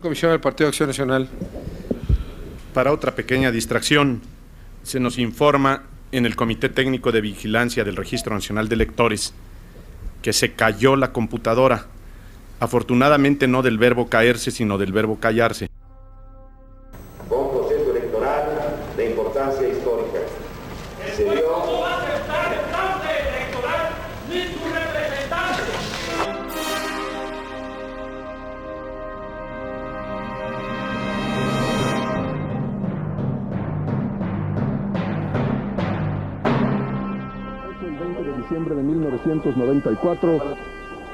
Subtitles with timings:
[0.00, 1.28] Comisión del Partido Acción Nacional.
[2.72, 4.22] Para otra pequeña distracción,
[4.82, 5.82] se nos informa
[6.12, 9.34] en el Comité Técnico de Vigilancia del Registro Nacional de Electores
[10.22, 11.86] que se cayó la computadora.
[12.58, 15.68] Afortunadamente no del verbo caerse, sino del verbo callarse.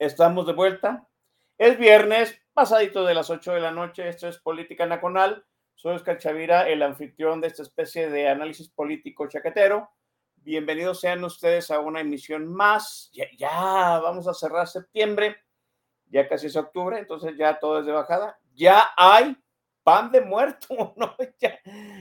[0.00, 1.06] Estamos de vuelta.
[1.58, 4.08] Es viernes, pasadito de las 8 de la noche.
[4.08, 5.44] Esto es Política Nacional.
[5.74, 9.90] Soy Oscar Chavira, el anfitrión de esta especie de análisis político chaquetero.
[10.36, 13.10] Bienvenidos sean ustedes a una emisión más.
[13.12, 15.36] Ya, ya vamos a cerrar septiembre.
[16.06, 18.38] Ya casi es octubre, entonces ya todo es de bajada.
[18.54, 19.36] Ya hay
[19.82, 21.14] pan de muerto, ¿no?
[21.38, 21.58] Ya,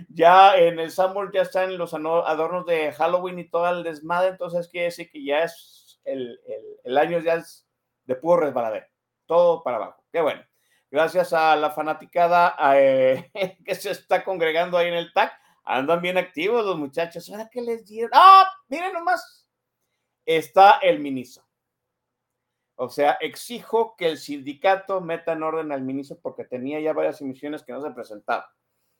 [0.09, 4.67] ya en el Sambor ya están los adornos de Halloween y todo el desmadre, entonces
[4.69, 7.68] quiere decir que ya es el, el- el año ya es
[8.09, 8.87] de puro resbaladero,
[9.27, 10.03] todo para abajo.
[10.11, 10.43] Qué bueno.
[10.89, 13.29] Gracias a la fanaticada eh,
[13.63, 15.31] que se está congregando ahí en el TAC.
[15.63, 17.29] Andan bien activos los muchachos.
[17.29, 18.09] ¿Ahora qué les dieron?
[18.11, 18.51] ¡Ah!
[18.67, 19.47] Miren nomás.
[20.25, 21.43] Está el ministro.
[22.73, 27.21] O sea, exijo que el sindicato meta en orden al ministro porque tenía ya varias
[27.21, 28.45] emisiones que no se presentaban.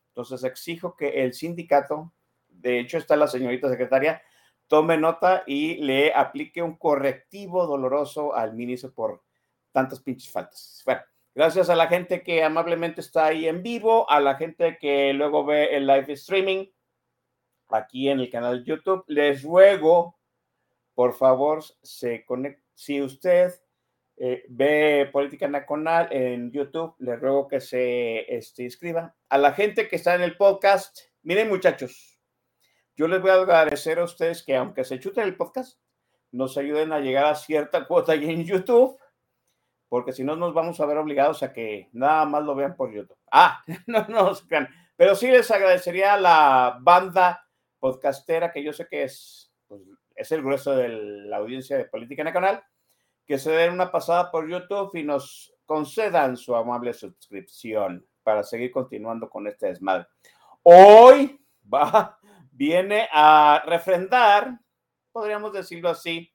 [0.09, 2.13] Entonces exijo que el sindicato,
[2.47, 4.21] de hecho está la señorita secretaria,
[4.69, 9.23] tome nota y le aplique un correctivo doloroso al ministro por
[9.71, 10.81] tantas pinches faltas.
[10.85, 11.01] Bueno,
[11.35, 15.43] gracias a la gente que amablemente está ahí en vivo, a la gente que luego
[15.43, 16.67] ve el live streaming
[17.69, 19.03] aquí en el canal de YouTube.
[19.07, 20.19] Les ruego,
[20.93, 22.63] por favor, se conecte.
[22.75, 23.51] Si usted
[24.17, 29.15] eh, ve Política Nacional en YouTube, les ruego que se este, inscriba.
[29.29, 32.08] A la gente que está en el podcast, miren muchachos,
[32.99, 35.79] yo les voy a agradecer a ustedes que aunque se chuten el podcast,
[36.33, 38.99] nos ayuden a llegar a cierta cuota ahí en YouTube,
[39.87, 42.91] porque si no nos vamos a ver obligados a que nada más lo vean por
[42.91, 43.17] YouTube.
[43.31, 44.67] Ah, no, no crean.
[44.97, 47.47] Pero sí les agradecería a la banda
[47.79, 49.81] podcastera, que yo sé que es, pues,
[50.13, 52.61] es el grueso de la audiencia de Política Nacional,
[53.25, 58.71] que se den una pasada por YouTube y nos concedan su amable suscripción para seguir
[58.71, 60.07] continuando con este desmadre.
[60.63, 61.39] Hoy
[61.73, 62.18] va,
[62.59, 64.59] viene a refrendar,
[65.13, 66.29] podríamos decirlo así,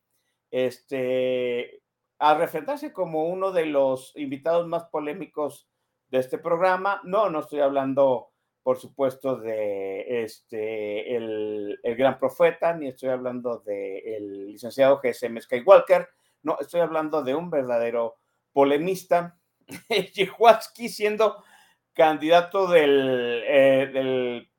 [0.51, 1.83] este,
[2.19, 5.69] a refrendarse como uno de los invitados más polémicos
[6.09, 7.03] de este programa.
[7.05, 8.31] No, no estoy hablando,
[8.63, 16.09] por supuesto, de este, el, el gran profeta, ni estoy hablando del licenciado GSM Skywalker,
[16.43, 18.17] no, estoy hablando de un verdadero
[18.51, 19.39] polemista,
[20.15, 21.45] Yehuatsky siendo
[21.93, 24.51] candidato del, eh, del,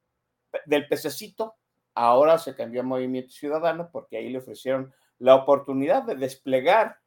[0.65, 1.55] del pececito,
[1.93, 6.97] ahora se cambió a Movimiento Ciudadano porque ahí le ofrecieron la oportunidad de desplegar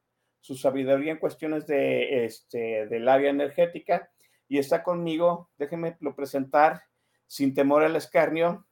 [0.41, 4.11] su sabiduría en cuestiones de, este, del área energética
[4.49, 6.83] y está conmigo, déjenme lo presentar
[7.27, 8.67] sin temor al escarnio,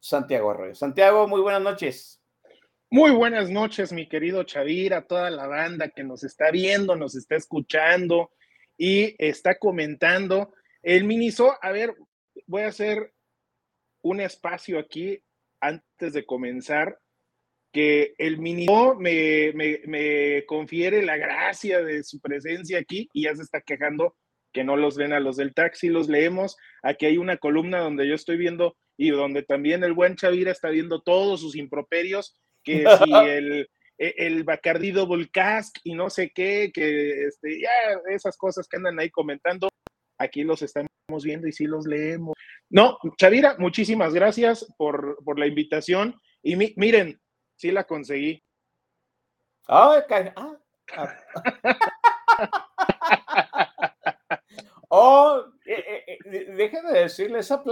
[0.00, 0.74] Santiago Arroyo.
[0.74, 2.20] Santiago, muy buenas noches.
[2.90, 7.36] Muy buenas noches, mi querido Chavira, toda la banda que nos está viendo, nos está
[7.36, 8.30] escuchando
[8.78, 10.54] y está comentando.
[10.82, 11.94] El ministro, a ver,
[12.46, 13.12] voy a hacer
[14.02, 15.22] un espacio aquí
[15.60, 16.98] antes de comenzar,
[17.72, 23.34] que el ministro me, me, me confiere la gracia de su presencia aquí y ya
[23.34, 24.16] se está quejando
[24.52, 26.56] que no los ven a los del taxi, los leemos.
[26.82, 30.70] Aquí hay una columna donde yo estoy viendo y donde también el buen Chavira está
[30.70, 33.68] viendo todos sus improperios, que si el,
[33.98, 35.28] e, el Bacardi Double
[35.84, 37.70] y no sé qué, que este, ya
[38.10, 39.68] esas cosas que andan ahí comentando,
[40.18, 40.90] aquí los estamos
[41.22, 42.34] viendo y sí los leemos.
[42.68, 47.20] No, Chavira, muchísimas gracias por, por la invitación y miren,
[47.56, 48.42] sí la conseguí.
[49.66, 50.04] Ah,
[50.36, 50.56] ah,
[54.88, 56.52] oh, eh, eh, eh,
[56.92, 57.62] decirle, esa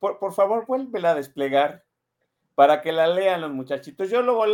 [0.00, 1.84] por, por, favor, vuélvela a desplegar
[2.54, 4.10] para que la lean los muchachitos.
[4.10, 4.44] Yo luego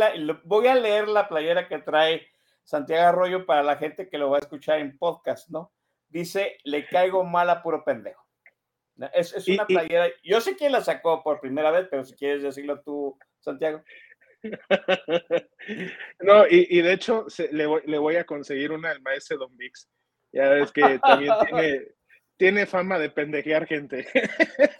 [0.43, 2.27] voy a leer la playera que trae
[2.63, 5.71] Santiago Arroyo para la gente que lo va a escuchar en podcast, ¿no?
[6.15, 8.25] Dice, le caigo mal a puro pendejo.
[9.11, 12.41] Es, es una playera, yo sé quién la sacó por primera vez, pero si quieres
[12.41, 13.83] decirlo tú, Santiago.
[16.19, 17.65] No, y, de hecho le,
[17.97, 19.89] voy, a conseguir una al maestro Don Vix.
[20.31, 21.87] Ya ves que también tiene,
[22.37, 24.07] tiene fama de pendejear gente.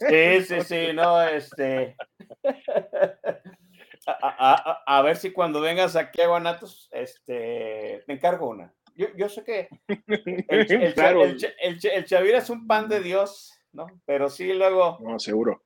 [0.07, 1.97] Sí, sí, sí, no, este.
[4.07, 8.71] A, ver si cuando vengas aquí a Guanatos, este, te encargo una.
[8.95, 9.69] Yo, sé que
[10.07, 13.87] el, el, Chavira es un pan de Dios, ¿no?
[14.05, 14.97] Pero sí, luego.
[15.01, 15.63] No, seguro.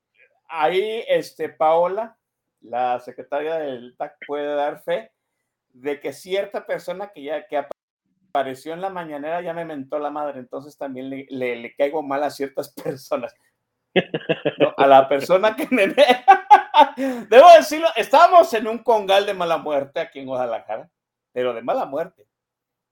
[0.47, 2.17] Ahí, este, Paola,
[2.61, 5.11] la secretaria del TAC, puede dar fe
[5.69, 7.57] de que cierta persona que ya que
[8.29, 12.23] apareció en la mañanera ya me mentó la madre, entonces también le, le, caigo mal
[12.23, 13.35] a ciertas personas.
[14.77, 15.87] a la persona que me...
[17.29, 20.89] Debo decirlo, estábamos en un congal de mala muerte aquí en Guadalajara,
[21.31, 22.28] pero de mala muerte.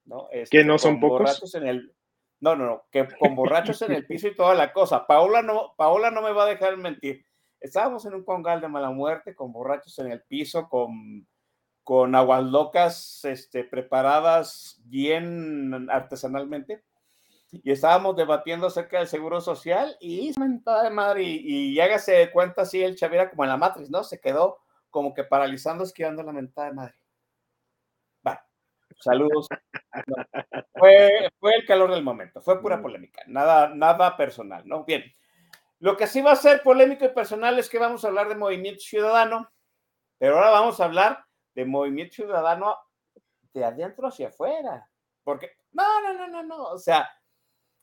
[0.07, 0.27] ¿No?
[0.31, 1.54] Este, que no son pocos.
[1.56, 1.94] En el,
[2.39, 5.06] no, no, no, que con borrachos en el piso y toda la cosa.
[5.06, 7.25] Paola no, Paola no me va a dejar mentir.
[7.59, 11.27] Estábamos en un congal de mala muerte, con borrachos en el piso, con,
[11.83, 16.83] con aguas locas este, preparadas bien artesanalmente.
[17.51, 22.83] Y estábamos debatiendo acerca del seguro social y de madre, y, y hágase cuenta así
[22.83, 24.03] el Chavira como en la matriz, ¿no?
[24.03, 26.95] Se quedó como que paralizando, esquivando la mentada de madre.
[29.00, 29.48] Saludos.
[30.74, 34.84] fue, fue el calor del momento, fue pura polémica, nada, nada personal, ¿no?
[34.84, 35.04] Bien.
[35.80, 38.36] Lo que sí va a ser polémico y personal es que vamos a hablar de
[38.36, 39.52] movimiento ciudadano,
[40.18, 41.24] pero ahora vamos a hablar
[41.54, 42.76] de movimiento ciudadano
[43.54, 44.90] de adentro hacia afuera.
[45.24, 46.64] Porque, no, no, no, no, no.
[46.64, 47.08] O sea,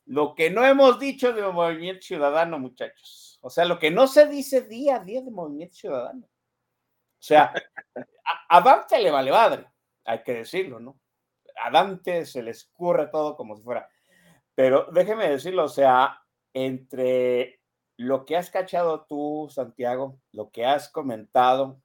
[0.07, 3.39] lo que no hemos dicho de movimiento ciudadano, muchachos.
[3.43, 6.27] O sea, lo que no se dice día a día de movimiento ciudadano.
[6.27, 7.53] O sea,
[7.95, 9.67] a, a Dante le vale madre,
[10.05, 10.99] hay que decirlo, ¿no?
[11.63, 13.89] A Dante se le escurre todo como si fuera.
[14.55, 16.23] Pero déjeme decirlo, o sea,
[16.53, 17.61] entre
[17.97, 21.81] lo que has cachado tú, Santiago, lo que has comentado,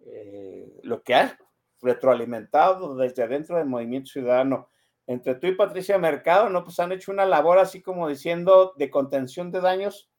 [0.00, 1.36] eh, lo que has
[1.80, 4.68] retroalimentado desde adentro del Movimiento Ciudadano,
[5.06, 6.64] entre tú y Patricia Mercado, ¿no?
[6.64, 10.10] Pues han hecho una labor así como diciendo de contención de daños,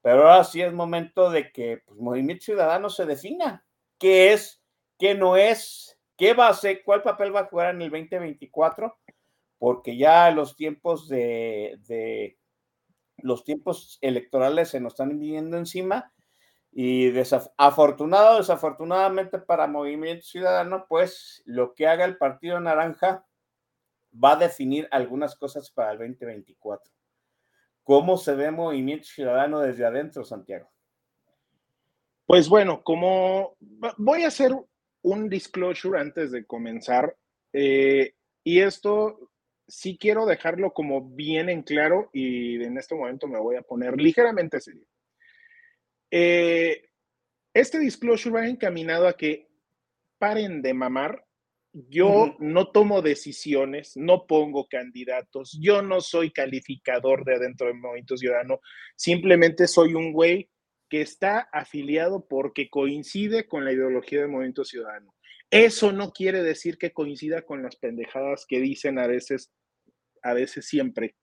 [0.00, 3.64] pero ahora sí es momento de que pues, Movimiento Ciudadano se defina
[3.98, 4.60] qué es,
[4.98, 6.84] qué no es, ¿Qué va a hacer?
[6.84, 8.96] ¿Cuál papel va a jugar en el 2024?
[9.58, 12.38] Porque ya los tiempos de,
[13.16, 16.12] los tiempos electorales se nos están viniendo encima
[16.70, 23.26] y desafortunado, desafortunadamente para Movimiento Ciudadano, pues lo que haga el Partido Naranja
[24.12, 26.92] va a definir algunas cosas para el 2024.
[27.82, 30.70] ¿Cómo se ve Movimiento Ciudadano desde adentro, Santiago?
[32.26, 33.56] Pues bueno, como
[33.98, 34.52] voy a hacer
[35.02, 37.16] un disclosure antes de comenzar.
[37.52, 39.30] Eh, y esto
[39.68, 44.00] sí quiero dejarlo como bien en claro y en este momento me voy a poner
[44.00, 44.86] ligeramente serio.
[46.10, 46.90] Eh,
[47.54, 49.48] este disclosure va encaminado a que
[50.18, 51.24] paren de mamar.
[51.72, 58.18] Yo no tomo decisiones, no pongo candidatos, yo no soy calificador de adentro del Movimiento
[58.18, 58.60] Ciudadano,
[58.94, 60.50] simplemente soy un güey
[60.92, 65.14] que está afiliado porque coincide con la ideología del movimiento ciudadano.
[65.50, 69.50] Eso no quiere decir que coincida con las pendejadas que dicen a veces,
[70.22, 71.16] a veces siempre,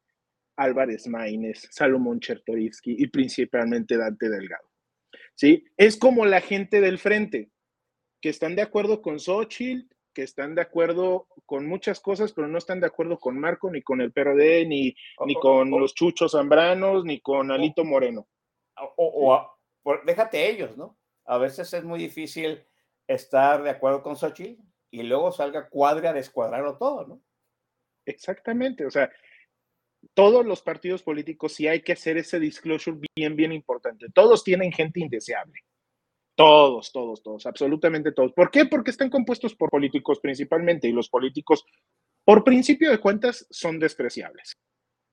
[0.56, 4.68] Álvarez Maínez, Salomón Chertorivsky y principalmente Dante Delgado.
[5.36, 5.64] ¿Sí?
[5.78, 7.52] Es como la gente del frente,
[8.22, 12.58] que están de acuerdo con Xochitl, que están de acuerdo con muchas cosas, pero no
[12.58, 14.96] están de acuerdo con Marco, ni con el PRD, ni,
[15.28, 18.28] ni con los Chuchos Zambranos, ni con Alito Moreno.
[18.98, 19.59] O, o,
[20.06, 20.98] déjate ellos, ¿no?
[21.26, 22.64] A veces es muy difícil
[23.08, 27.22] estar de acuerdo con Xochitl y luego salga cuadra a descuadrarlo todo, ¿no?
[28.06, 29.12] Exactamente, o sea,
[30.14, 34.08] todos los partidos políticos sí hay que hacer ese disclosure bien, bien importante.
[34.14, 35.60] Todos tienen gente indeseable.
[36.36, 38.32] Todos, todos, todos, absolutamente todos.
[38.32, 38.66] ¿Por qué?
[38.66, 41.66] Porque están compuestos por políticos principalmente y los políticos,
[42.24, 44.54] por principio de cuentas, son despreciables.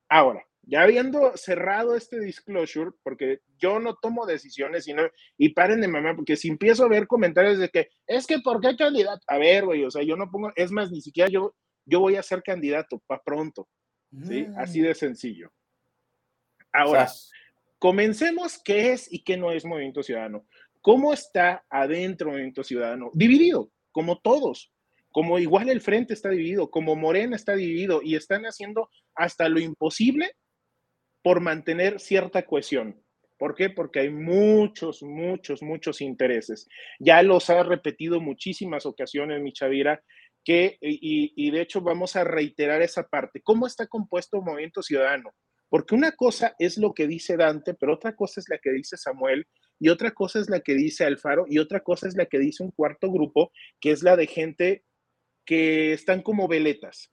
[0.08, 5.02] Ahora, ya habiendo cerrado este disclosure, porque yo no tomo decisiones sino,
[5.38, 8.60] y paren de mamá, porque si empiezo a ver comentarios de que es que ¿por
[8.60, 9.22] qué candidato?
[9.28, 11.54] A ver, güey, o sea, yo no pongo, es más, ni siquiera yo,
[11.84, 13.68] yo voy a ser candidato para pronto,
[14.26, 14.48] ¿sí?
[14.56, 15.52] Así de sencillo.
[16.72, 17.08] Ahora,
[17.78, 20.46] comencemos qué es y qué no es Movimiento Ciudadano.
[20.80, 23.10] ¿Cómo está adentro Movimiento Ciudadano?
[23.14, 24.72] Dividido, como todos,
[25.12, 29.60] como igual el Frente está dividido, como Morena está dividido y están haciendo hasta lo
[29.60, 30.32] imposible
[31.26, 33.02] por mantener cierta cohesión.
[33.36, 33.68] ¿Por qué?
[33.68, 36.68] Porque hay muchos, muchos, muchos intereses.
[37.00, 40.00] Ya los ha repetido muchísimas ocasiones, mi Chavira,
[40.44, 43.42] que, y, de hecho vamos a reiterar esa parte.
[43.42, 45.34] ¿Cómo está compuesto el Movimiento Ciudadano?
[45.68, 48.96] Porque una cosa es lo que dice Dante, pero otra cosa es la que dice
[48.96, 49.48] Samuel,
[49.80, 52.62] y otra cosa es la que dice Alfaro, y otra cosa es la que dice
[52.62, 54.84] un cuarto grupo, que es la de gente
[55.44, 57.12] que están como veletas,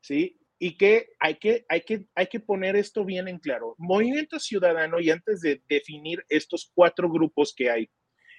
[0.00, 0.38] ¿sí?
[0.64, 3.74] Y que hay que, hay, que, hay que poner esto bien en claro.
[3.78, 7.90] Movimiento Ciudadano, y antes de definir estos cuatro grupos que hay,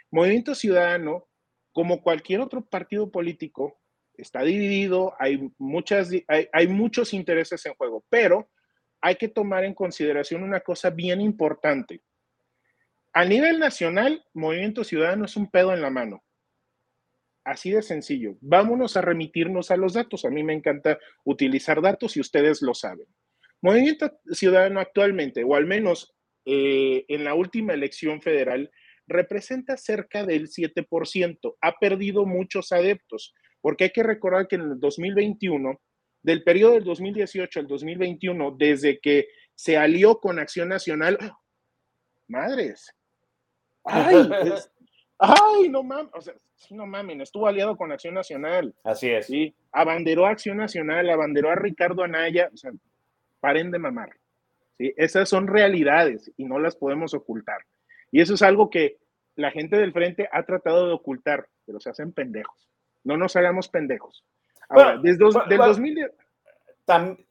[0.09, 1.27] Movimiento Ciudadano,
[1.73, 3.77] como cualquier otro partido político,
[4.13, 8.49] está dividido, hay, muchas, hay, hay muchos intereses en juego, pero
[9.01, 12.03] hay que tomar en consideración una cosa bien importante.
[13.11, 16.23] A nivel nacional, Movimiento Ciudadano es un pedo en la mano.
[17.45, 18.37] Así de sencillo.
[18.41, 20.25] Vámonos a remitirnos a los datos.
[20.25, 23.07] A mí me encanta utilizar datos y ustedes lo saben.
[23.61, 26.13] Movimiento Ciudadano actualmente, o al menos
[26.45, 28.69] eh, en la última elección federal,
[29.07, 31.55] representa cerca del 7%.
[31.61, 35.81] Ha perdido muchos adeptos, porque hay que recordar que en el 2021,
[36.21, 41.17] del periodo del 2018 al 2021, desde que se alió con Acción Nacional,
[42.27, 42.93] madres,
[43.83, 44.15] ay,
[45.19, 46.33] ay, no mames, o sea,
[46.71, 48.73] no mames, estuvo aliado con Acción Nacional.
[48.83, 49.27] Así es.
[49.27, 52.71] Sí, abanderó a Acción Nacional, abanderó a Ricardo Anaya, o sea,
[53.39, 54.11] paren de mamar.
[54.77, 54.93] ¿sí?
[54.97, 57.61] Esas son realidades y no las podemos ocultar.
[58.11, 58.97] Y eso es algo que
[59.35, 62.69] la gente del frente ha tratado de ocultar, pero se hacen pendejos.
[63.03, 64.23] No nos hagamos pendejos.
[64.69, 66.11] Ahora, desde del 2010...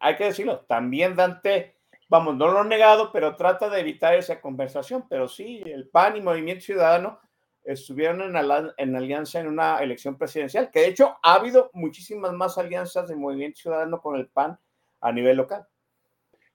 [0.00, 1.76] hay que decirlo, también Dante,
[2.08, 5.06] vamos, no lo ha negado, pero trata de evitar esa conversación.
[5.08, 7.20] Pero sí, el PAN y Movimiento Ciudadano
[7.64, 8.34] estuvieron en,
[8.76, 13.16] en, alianza en una elección presidencial, que de hecho ha habido muchísimas más alianzas de
[13.16, 14.58] Movimiento Ciudadano con el PAN
[15.00, 15.66] a nivel local.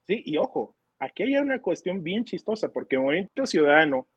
[0.05, 4.07] Sí, y ojo, aquí hay una cuestión bien chistosa, porque Movimiento Ciudadano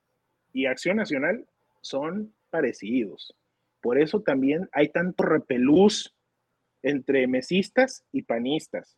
[0.52, 1.46] y Acción Nacional
[1.80, 3.36] son parecidos.
[3.80, 6.14] Por eso también hay tanto repelús
[6.82, 8.96] entre mesistas y panistas.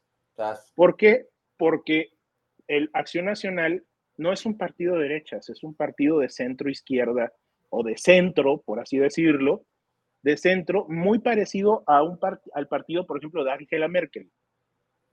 [0.75, 1.29] ¿Por qué?
[1.57, 2.11] Porque
[2.67, 3.85] el Acción Nacional
[4.17, 7.33] no es un partido de derechas, es un partido de centro izquierda
[7.75, 9.65] o de centro, por así decirlo,
[10.23, 12.19] de centro, muy parecido a un
[12.53, 14.31] al partido, por ejemplo, de Angela Merkel,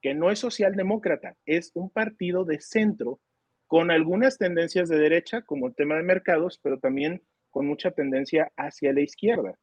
[0.02, 3.20] que no es socialdemócrata, es un partido de centro
[3.66, 8.52] con algunas tendencias de derecha, como el tema de mercados, pero también con mucha tendencia
[8.58, 9.58] hacia la izquierda.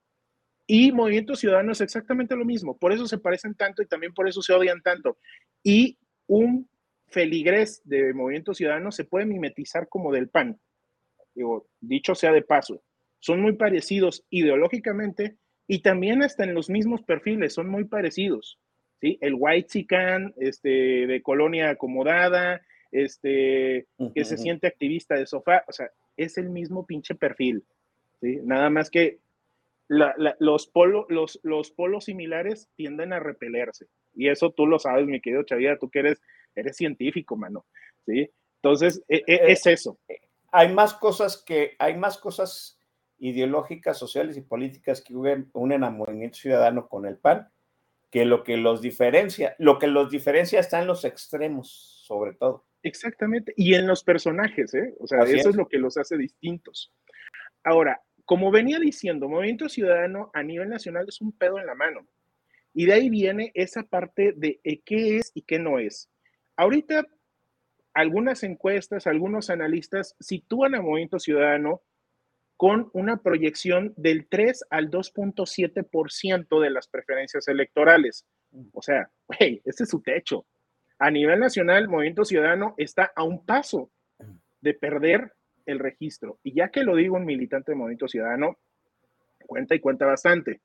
[0.66, 4.26] Y Movimiento Ciudadano es exactamente lo mismo, por eso se parecen tanto y también por
[4.26, 5.18] eso se odian tanto.
[5.62, 6.68] Y un
[7.08, 10.58] feligrés de Movimiento Ciudadano se puede mimetizar como del PAN.
[11.34, 12.82] Digo, dicho sea de paso,
[13.26, 18.60] son muy parecidos ideológicamente y también hasta en los mismos perfiles son muy parecidos.
[19.00, 19.18] ¿sí?
[19.20, 25.72] El white chican este, de colonia acomodada, este, que se siente activista de sofá, o
[25.72, 27.64] sea, es el mismo pinche perfil.
[28.20, 28.38] ¿sí?
[28.44, 29.18] Nada más que
[29.88, 30.12] los,
[31.08, 33.86] los, los polos similares tienden a repelerse.
[34.14, 36.22] Y eso tú lo sabes, mi querido Chavía, tú que eres,
[36.54, 37.66] eres científico, mano.
[38.06, 38.30] ¿sí?
[38.62, 39.98] Entonces, e, e, es eso.
[40.06, 40.20] Eh,
[40.52, 42.75] hay más cosas que, hay más cosas
[43.18, 47.48] ideológicas, sociales y políticas que unen a Movimiento Ciudadano con el PAN,
[48.10, 52.64] que lo que los diferencia, lo que los diferencia está en los extremos, sobre todo.
[52.82, 54.94] Exactamente, y en los personajes, ¿eh?
[55.00, 55.56] O sea, eso es.
[55.56, 56.92] lo que los hace distintos.
[57.64, 62.06] Ahora, como venía diciendo, Movimiento Ciudadano a nivel nacional es un pedo en la mano.
[62.74, 66.10] Y de ahí viene esa parte de eh, qué es y qué no es.
[66.56, 67.06] Ahorita,
[67.94, 71.82] algunas encuestas, algunos analistas sitúan a Movimiento Ciudadano
[72.56, 78.24] con una proyección del 3 al 2.7% de las preferencias electorales.
[78.72, 80.46] O sea, hey, este es su techo.
[80.98, 83.90] A nivel nacional, Movimiento Ciudadano está a un paso
[84.60, 85.32] de perder
[85.66, 86.38] el registro.
[86.42, 88.58] Y ya que lo digo un militante de Movimiento Ciudadano,
[89.46, 90.60] cuenta y cuenta bastante.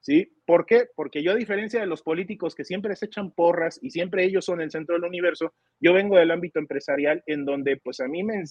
[0.00, 0.32] ¿Sí?
[0.46, 0.86] ¿Por qué?
[0.94, 4.44] Porque yo, a diferencia de los políticos que siempre se echan porras y siempre ellos
[4.44, 8.22] son el centro del universo, yo vengo del ámbito empresarial en donde, pues a mí
[8.22, 8.44] me,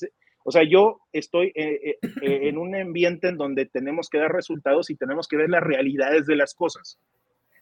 [0.48, 4.32] o sea, yo estoy eh, eh, eh, en un ambiente en donde tenemos que dar
[4.32, 6.98] resultados y tenemos que ver las realidades de las cosas,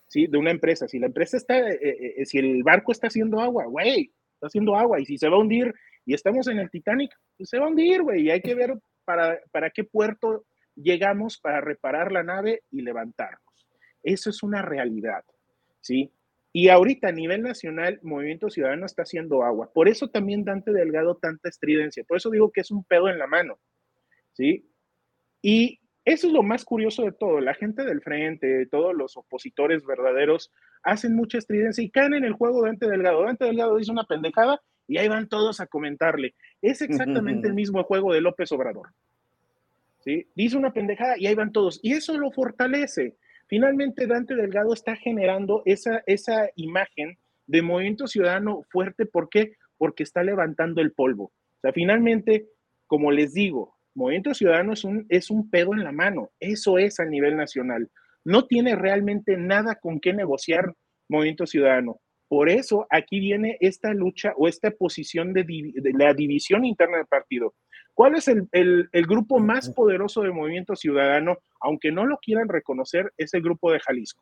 [0.06, 0.28] ¿sí?
[0.28, 0.88] De una empresa.
[0.88, 1.64] Si la empresa está,
[2.26, 5.00] si el barco está haciendo agua, güey, está haciendo agua.
[5.00, 5.74] Y si se va a hundir
[6.06, 8.22] y estamos en el Titanic, pues se va a hundir, güey.
[8.22, 13.68] Y hay que ver para, para qué puerto llegamos para reparar la nave y levantarnos.
[14.04, 15.26] Eso es una realidad,
[15.82, 16.12] ¿sí?
[16.58, 19.74] Y ahorita a nivel nacional, Movimiento Ciudadano está haciendo agua.
[19.74, 22.06] Por eso también Dante Delgado tanta estridencia.
[22.06, 23.60] Por eso digo que es un pedo en la mano,
[24.32, 24.66] ¿sí?
[25.42, 27.42] Y eso es lo más curioso de todo.
[27.42, 32.32] La gente del frente, todos los opositores verdaderos, hacen mucha estridencia y caen en el
[32.32, 33.26] juego de Dante Delgado.
[33.26, 36.36] Dante Delgado dice una pendejada y ahí van todos a comentarle.
[36.62, 38.94] Es exactamente el mismo juego de López Obrador.
[40.00, 40.30] ¿Sí?
[40.34, 41.82] Dice una pendejada y ahí van todos.
[41.84, 43.18] Y eso lo fortalece.
[43.48, 49.06] Finalmente, Dante Delgado está generando esa, esa imagen de movimiento ciudadano fuerte.
[49.06, 49.54] ¿Por qué?
[49.78, 51.26] Porque está levantando el polvo.
[51.26, 52.48] O sea, finalmente,
[52.88, 56.30] como les digo, Movimiento Ciudadano es un, es un pedo en la mano.
[56.40, 57.90] Eso es a nivel nacional.
[58.26, 60.74] No tiene realmente nada con qué negociar
[61.08, 62.02] Movimiento Ciudadano.
[62.28, 65.46] Por eso aquí viene esta lucha o esta posición de,
[65.94, 67.54] la división interna del partido.
[67.96, 71.38] ¿Cuál es el, el, grupo más poderoso de Movimiento Ciudadano?
[71.62, 74.22] Aunque no lo quieran reconocer, es el grupo de Jalisco.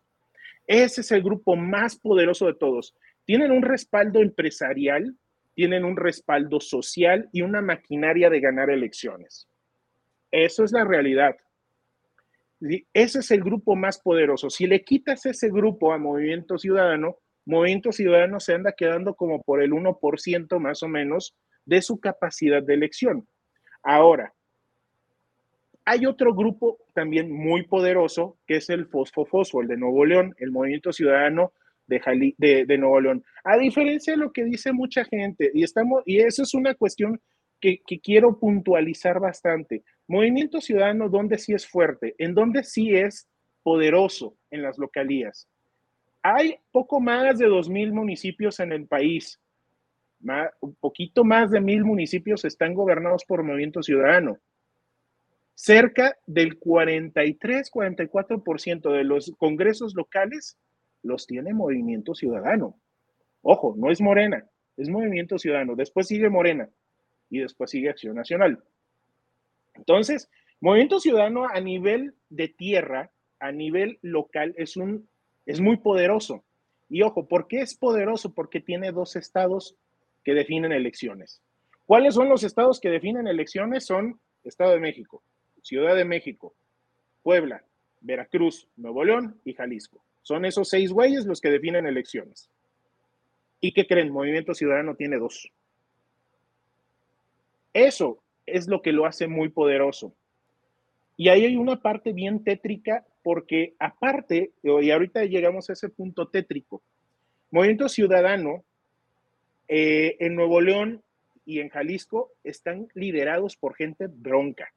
[0.68, 2.96] Ese es el grupo más poderoso de todos.
[3.26, 5.16] Tienen un respaldo empresarial,
[5.56, 9.48] tienen un respaldo social y una maquinaria de ganar elecciones.
[10.30, 11.36] Eso es la realidad.
[12.94, 14.52] Ese es el grupo más poderoso.
[14.52, 19.64] Si le quitas ese grupo a Movimiento Ciudadano, Movimiento Ciudadano se anda quedando como por
[19.64, 23.28] el 1% más o menos de su capacidad de elección.
[23.84, 24.34] Ahora,
[25.86, 30.52] hay otro grupo también muy poderoso que es el Fosfo el de Nuevo León, el
[30.52, 31.52] Movimiento Ciudadano
[31.88, 33.24] de, de, Nuevo León.
[33.44, 37.20] A diferencia de lo que dice mucha gente, y, estamos, y eso es una cuestión
[37.60, 39.84] que, que quiero puntualizar bastante.
[40.08, 42.16] Movimiento Ciudadano, ¿dónde sí es fuerte?
[42.18, 43.28] ¿En dónde sí es
[43.62, 45.50] poderoso en las localías?
[46.22, 49.40] Hay poco más de 2.000 municipios en el país.
[50.62, 54.40] Un poquito más de mil municipios están gobernados por Movimiento Ciudadano.
[55.56, 60.58] Cerca del 43-44% de los congresos locales
[61.04, 62.80] los tiene Movimiento Ciudadano.
[63.42, 65.76] Ojo, no es Morena, es Movimiento Ciudadano.
[65.76, 66.70] Después sigue Morena
[67.30, 68.64] y después sigue Acción Nacional.
[69.76, 75.08] Entonces, Movimiento Ciudadano a nivel de tierra, a nivel local, es, un,
[75.46, 76.44] es muy poderoso.
[76.90, 78.34] Y ojo, ¿por qué es poderoso?
[78.34, 79.76] Porque tiene dos estados
[80.24, 81.42] que definen elecciones.
[81.86, 83.86] ¿Cuáles son los estados que definen elecciones?
[83.86, 85.24] Son Estado de México,
[85.62, 86.56] Ciudad de México,
[87.22, 87.64] Puebla,
[88.02, 90.04] Veracruz, Nuevo León y Jalisco.
[90.22, 92.50] Son esos seis güeyes los que definen elecciones.
[93.60, 94.12] ¿Y qué creen?
[94.12, 95.50] Movimiento Ciudadano tiene dos.
[97.74, 100.14] Eso es lo que lo hace muy poderoso.
[101.16, 106.28] Y ahí hay una parte bien tétrica porque aparte, y ahorita llegamos a ese punto
[106.28, 106.82] tétrico,
[107.52, 108.66] Movimiento Ciudadano
[109.68, 111.04] eh, en Nuevo León
[111.46, 114.74] y en Jalisco están liderados por gente bronca,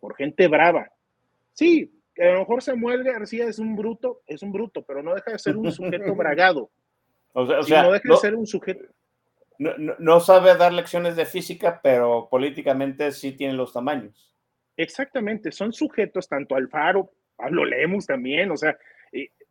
[0.00, 0.90] por gente brava.
[1.52, 5.32] Sí, a lo mejor Samuel García es un bruto, es un bruto, pero no deja
[5.32, 6.70] de ser un sujeto bragado.
[7.32, 8.84] O sea, no deja de ser un sujeto
[9.60, 14.34] no, sabe dar lecciones de física, pero políticamente sí tiene los tamaños.
[14.74, 18.78] Exactamente, son sujetos tanto Alfaro, Pablo Lemus también, o sea,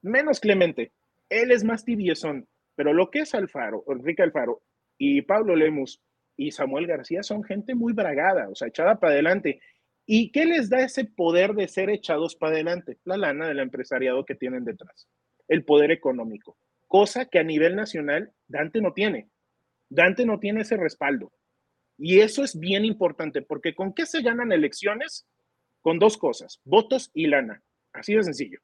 [0.02, 0.92] menos Clemente,
[1.30, 2.48] él es más tibiezón,
[2.80, 4.64] pero lo que es Alfaro, Enrique Alfaro
[4.98, 6.02] y Pablo Lemus
[6.38, 9.60] y Samuel García son gente muy bragada, o sea, echada para adelante.
[10.06, 12.98] ¿Y qué les da ese poder de ser echados para adelante?
[13.04, 15.10] La lana del empresariado que tienen detrás,
[15.50, 19.28] el poder económico, cosa que a nivel nacional Dante no tiene.
[19.90, 21.34] Dante no tiene ese respaldo.
[21.98, 25.28] Y eso es bien importante, porque ¿con qué se ganan elecciones?
[25.82, 27.62] Con dos cosas, votos y lana.
[27.92, 28.60] Así de sencillo.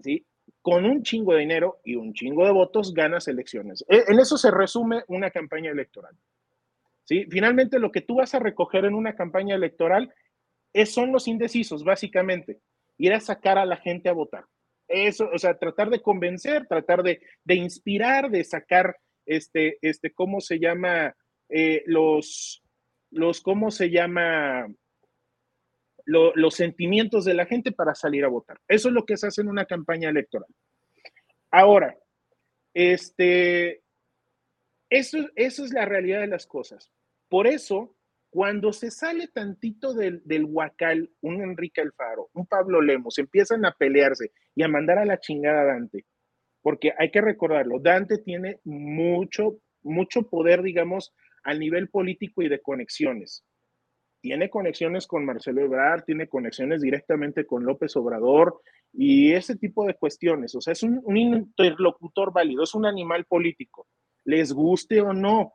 [0.00, 0.26] ¿Sí?
[0.66, 3.84] Con un chingo de dinero y un chingo de votos ganas elecciones.
[3.88, 6.16] E, en eso se resume una campaña electoral.
[7.04, 7.24] ¿Sí?
[7.30, 10.12] Finalmente, lo que tú vas a recoger en una campaña electoral
[10.72, 12.58] es, son los indecisos, básicamente.
[12.98, 14.44] Ir a sacar a la gente a votar.
[14.88, 20.58] Eso, o sea, tratar de convencer, tratar de, inspirar, de sacar, este, este, ¿cómo se
[20.58, 21.14] llama?
[21.48, 22.60] Eh, los,
[23.12, 24.66] los, ¿cómo se llama?
[26.06, 28.60] Los sentimientos de la gente para salir a votar.
[28.68, 30.48] Eso es lo que se hace en una campaña electoral.
[31.50, 31.96] Ahora,
[32.72, 33.82] este,
[34.88, 36.92] eso, eso es la realidad de las cosas.
[37.28, 37.96] Por eso,
[38.30, 43.72] cuando se sale tantito del, del huacal, un Enrique Alfaro, un Pablo Lemos, empiezan a
[43.72, 46.04] pelearse y a mandar a la chingada a Dante,
[46.62, 52.60] porque hay que recordarlo, Dante tiene mucho, mucho poder, digamos, a nivel político y de
[52.60, 53.44] conexiones.
[54.26, 58.60] Tiene conexiones con Marcelo Ebrard, tiene conexiones directamente con López Obrador
[58.92, 60.52] y ese tipo de cuestiones.
[60.56, 63.86] O sea, es un, interlocutor válido, es un animal político.
[64.24, 65.52] les guste o no.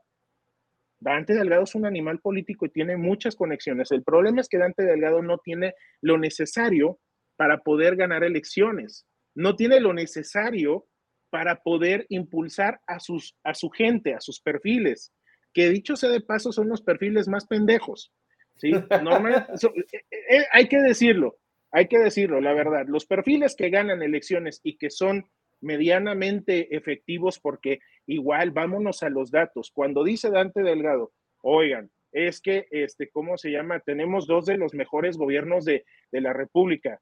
[1.01, 3.91] Dante Delgado es un animal político y tiene muchas conexiones.
[3.91, 6.97] El problema es que Dante Delgado no tiene lo necesario
[7.35, 9.05] para poder ganar elecciones,
[9.35, 10.85] no tiene lo necesario
[11.29, 15.11] para poder impulsar a, sus, a su gente, a sus perfiles,
[15.53, 18.13] que dicho sea de paso son los perfiles más pendejos.
[18.61, 18.71] ¿Sí?
[20.11, 21.37] Eh, eh, hay que decirlo,
[21.71, 22.85] hay que decirlo, la verdad.
[22.87, 25.25] Los perfiles que ganan elecciones y que son
[25.61, 29.71] medianamente efectivos, porque igual vámonos a los datos.
[29.73, 33.79] Cuando dice Dante Delgado, oigan, es que, este, ¿cómo se llama?
[33.79, 36.99] Tenemos dos de los mejores gobiernos de, de la República.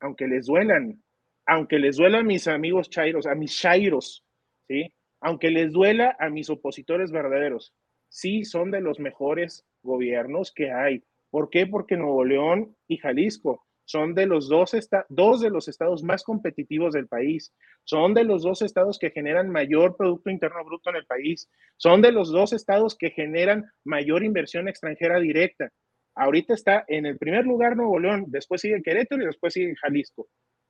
[0.00, 1.02] Aunque les duelan,
[1.46, 4.24] aunque les duela a mis amigos chairos, a mis chairos,
[4.68, 4.92] ¿sí?
[5.20, 7.74] Aunque les duela a mis opositores verdaderos,
[8.08, 11.02] sí son de los mejores gobiernos que hay.
[11.30, 11.66] ¿Por qué?
[11.66, 14.72] Porque Nuevo León y Jalisco son de los dos,
[15.08, 19.48] dos de los estados más competitivos del país, son de los dos estados que generan
[19.48, 24.24] mayor Producto Interno Bruto en el país, son de los dos estados que generan mayor
[24.24, 25.70] inversión extranjera directa.
[26.16, 30.28] Ahorita está en el primer lugar Nuevo León, después sigue Querétaro y después sigue Jalisco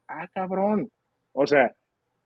[0.08, 0.90] ah, cabrón.
[1.32, 1.74] O sea,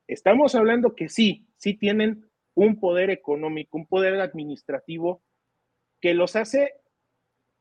[0.09, 5.23] estamos hablando que sí, sí tienen un poder económico, un poder administrativo
[6.01, 6.75] que los hace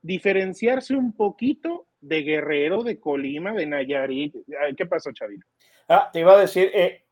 [0.02, 4.36] diferenciarse un poquito de Guerrero, de Colima, de Nayarit.
[4.76, 5.44] ¿Qué pasó, Chavino?
[5.88, 7.06] Ah, te iba a decir eh,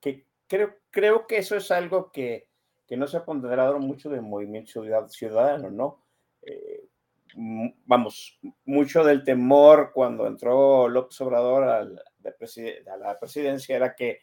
[0.00, 2.48] que creo, creo que eso es algo que,
[2.86, 6.04] que no se ha ponderado mucho del movimiento ciudadano, ¿no?
[6.42, 6.88] Eh,
[7.36, 14.20] vamos, mucho del temor cuando entró López Obrador al, a la presidencia era que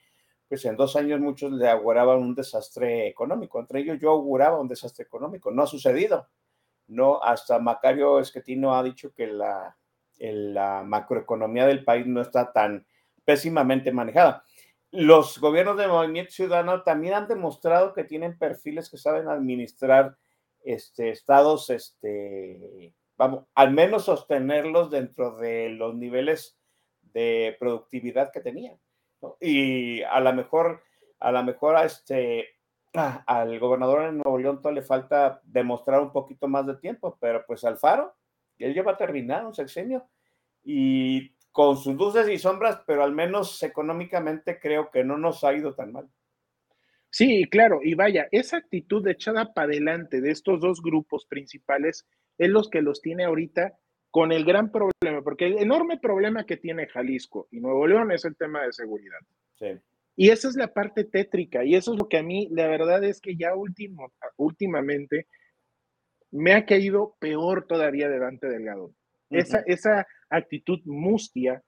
[0.47, 3.58] pues en dos años muchos le auguraban un desastre económico.
[3.60, 5.50] Entre ellos yo auguraba un desastre económico.
[5.50, 6.28] No ha sucedido.
[6.91, 9.77] No, hasta Macario Esquetino ha dicho que la,
[10.19, 12.86] la macroeconomía del país no está tan
[13.23, 14.43] pésimamente manejada.
[14.91, 20.17] Los gobiernos de Movimiento Ciudadano también han demostrado que tienen perfiles que saben administrar
[20.65, 26.58] este, estados, este, vamos, al menos sostenerlos dentro de los niveles
[27.13, 28.77] de productividad que tenían.
[29.39, 30.84] Y a lo mejor,
[31.21, 32.49] a lo mejor este,
[32.93, 37.43] al gobernador en Nuevo León todo le falta demostrar un poquito más de tiempo, pero
[37.45, 38.15] pues Alfaro,
[38.58, 40.08] él ya va a terminar un sexenio
[40.63, 45.54] y con sus luces y sombras, pero al menos económicamente creo que no nos ha
[45.54, 46.10] ido tan mal.
[47.10, 52.49] Sí, claro, y vaya, esa actitud echada para adelante de estos dos grupos principales es
[52.49, 53.77] los que los tiene ahorita
[54.12, 58.23] con el gran problema, porque el enorme problema que tiene Jalisco y Nuevo León es
[58.23, 59.19] el tema de seguridad.
[60.15, 63.04] Y esa es la parte tétrica, y eso es lo que a mí, la verdad
[63.04, 65.28] es que ya último, últimamente
[66.32, 68.93] me ha caído peor todavía de Dante Delgado.
[69.30, 71.63] esa, esa actitud mustia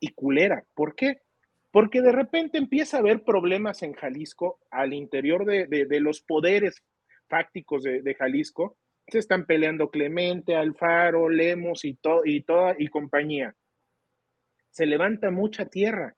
[0.00, 0.64] y culera.
[0.74, 1.22] ¿Por qué?
[1.70, 6.82] Porque de repente empieza a haber problemas en Jalisco al interior de, los poderes
[7.28, 13.54] fácticos de, de Jalisco, se están peleando Clemente, Alfaro, Lemos y, y toda y compañía.
[14.70, 16.14] Se levanta mucha tierra.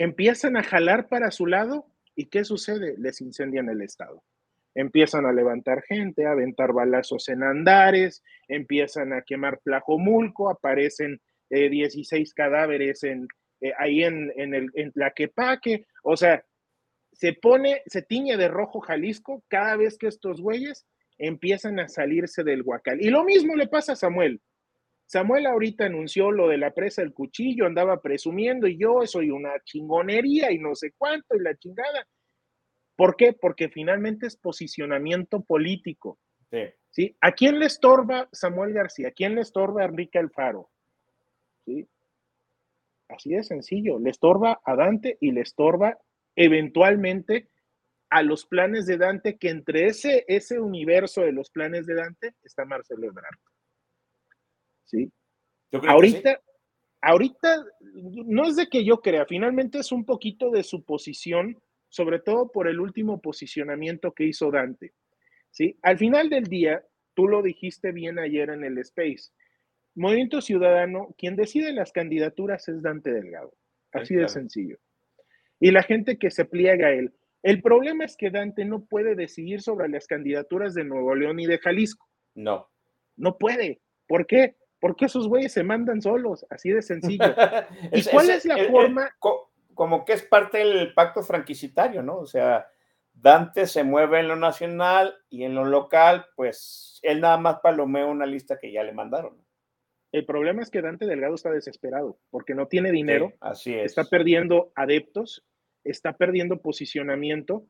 [0.00, 1.84] Empiezan a jalar para su lado
[2.16, 2.94] y ¿qué sucede?
[2.96, 4.24] Les incendian el estado.
[4.74, 12.10] Empiezan a levantar gente, a aventar balazos en andares, empiezan a quemar Plajomulco, aparecen 16
[12.10, 13.28] eh, cadáveres en,
[13.60, 15.84] eh, ahí en, en, el, en Tlaquepaque.
[16.02, 16.42] O sea,
[17.12, 20.86] se pone, se tiñe de rojo Jalisco cada vez que estos güeyes
[21.18, 23.02] empiezan a salirse del huacal.
[23.02, 24.40] Y lo mismo le pasa a Samuel.
[25.10, 29.58] Samuel ahorita anunció lo de la presa del cuchillo, andaba presumiendo y yo soy una
[29.64, 32.06] chingonería y no sé cuánto y la chingada.
[32.94, 33.32] ¿Por qué?
[33.32, 36.20] Porque finalmente es posicionamiento político.
[36.92, 37.16] Sí.
[37.20, 39.08] ¿A quién le estorba Samuel García?
[39.08, 40.70] ¿A quién le estorba Enrique Alfaro?
[41.64, 41.88] ¿Sí?
[43.08, 43.98] Así de sencillo.
[43.98, 45.98] Le estorba a Dante y le estorba
[46.36, 47.48] eventualmente
[48.10, 52.34] a los planes de Dante, que entre ese, ese universo de los planes de Dante
[52.44, 53.49] está Marcelo Ebrard.
[54.90, 55.12] ¿Sí?
[55.72, 56.40] ahorita,
[57.00, 57.64] ahorita,
[58.26, 62.50] no es de que yo crea, finalmente es un poquito de su posición, sobre todo
[62.50, 64.92] por el último posicionamiento que hizo Dante.
[65.50, 65.78] ¿Sí?
[65.82, 69.30] Al final del día, tú lo dijiste bien ayer en el Space,
[69.94, 73.52] Movimiento Ciudadano, quien decide las candidaturas es Dante Delgado.
[73.92, 74.78] Así de sencillo.
[75.58, 77.12] Y la gente que se pliega a él.
[77.42, 81.46] El problema es que Dante no puede decidir sobre las candidaturas de Nuevo León y
[81.46, 82.08] de Jalisco.
[82.34, 82.68] No.
[83.16, 83.80] No puede.
[84.06, 84.56] ¿Por qué?
[84.80, 87.24] Porque esos güeyes se mandan solos, así de sencillo.
[87.92, 89.10] ¿Y cuál es, la forma?
[89.74, 92.18] como que es parte del pacto franquicitario, ¿no?
[92.18, 92.66] O sea,
[93.12, 98.06] Dante se mueve en lo nacional y en lo local, pues él nada más palomea
[98.06, 99.36] una lista que ya le mandaron.
[100.12, 103.86] El problema es que Dante Delgado está desesperado porque no tiene dinero, así es.
[103.86, 105.44] está perdiendo adeptos
[105.84, 107.66] está perdiendo posicionamiento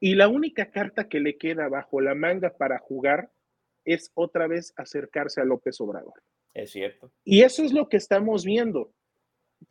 [0.00, 3.30] Y la única carta que le queda bajo la manga para jugar
[3.84, 6.22] es otra vez acercarse a López Obrador.
[6.54, 7.10] Es cierto.
[7.24, 8.92] Y eso es lo que estamos viendo.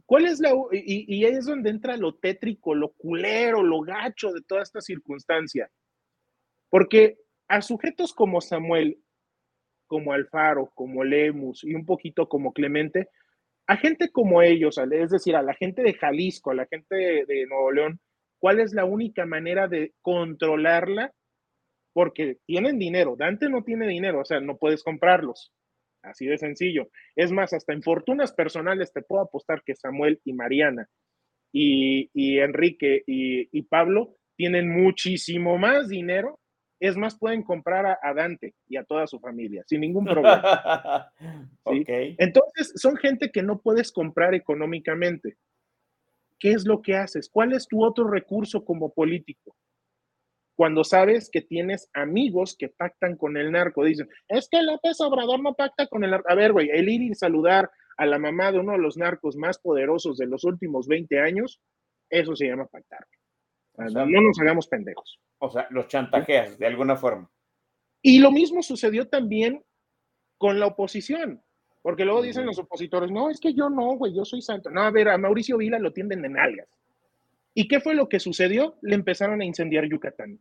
[0.06, 0.52] ¿Cuál es la...
[0.72, 5.70] Y, ahí es donde entra lo tétrico, lo culero, lo gacho de toda esta circunstancia.
[6.70, 7.18] Porque
[7.48, 9.00] a sujetos como Samuel,
[9.88, 13.10] como Alfaro, como Lemus y un poquito como Clemente,
[13.68, 17.26] a gente como ellos, es decir, a la gente de Jalisco, a la gente de,
[17.26, 18.00] de Nuevo León,
[18.40, 21.14] ¿cuál es la única manera de controlarla?
[21.94, 23.16] Porque tienen dinero.
[23.18, 25.52] Dante no tiene dinero, o sea, no puedes comprarlos.
[26.04, 26.90] Así de sencillo.
[27.16, 30.90] Es más, hasta en fortunas personales te puedo apostar que Samuel y Mariana
[31.52, 36.40] y, y Enrique y, y, Pablo tienen muchísimo más dinero.
[36.80, 41.12] Es más, pueden comprar a, a Dante y a toda su familia sin ningún problema.
[41.20, 41.82] ¿Sí?
[41.82, 42.16] okay.
[42.18, 45.38] Entonces, son gente que no puedes comprar económicamente.
[46.40, 47.30] ¿Qué es lo que haces?
[47.30, 49.56] ¿Cuál es tu otro recurso como político?
[50.56, 53.84] Cuando sabes que tienes amigos que pactan con el narco.
[53.84, 56.32] Dicen, es que López Obrador no pacta con el narco.
[56.32, 59.36] A ver, güey, el ir y saludar a la mamá de uno de los narcos
[59.36, 61.62] más poderosos de los últimos 20 años,
[62.10, 63.06] eso se llama pactar.
[63.74, 65.20] O sea, no nos hagamos pendejos.
[65.40, 67.30] O sea, los chantajeas de alguna forma.
[68.02, 69.64] Y lo mismo sucedió también
[70.38, 71.44] con la oposición.
[71.82, 74.70] Porque luego dicen los opositores, no, es que yo no, güey, yo soy santo.
[74.70, 76.68] No, a ver, a Mauricio Vila lo tienden en algas.
[77.54, 78.78] ¿Y qué fue lo que sucedió?
[78.82, 80.40] Le empezaron a incendiar Yucatán.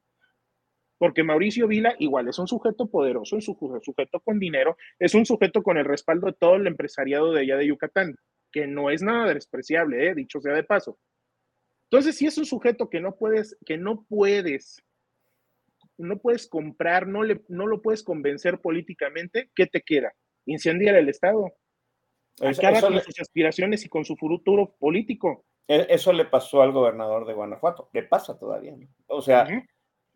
[0.98, 5.24] Porque Mauricio Vila igual es un sujeto poderoso, es un sujeto con dinero, es un
[5.24, 8.16] sujeto con el respaldo de todo el empresariado de allá de Yucatán,
[8.52, 10.14] que no es nada despreciable, ¿eh?
[10.14, 10.98] dicho sea de paso.
[11.84, 14.82] Entonces, si es un sujeto que no puedes, que no puedes,
[15.96, 20.12] no puedes comprar, no, le, no lo puedes convencer políticamente, ¿qué te queda?
[20.46, 21.52] Incendiar el Estado.
[22.40, 23.00] Acaba con le...
[23.00, 25.44] sus aspiraciones y con su futuro político.
[25.70, 28.74] E, eso le pasó al gobernador de Guanajuato, le pasa todavía.
[28.76, 28.88] ¿no?
[29.06, 29.66] O sea, uh -huh.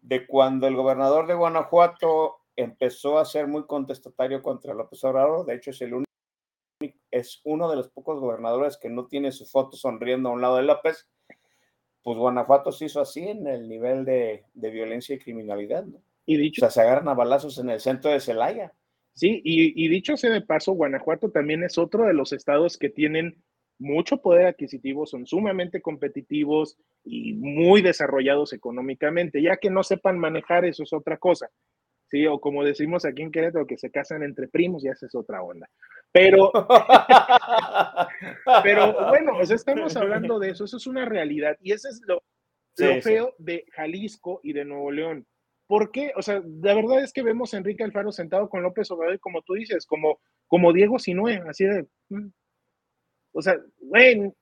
[0.03, 5.55] de cuando el gobernador de Guanajuato empezó a ser muy contestatario contra López Obrador, de
[5.55, 6.11] hecho es el único,
[7.13, 10.57] es uno de los pocos gobernadores que no tiene su foto sonriendo a un lado
[10.57, 11.09] de López,
[12.03, 16.03] pues Guanajuato se hizo así en el nivel de, de violencia y criminalidad, ¿no?
[16.27, 18.73] Y dicho, o sea, se agarran a balazos en el centro de Celaya.
[19.15, 22.89] Sí, y, y dicho sea de paso, Guanajuato también es otro de los estados que
[22.89, 23.43] tienen
[23.85, 29.43] mucho poder adquisitivo, son sumamente competitivos y muy desarrollados económicamente.
[29.43, 31.51] Ya que no sepan manejar, eso es otra cosa.
[32.09, 35.15] Sí, o como decimos aquí en Querétaro, que se casan entre primos, ya esa es
[35.15, 35.69] otra onda.
[36.13, 36.51] Pero,
[38.63, 42.01] pero bueno, o sea, estamos hablando de eso, eso es una realidad y eso es
[42.07, 42.23] lo,
[42.77, 43.45] sí, lo feo sí.
[43.45, 45.27] de Jalisco y de Nuevo León.
[45.67, 46.13] ¿Por qué?
[46.17, 49.43] O sea, la verdad es que vemos a Enrique Alfaro sentado con López Obrador, como
[49.43, 52.29] tú dices, como, como Diego Sinue, así de, mm,
[53.35, 54.33] o sea, güey,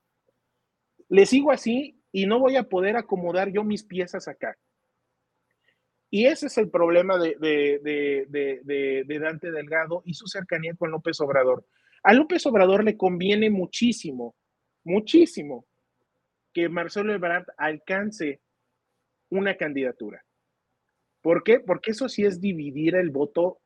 [1.08, 4.56] le sigo así y no voy a poder acomodar yo mis piezas acá.
[6.10, 10.90] Y ese es el problema de, de, de, de, Dante Delgado y su cercanía con
[10.90, 11.66] López Obrador.
[12.02, 14.36] A López Obrador le conviene muchísimo,
[14.84, 15.64] muchísimo
[16.52, 18.42] que Marcelo Ebrard alcance
[19.30, 20.22] una candidatura.
[21.22, 21.60] ¿Por qué?
[21.60, 23.62] Porque eso sí es dividir el voto.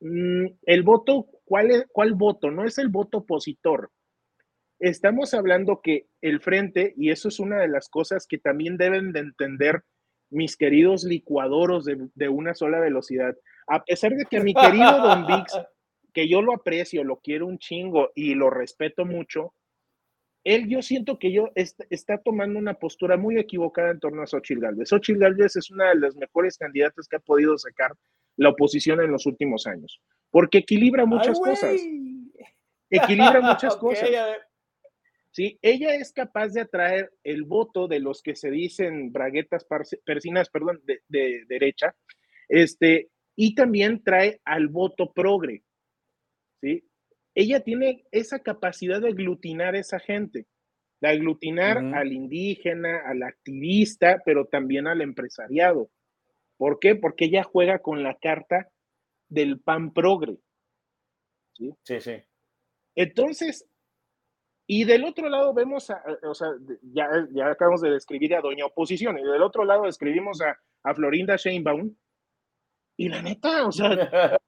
[0.00, 2.50] Mm, el voto, ¿cuál, es, ¿cuál voto?
[2.50, 3.90] No es el voto opositor
[4.78, 9.12] estamos hablando que el frente, y eso es una de las cosas que también deben
[9.12, 9.82] de entender
[10.30, 13.36] mis queridos licuadoros de, de una sola velocidad,
[13.68, 15.58] a pesar de que mi querido Don Vix,
[16.12, 19.52] que yo lo aprecio, lo quiero un chingo y lo respeto mucho,
[20.44, 24.26] él yo siento que yo est está tomando una postura muy equivocada en torno a
[24.28, 24.88] Xochitl Gálvez.
[24.88, 27.92] Xochitl es una de las mejores candidatas que ha podido sacar
[28.36, 31.80] la oposición en los últimos años, porque equilibra muchas Ay, cosas.
[32.90, 34.10] Equilibra muchas okay, cosas.
[35.36, 35.58] ¿Sí?
[35.60, 39.66] Ella es capaz de atraer el voto de los que se dicen braguetas
[40.02, 41.94] persinas, perdón, de, de, derecha,
[42.48, 45.62] este, y también trae al voto progre,
[46.62, 46.88] ¿sí?
[47.34, 50.46] Ella tiene esa capacidad de aglutinar a esa gente,
[51.02, 51.96] de aglutinar uh -huh.
[51.96, 55.90] al indígena, al activista, pero también al empresariado.
[56.56, 56.94] ¿Por qué?
[56.94, 58.70] Porque ella juega con la carta
[59.28, 60.38] del pan progre.
[61.52, 62.00] Sí, sí.
[62.00, 62.22] sí.
[62.94, 63.66] Entonces,
[64.66, 66.48] y del otro lado vemos, a, o sea,
[66.82, 70.94] ya, ya acabamos de describir a Doña Oposición, y del otro lado describimos a, a
[70.94, 71.94] Florinda Sheinbaum,
[72.96, 73.90] y la neta, o sea,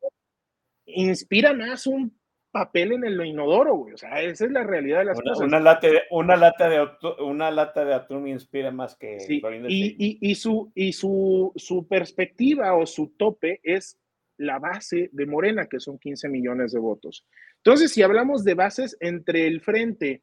[0.87, 2.19] inspira más un
[2.51, 3.95] papel en el inodoro, güey.
[3.95, 5.47] O sea, esa es la realidad de las una, cosas.
[5.47, 6.89] Una lata de, una lata de,
[7.21, 10.93] una lata de atún me inspira más que sí, Florinda y, y, y, su, y
[10.93, 13.99] su, su perspectiva o su tope es
[14.39, 17.27] la base de Morena, que son 15 millones de votos.
[17.69, 20.23] Entonces, si hablamos de bases entre el frente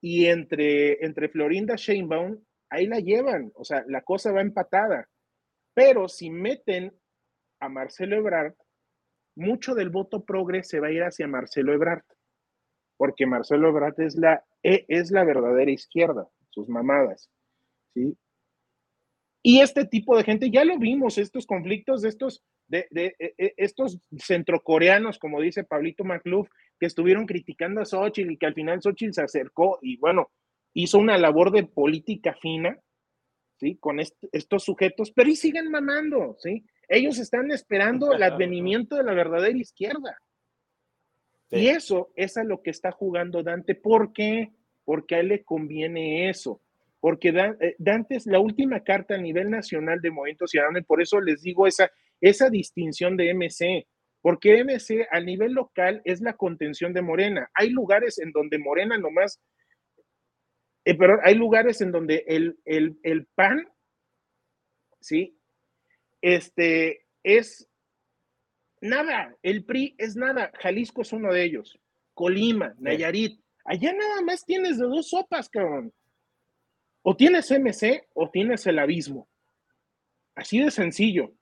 [0.00, 5.08] y entre, entre Florinda Sheinbaum, ahí la llevan, o sea, la cosa va empatada.
[5.74, 6.96] Pero si meten
[7.58, 8.54] a Marcelo Ebrard,
[9.34, 12.04] mucho del voto progre se va a ir hacia Marcelo Ebrard,
[12.96, 17.32] porque Marcelo Ebrard es la, e, es la verdadera izquierda, sus mamadas,
[17.94, 18.16] ¿sí?
[19.42, 23.54] Y este tipo de gente, ya lo vimos, estos conflictos estos, de, de, de e,
[23.56, 28.80] estos centrocoreanos, como dice Pablito McLuff, que estuvieron criticando a Xochitl y que al final
[28.80, 30.30] Xochitl se acercó y bueno,
[30.72, 32.78] hizo una labor de política fina,
[33.58, 33.76] ¿sí?
[33.76, 36.64] Con est estos sujetos, pero y siguen mamando, ¿sí?
[36.88, 40.16] Ellos están esperando el advenimiento de la verdadera izquierda.
[41.50, 41.58] Sí.
[41.58, 43.74] Y eso es a lo que está jugando Dante.
[43.74, 44.52] ¿Por qué?
[44.84, 46.60] Porque a él le conviene eso.
[47.00, 51.00] Porque eh, Dante es la última carta a nivel nacional de Movimiento Ciudadano y por
[51.00, 53.86] eso les digo esa, esa distinción de MC.
[54.22, 57.50] Porque MC a nivel local es la contención de Morena.
[57.54, 59.40] Hay lugares en donde Morena nomás,
[60.84, 63.66] eh, pero hay lugares en donde el, el, el PAN,
[65.00, 65.40] ¿sí?
[66.20, 67.68] este, es
[68.80, 71.78] nada, el PRI es nada, Jalisco es uno de ellos,
[72.14, 75.92] Colima, Nayarit, allá nada más tienes de dos sopas, cabrón.
[77.02, 79.26] O tienes MC o tienes el abismo.
[80.34, 81.32] Así de sencillo.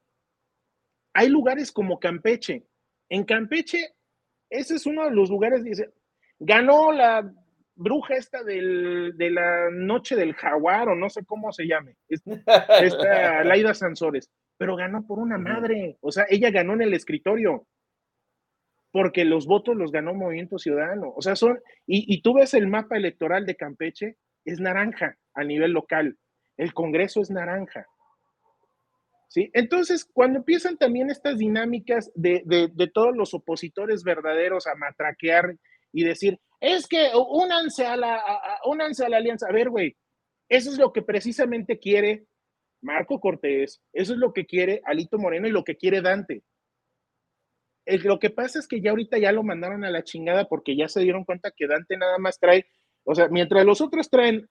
[1.15, 2.65] Hay lugares como Campeche.
[3.09, 3.95] En Campeche,
[4.51, 5.91] ese es uno de los lugares, dice,
[6.39, 7.33] ganó la
[7.75, 13.45] bruja esta del, de la noche del jaguar, o no sé cómo se llame, esta
[13.45, 15.97] Laida Sansores pero ganó por una madre.
[16.01, 17.67] O sea, ella ganó en el escritorio
[18.91, 21.13] porque los votos los ganó Movimiento Ciudadano.
[21.17, 25.45] O sea, son, y, y, tú ves el mapa electoral de Campeche, es naranja a
[25.45, 26.19] nivel local.
[26.57, 27.87] El Congreso es naranja.
[29.29, 29.51] ¿Sí?
[29.53, 35.55] Entonces, cuando empiezan también estas dinámicas de, todos los opositores verdaderos a matraquear
[35.93, 39.47] y decir, es que únanse a la, a, a la alianza.
[39.47, 39.97] A ver, güey,
[40.49, 42.25] eso es lo que precisamente quiere
[42.81, 46.43] Marco Cortés, eso es lo que quiere Alito Moreno y lo que quiere Dante.
[47.87, 50.89] Lo que pasa es que ya ahorita ya lo mandaron a la chingada porque ya
[50.89, 52.67] se dieron cuenta que Dante nada más trae,
[53.05, 54.49] o sea, mientras los otros traen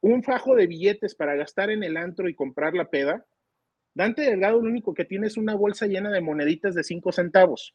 [0.00, 3.24] un fajo de billetes para gastar en el antro y comprar la peda,
[3.98, 7.74] Dante Delgado lo único que tiene es una bolsa llena de moneditas de cinco centavos.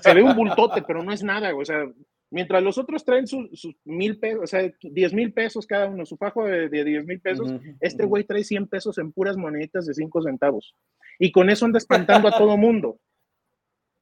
[0.00, 1.84] Se ve un bultote, pero no es nada, o sea,
[2.30, 6.04] Mientras los otros traen sus su mil pesos, o sea, diez mil pesos cada uno,
[6.04, 9.12] su fajo de, de diez mil pesos, uh -huh, este güey trae 100 pesos en
[9.12, 10.74] puras moneditas de cinco centavos.
[11.18, 12.98] Y con eso anda espantando a todo mundo.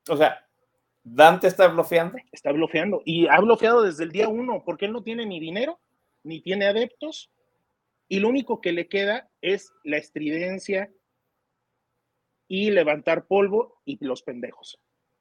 [0.08, 0.38] O sea,
[1.02, 2.16] Dante está bloqueando.
[2.30, 3.02] Está bloqueando.
[3.04, 5.80] Y ha bloqueado desde el día uno, porque él no tiene ni dinero,
[6.22, 7.28] ni tiene adeptos,
[8.08, 10.90] y lo único que le queda es la estridencia
[12.48, 14.80] y levantar polvo y los pendejos.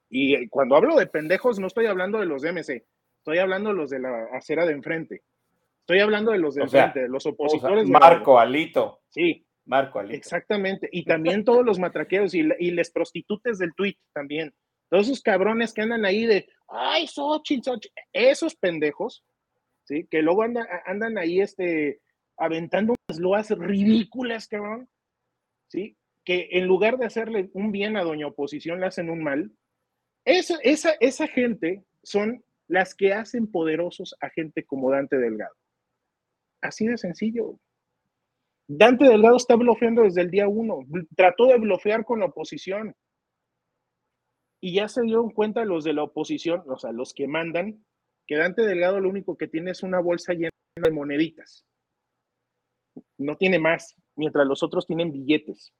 [0.10, 2.86] Y cuando hablo de pendejos, no estoy hablando de los de MC,
[3.17, 5.24] estoy hablando de los de la acera de enfrente.
[5.80, 7.84] Estoy hablando de los de o enfrente, sea, de los opositores.
[7.84, 8.39] O sea, Marco.
[8.39, 9.02] Alito.
[9.10, 9.45] Sí.
[9.65, 10.15] Marco Alito.
[10.15, 10.89] Exactamente.
[10.91, 14.54] Y también todos los matraqueros y, y les prostitutes del tweet también.
[14.89, 17.93] Todos esos cabrones que andan ahí de, ay, Xochitl, Xochitl.
[18.13, 19.24] Esos pendejos,
[19.84, 20.08] ¿sí?
[20.10, 22.00] Que luego andan, andan ahí este,
[22.38, 24.89] aventando unas loas ridículas, cabrón.
[25.67, 25.98] ¿Sí?
[26.24, 29.52] Que en lugar de hacerle un bien a doña oposición, le hacen un mal.
[30.26, 35.56] Esa, esa, esa gente son las que hacen poderosos a gente como Dante Delgado.
[36.62, 37.60] Así de sencillo.
[38.67, 40.80] Dante Delgado está bloqueando desde el día uno.
[41.15, 42.95] Trató de bloquear con la oposición.
[44.60, 47.86] Y ya se dieron cuenta los de la oposición, o sea, los que mandan,
[48.26, 51.65] que Dante Delgado lo único que tiene es una bolsa llena de moneditas.
[53.17, 55.73] No tiene más, mientras los otros tienen billetes.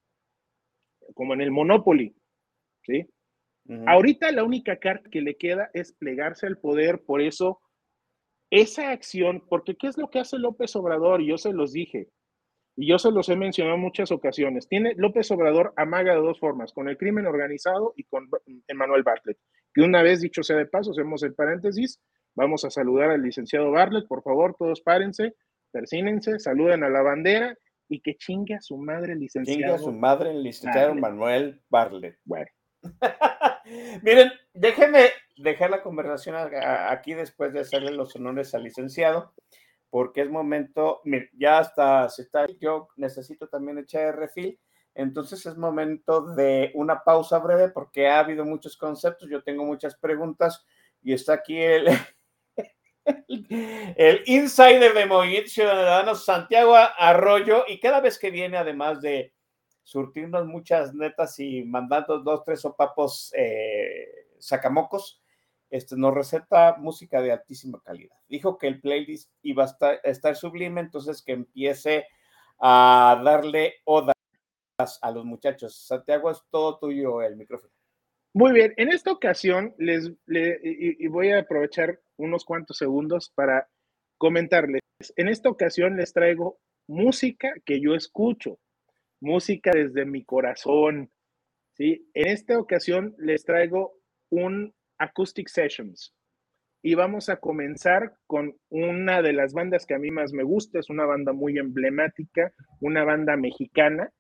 [1.14, 2.16] Como en el Monopoly.
[2.84, 3.06] ¿Sí?
[3.68, 3.84] Uh -huh.
[3.88, 7.62] Ahorita la única carta que le queda es plegarse al poder, por eso
[8.52, 11.22] esa acción, porque ¿qué es lo que hace López Obrador?
[11.22, 12.10] Yo se los dije,
[12.78, 14.68] y yo se los he mencionado en muchas ocasiones.
[14.68, 18.30] Tiene López Obrador amaga de dos formas, con el crimen organizado y con
[18.68, 19.38] Emanuel Bartlett.
[19.74, 22.02] Que una vez dicho sea de paso, hacemos el paréntesis,
[22.36, 25.36] vamos a saludar al licenciado Bartlett, por favor, todos párense,
[25.76, 27.58] persínense, saluden a la bandera
[27.90, 29.60] y que chingue a su madre el licenciado.
[29.60, 30.96] Chingue a su madre el licenciado.
[30.96, 32.18] Manuel Bartlett.
[32.24, 32.50] Bueno.
[34.02, 39.34] Miren, déjenme dejar la conversación aquí después de hacerle los honores al licenciado,
[39.90, 44.58] porque es momento, mire, ya hasta se está, yo necesito también echar refil,
[44.94, 49.96] entonces es momento de una pausa breve porque ha habido muchos conceptos, yo tengo muchas
[49.98, 50.64] preguntas
[51.02, 51.88] y está aquí el,
[53.28, 59.34] el insider de Movimiento Ciudadano, Santiago Arroyo, y cada vez que viene, además de
[59.84, 65.22] surtirnos muchas netas y mandando dos, tres sopapos eh, sacamocos,
[65.70, 68.16] este, nos receta música de altísima calidad.
[68.28, 72.08] Dijo que el playlist iba a estar, a estar sublime, entonces que empiece
[72.60, 74.14] a darle oda
[75.02, 75.76] a los muchachos.
[75.76, 77.75] Santiago, es todo tuyo el micrófono.
[78.36, 83.70] Muy bien, en esta ocasión les, y, voy a aprovechar unos cuantos segundos para
[84.18, 84.82] comentarles.
[85.16, 88.60] En esta ocasión les traigo música que yo escucho,
[89.22, 91.10] música desde mi corazón.
[91.78, 92.10] ¿sí?
[92.14, 93.94] En esta ocasión les traigo
[94.30, 96.14] un Acoustic Sessions
[96.82, 100.80] y vamos a comenzar con una de las bandas que a mí más me gusta,
[100.80, 104.12] es una banda muy emblemática, una banda mexicana,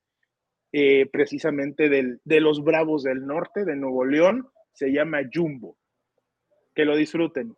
[0.77, 5.77] eh, precisamente de los Bravos del Norte, de Nuevo León, se llama Jumbo.
[6.73, 7.55] Que lo disfruten.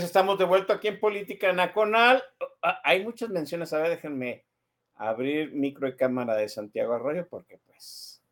[0.00, 2.22] Estamos de vuelta aquí en Política Nacional.
[2.62, 3.74] Ah, hay muchas menciones.
[3.74, 4.46] A ver, déjenme
[4.94, 8.22] abrir micro y cámara de Santiago Arroyo, porque pues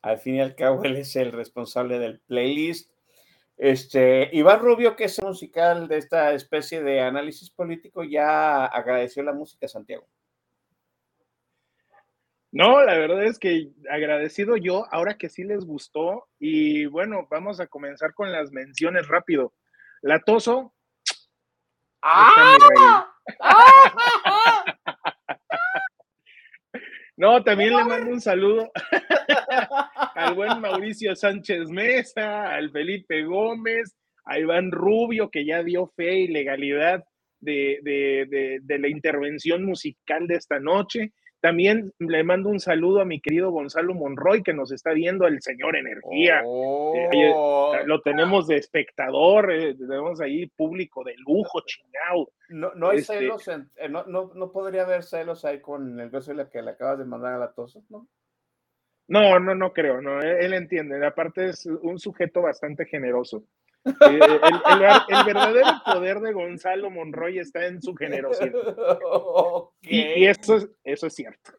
[0.00, 2.92] al fin y al cabo él es el responsable del playlist.
[3.56, 9.32] Este, Iván Rubio, que es musical de esta especie de análisis político, ya agradeció la
[9.32, 10.06] música, Santiago.
[12.52, 16.28] No, la verdad es que agradecido yo, ahora que sí les gustó.
[16.38, 19.52] Y bueno, vamos a comenzar con las menciones rápido.
[20.02, 20.71] Latoso.
[22.02, 23.08] ¡Ah!
[27.14, 28.72] No, también le mando un saludo
[30.16, 33.94] al buen Mauricio Sánchez Mesa, al Felipe Gómez,
[34.24, 37.04] a Iván Rubio, que ya dio fe y legalidad
[37.38, 37.78] de,
[38.62, 41.12] de la intervención musical de esta noche.
[41.42, 45.42] También le mando un saludo a mi querido Gonzalo Monroy, que nos está viendo, el
[45.42, 46.38] señor Energía.
[46.38, 47.74] Eh, oh.
[47.84, 52.30] lo tenemos de espectador, eh, tenemos ahí público de lujo, chingado.
[52.48, 56.32] No, no hay este celos, eh, no, no, podría haber celos ahí con el beso
[56.48, 58.06] que le acabas de mandar a la tos, ¿no?
[59.08, 61.04] No, no, no creo, no, él entiende.
[61.04, 63.42] Aparte es un sujeto bastante generoso.
[63.84, 68.52] El, verdadero poder de Gonzalo Monroy está en su generosidad.
[69.82, 71.52] Y, eso, es, eso es cierto.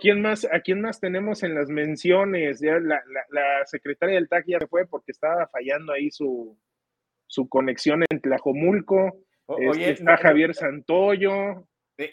[0.00, 2.60] ¿quién más, ¿A quién más tenemos en las menciones?
[2.60, 3.02] Ya la,
[3.66, 6.58] secretaria del TAC ya se fue porque estaba fallando ahí su,
[7.26, 9.22] su conexión en Tlajomulco.
[9.58, 11.66] Este, está Javier Santoyo.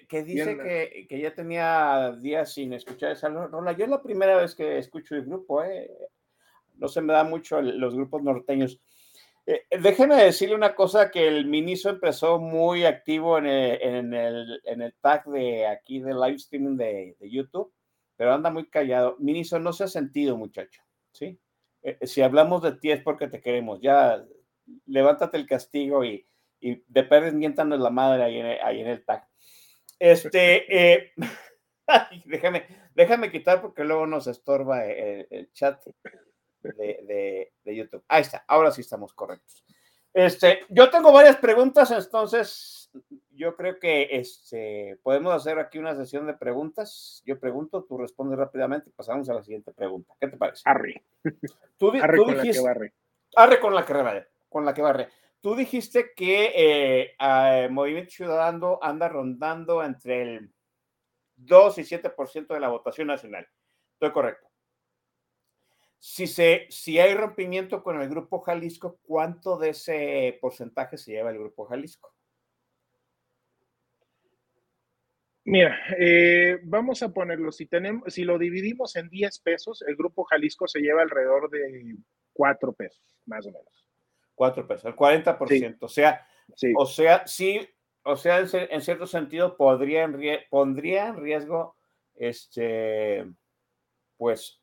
[0.07, 3.71] Que dice que, que, ya tenía días sin escuchar esa rola.
[3.71, 5.89] Yo es la primera vez que escucho el grupo, ¿eh?
[6.77, 8.79] no se me da mucho los grupos norteños.
[9.45, 14.93] Eh, déjeme decirle una cosa, que el ministro empezó muy activo en el, en el,
[14.99, 17.71] tag de aquí de live streaming de, YouTube,
[18.15, 19.15] pero anda muy callado.
[19.19, 20.81] Ministro, no se ha sentido, muchacho,
[21.11, 21.39] ¿sí?
[21.81, 23.79] Eh, si hablamos de ti es porque te queremos.
[23.81, 24.21] Ya,
[24.85, 26.27] levántate el castigo y,
[26.59, 29.27] y de perdes miéntanos la madre ahí en, ahí en el tag.
[29.99, 31.13] Este, eh,
[32.25, 35.83] déjame, déjame quitar porque luego nos estorba el, chat
[36.61, 38.03] de, YouTube.
[38.07, 39.63] Ahí está, ahora sí estamos correctos.
[40.13, 42.89] Este, yo tengo varias preguntas, entonces
[43.29, 47.21] yo creo que este, podemos hacer aquí una sesión de preguntas.
[47.25, 50.13] Yo pregunto, tú respondes rápidamente y pasamos a la siguiente pregunta.
[50.19, 50.63] ¿Qué te parece?
[50.65, 51.03] Arre.
[51.77, 52.93] Tú, arre con la que barre.
[53.35, 54.27] Arre con la que barre.
[54.49, 55.09] Con la que barre.
[55.47, 60.53] Tú dijiste que eh, Movimiento Ciudadano anda rondando entre el
[61.37, 63.47] 2 y 7% de la votación nacional.
[63.93, 64.45] Estoy correcto.
[65.99, 71.29] Si, se, si hay rompimiento con el Grupo Jalisco, ¿cuánto de ese porcentaje se lleva
[71.29, 72.13] el Grupo Jalisco?
[75.45, 80.25] Mira, eh, vamos a ponerlo, si, tenemos, si lo dividimos en 10 pesos, el Grupo
[80.25, 81.95] Jalisco se lleva alrededor de
[82.33, 83.86] 4 pesos, más o menos.
[84.37, 85.77] 4 pesos, el 40%.
[85.81, 86.25] O sea,
[86.77, 87.67] o sea, sí,
[88.03, 90.07] o sea, en, cierto sentido podría
[90.49, 91.75] pondría en riesgo
[92.15, 93.25] este,
[94.15, 94.61] pues,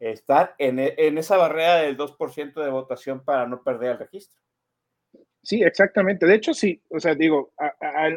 [0.00, 4.40] estar en, en esa barrera del 2% de votación para no perder el registro.
[5.42, 6.26] Sí, exactamente.
[6.26, 7.74] De hecho, sí, o sea, digo, a,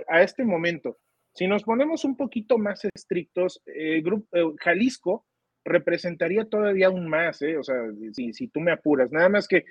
[0.07, 0.97] a, este momento,
[1.33, 5.25] si nos ponemos un poquito más estrictos, el grupo, Jalisco
[5.65, 7.57] representaría todavía aún más, ¿eh?
[7.57, 7.75] o sea,
[8.13, 9.11] si, si, tú me apuras.
[9.11, 9.65] Nada más que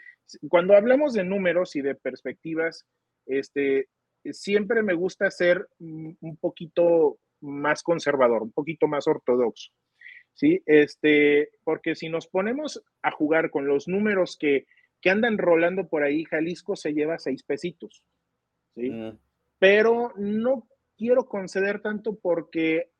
[0.48, 2.86] cuando hablamos de números y de perspectivas,
[3.26, 3.88] este,
[4.24, 9.70] siempre me gusta ser un poquito más conservador, un poquito más ortodoxo.
[10.34, 10.62] ¿sí?
[10.66, 14.66] Este, porque si nos ponemos a jugar con los números que,
[15.00, 18.02] que andan rolando por ahí, Jalisco se lleva seis pesitos,
[18.74, 18.90] ¿sí?
[18.90, 19.18] Mm.
[19.58, 22.90] Pero no quiero conceder tanto porque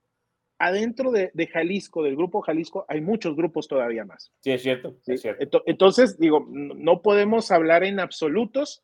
[0.64, 4.32] adentro de, Jalisco, del grupo Jalisco, hay muchos grupos todavía más.
[4.40, 5.62] Sí, es cierto, es cierto.
[5.66, 8.82] Entonces, digo, no podemos hablar en absolutos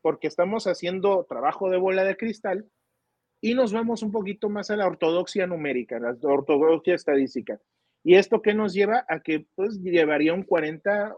[0.00, 2.66] porque estamos haciendo trabajo de bola de cristal
[3.42, 7.60] y nos vamos un poquito más a la ortodoxia numérica, la ortodoxia estadística.
[8.02, 9.04] ¿Y esto qué nos lleva?
[9.06, 11.14] A que pues llevaría un 40,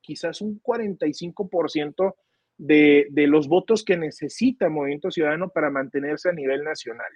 [0.00, 2.14] quizás un 45%
[2.56, 7.12] de, de los votos que necesita Movimiento Ciudadano para mantenerse a nivel nacional.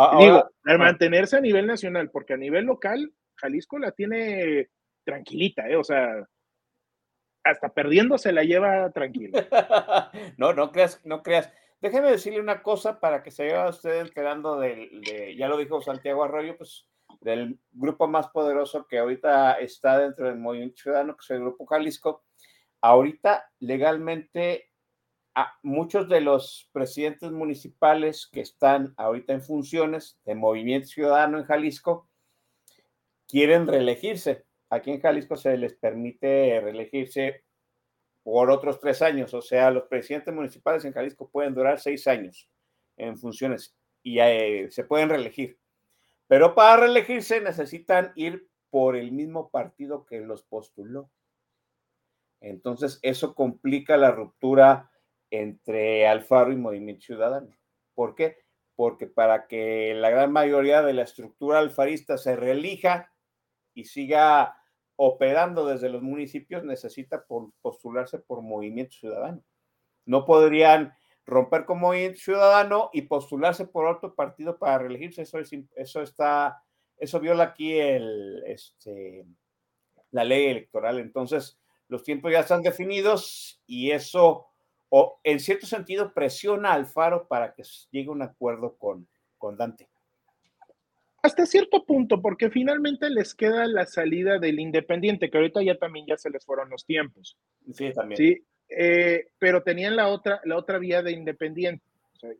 [0.00, 4.70] Ah, digo, al mantenerse a nivel nacional, porque a nivel local, Jalisco la tiene
[5.04, 5.76] tranquilita, ¿eh?
[5.76, 6.26] O sea,
[7.44, 9.48] hasta perdiendo se la lleva tranquila.
[10.38, 11.52] no, no creas, no creas.
[11.80, 16.22] Déjeme decirle una cosa para que se vaya usted enterando de, ya lo dijo Santiago
[16.22, 16.86] Arroyo, pues
[17.20, 21.66] del grupo más poderoso que ahorita está dentro del movimiento ciudadano, que es el Grupo
[21.66, 22.24] Jalisco.
[22.80, 24.71] Ahorita legalmente
[25.34, 31.44] a muchos de los presidentes municipales que están ahorita en funciones de Movimiento Ciudadano en
[31.44, 32.08] Jalisco
[33.26, 34.44] quieren reelegirse.
[34.68, 37.44] Aquí en Jalisco se les permite reelegirse
[38.22, 42.48] por otros tres años, o sea, los presidentes municipales en Jalisco pueden durar seis años
[42.96, 45.58] en funciones y eh, se pueden reelegir.
[46.28, 51.10] Pero para reelegirse necesitan ir por el mismo partido que los postuló.
[52.40, 54.91] Entonces, eso complica la ruptura
[55.32, 57.56] entre Alfaro y Movimiento Ciudadano.
[57.94, 58.36] ¿Por qué?
[58.76, 63.10] Porque para que la gran mayoría de la estructura alfarista se reelija
[63.74, 64.56] y siga
[64.96, 67.24] operando desde los municipios, necesita
[67.62, 69.42] postularse por Movimiento Ciudadano.
[70.04, 70.92] No podrían
[71.24, 75.22] romper con Movimiento Ciudadano y postularse por otro partido para reelegirse.
[75.22, 76.62] Eso, es, eso está,
[76.98, 79.26] eso viola aquí el, este,
[80.10, 80.98] la ley electoral.
[80.98, 81.58] Entonces,
[81.88, 84.51] los tiempos ya están definidos y eso,
[84.94, 89.56] o en cierto sentido, presiona al Faro para que llegue a un acuerdo con, con
[89.56, 89.88] Dante.
[91.22, 96.04] Hasta cierto punto, porque finalmente les queda la salida del Independiente, que ahorita ya también
[96.06, 97.38] ya se les fueron los tiempos.
[97.72, 98.18] Sí, también.
[98.18, 101.82] Sí, eh, pero tenían la otra, la otra vía de Independiente.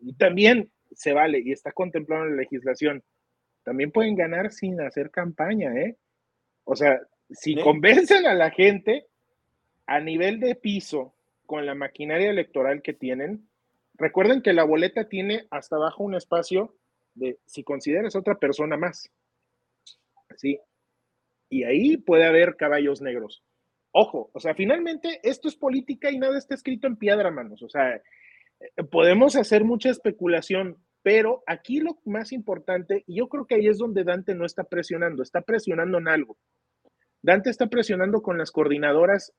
[0.02, 3.02] y también se vale y está contemplado en la legislación.
[3.62, 5.96] También pueden ganar sin hacer campaña, ¿eh?
[6.64, 7.00] O sea,
[7.30, 9.06] si convencen a la gente,
[9.86, 11.14] a nivel de piso,
[11.52, 13.46] con la maquinaria electoral que tienen,
[13.98, 16.74] recuerden que la boleta tiene hasta abajo un espacio
[17.12, 19.10] de si consideras otra persona más.
[20.38, 20.58] ¿Sí?
[21.50, 23.44] Y ahí puede haber caballos negros.
[23.90, 27.62] Ojo, o sea, finalmente esto es política y nada está escrito en piedra, manos.
[27.62, 33.46] O sea, eh, podemos hacer mucha especulación, pero aquí lo más importante, y yo creo
[33.46, 36.38] que ahí es donde Dante no está presionando, está presionando en algo.
[37.20, 39.34] Dante está presionando con las coordinadoras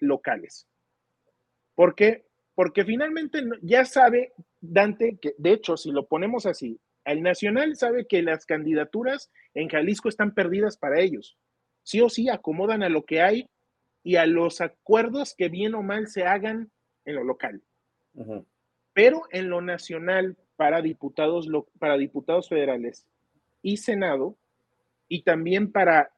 [0.00, 0.68] locales.
[1.76, 2.24] ¿Por qué?
[2.56, 8.06] Porque finalmente ya sabe Dante que, de hecho, si lo ponemos así, el Nacional sabe
[8.08, 11.36] que las candidaturas en Jalisco están perdidas para ellos.
[11.84, 13.48] Sí o sí acomodan a lo que hay
[14.02, 16.72] y a los acuerdos que bien o mal se hagan
[17.04, 17.62] en lo local.
[18.92, 21.46] Pero en lo nacional, para diputados,
[21.78, 23.06] para diputados federales
[23.62, 24.36] y Senado,
[25.08, 26.10] y también para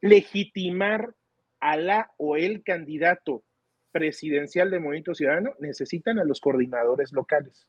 [0.00, 1.14] legitimar
[1.60, 3.42] a la o el candidato
[3.92, 7.66] presidencial de Movimiento Ciudadano, necesitan a los coordinadores locales.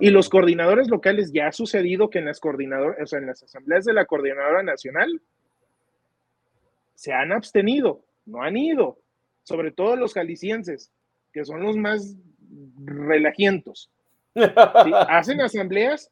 [0.00, 0.30] Y los mm.
[0.30, 3.94] coordinadores locales ya ha sucedido que en las coordinadoras, o sea, en las asambleas de
[3.94, 5.22] la coordinadora nacional
[6.94, 8.98] se han abstenido, no han ido,
[9.44, 10.92] sobre todo los jaliscienses,
[11.32, 12.16] que son los más
[12.84, 13.90] relajientos.
[14.34, 16.10] Hacen asambleas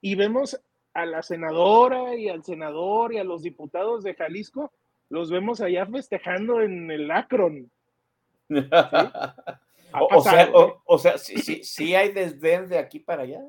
[0.00, 0.60] y vemos
[0.92, 4.72] a la senadora y al senador y a los diputados de Jalisco
[5.10, 7.10] los vemos allá festejando en el
[9.90, 10.50] O, sea,
[10.84, 13.40] o, sea sí, sí, hay desdén de aquí para allá.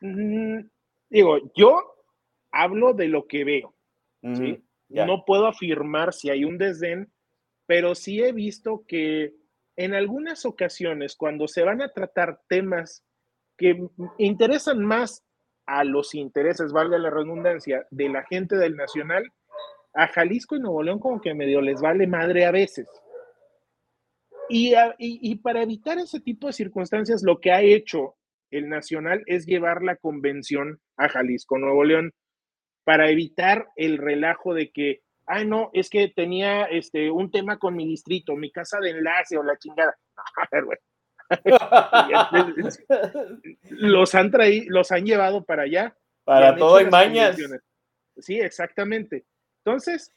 [0.00, 0.68] Mm,
[1.08, 1.94] digo, yo
[2.52, 3.74] hablo de lo que veo.
[4.88, 7.10] No puedo afirmar si hay un desdén,
[7.66, 9.34] pero sí he visto que
[9.76, 13.04] en algunas ocasiones, cuando se van a tratar temas
[13.56, 15.24] que interesan más
[15.66, 19.32] a los intereses, valga la redundancia, de la gente del Nacional,
[19.94, 22.88] a Jalisco y Nuevo León como que medio les vale madre a veces.
[24.48, 28.16] Y, y, para evitar ese tipo de circunstancias, lo que ha hecho
[28.50, 32.12] el Nacional es llevar la convención a Jalisco, Nuevo León,
[32.82, 37.76] para evitar el relajo de que, ay, no, es que tenía este, un tema con
[37.76, 39.96] mi distrito, mi casa de enlace o la chingada.
[40.36, 40.78] A ver, güey.
[43.70, 45.96] los han traído, los han llevado para allá.
[46.24, 47.36] Para todo hay mañas.
[48.18, 49.24] Sí, exactamente.
[49.70, 50.12] Entonces,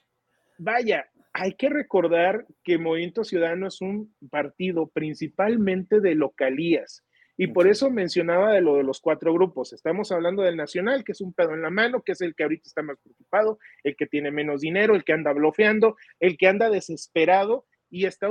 [0.57, 7.03] vaya, hay que recordar que Movimiento Ciudadano es un partido principalmente de localías.
[7.37, 9.71] Y por eso mencionaba de lo de los cuatro grupos.
[9.71, 12.43] Estamos hablando del nacional, que es un pedo en la mano, que es el que
[12.43, 16.47] ahorita está más preocupado, el que tiene menos dinero, el que anda bloqueando, el que
[16.47, 18.27] anda desesperado y está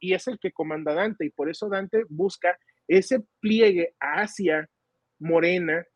[0.00, 1.26] y es el que comanda Dante.
[1.26, 2.58] Y por eso Dante busca
[2.88, 4.70] ese pliegue hacia
[5.18, 5.86] Morena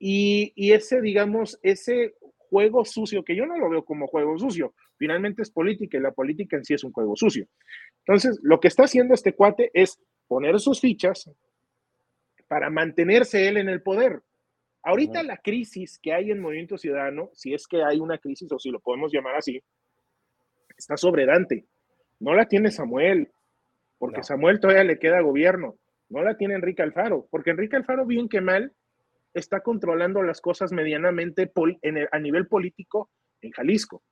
[0.00, 2.16] y, y ese, digamos, ese
[2.50, 6.12] juego sucio, que yo no lo veo como juego sucio, finalmente es política y la
[6.12, 7.46] política en sí es un juego sucio.
[8.04, 11.30] Entonces, lo que está haciendo este cuate es poner sus fichas
[12.48, 14.22] para mantenerse él en el poder.
[14.82, 18.58] Ahorita la crisis que hay en Movimiento Ciudadano, si es que hay una crisis o
[18.58, 19.60] si lo podemos llamar así,
[20.76, 21.66] está sobre Dante.
[22.20, 23.28] No la tiene Samuel,
[23.98, 25.76] porque Samuel todavía le queda gobierno.
[26.08, 28.72] No la tiene Enrique Alfaro, porque Enrique Alfaro, bien que mal,
[29.36, 31.52] está controlando las cosas medianamente
[32.10, 33.10] a nivel político
[33.42, 34.02] en Jalisco.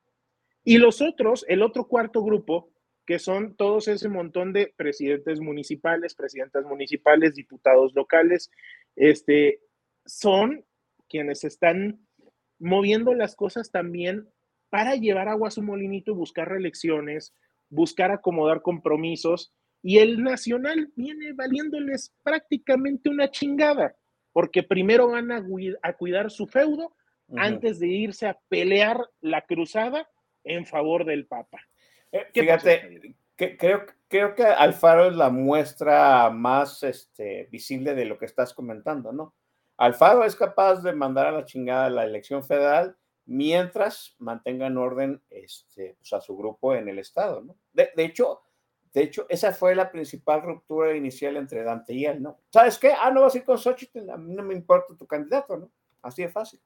[0.62, 2.70] Y los otros, el otro cuarto grupo,
[3.06, 8.50] que son todos ese montón de presidentes municipales, presidentas municipales, diputados locales,
[8.96, 9.60] este,
[10.04, 10.64] son
[11.08, 12.06] quienes están
[12.58, 14.28] moviendo las cosas también
[14.68, 17.34] para llevar agua a su molinito y buscar reelecciones,
[17.70, 19.52] buscar acomodar compromisos.
[19.82, 23.94] Y el nacional viene valiéndoles prácticamente una chingada
[24.34, 25.42] porque primero van a,
[25.96, 26.92] cuidar su feudo
[27.36, 30.10] antes de irse a pelear la cruzada
[30.42, 31.60] en favor del Papa.
[32.12, 38.18] Eh, fíjate, que, creo, creo que Alfaro es la muestra más este, visible de lo
[38.18, 39.34] que estás comentando, ¿no?
[39.76, 45.22] Alfaro es capaz de mandar a la chingada la elección federal mientras mantenga en orden
[45.30, 47.56] este, pues, a su grupo en el Estado, ¿no?
[47.72, 48.42] De, hecho,
[48.94, 52.38] de hecho, esa fue la principal ruptura inicial entre Dante y él, ¿no?
[52.48, 52.92] ¿Sabes qué?
[52.92, 55.68] Ah, no vas a ir con Xochitl, a mí no me importa tu candidato, ¿no?
[56.00, 56.60] Así de fácil.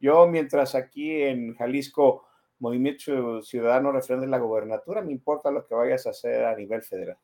[0.00, 2.26] Yo, mientras aquí en Jalisco
[2.58, 7.18] Movimiento Ciudadano refrende la gobernatura, me importa lo que vayas a hacer a nivel federal.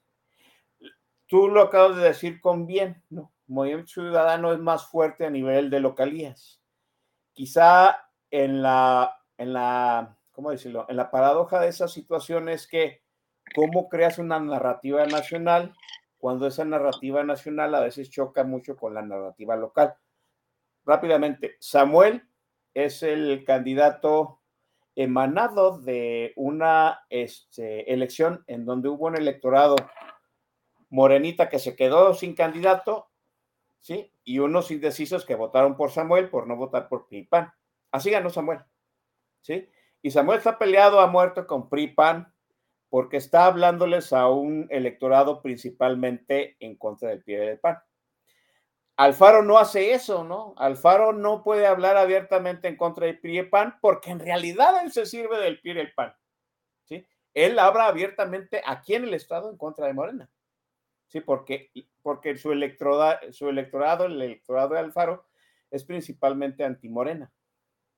[1.26, 3.32] Tú lo acabas de decir con bien, ¿no?
[3.46, 6.60] Movimiento Ciudadano es más fuerte a nivel de localías.
[7.32, 10.84] Quizá en la, en la, ¿cómo decirlo?
[10.90, 13.03] En la paradoja de esa situación es que
[13.54, 15.74] cómo creas una narrativa nacional
[16.18, 19.94] cuando esa narrativa nacional a veces choca mucho con la narrativa local.
[20.84, 22.28] Rápidamente, Samuel
[22.72, 24.40] es el candidato
[24.96, 29.76] emanado de una este, elección en donde hubo un electorado
[30.88, 33.10] morenita que se quedó sin candidato
[33.84, 34.10] ¿sí?
[34.24, 37.52] Y unos indecisos que votaron por Samuel por no votar por PRI-PAN.
[37.92, 38.60] Así ganó Samuel,
[39.42, 39.68] ¿sí?
[40.00, 42.33] Y Samuel está peleado a muerto con PRI-PAN
[42.94, 47.82] porque está hablándoles a un electorado principalmente en contra del PRI del PAN.
[48.96, 50.54] Alfaro no hace eso, ¿no?
[50.56, 54.92] Alfaro no puede hablar abiertamente en contra del PRI y PAN porque en realidad él
[54.92, 56.14] se sirve del PRI y PAN,
[56.84, 57.04] ¿sí?
[57.32, 60.30] Él habla abiertamente aquí en el Estado en contra de Morena.
[61.08, 65.26] Sí, porque, porque su, electorado, su electorado, el electorado de Alfaro,
[65.68, 67.32] es principalmente antimorena.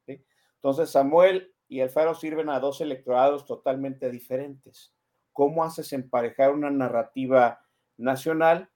[0.06, 0.24] ¿sí?
[0.54, 4.94] Entonces, Samuel y Alfaro sirven a dos electorados totalmente diferentes.
[5.32, 7.64] ¿Cómo haces emparejar una narrativa
[7.96, 8.70] nacional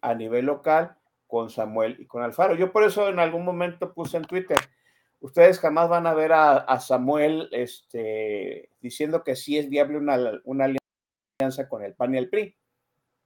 [0.00, 0.96] a nivel local
[1.26, 2.54] con Samuel y con Alfaro?
[2.54, 4.58] Yo por eso en algún momento puse en Twitter,
[5.20, 10.66] ustedes jamás van a ver a, Samuel este, diciendo que sí es viable una, una
[11.38, 12.56] alianza con el PAN y el PRI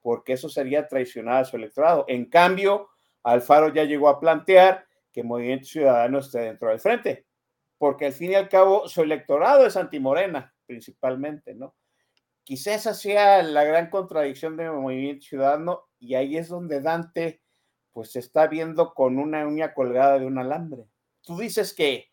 [0.07, 2.05] porque eso sería traicionar a su electorado.
[2.07, 2.91] En cambio,
[3.25, 7.26] Alfaro ya llegó a plantear que Movimiento Ciudadano esté dentro del frente,
[7.79, 11.75] porque al fin y al cabo su electorado es antimorena, principalmente, ¿no?
[12.45, 17.43] Quizás esa sea la gran contradicción de Movimiento Ciudadano y ahí es donde Dante
[17.93, 20.85] pues se está viendo con una uña colgada de un alambre.
[21.23, 22.13] Tú dices que,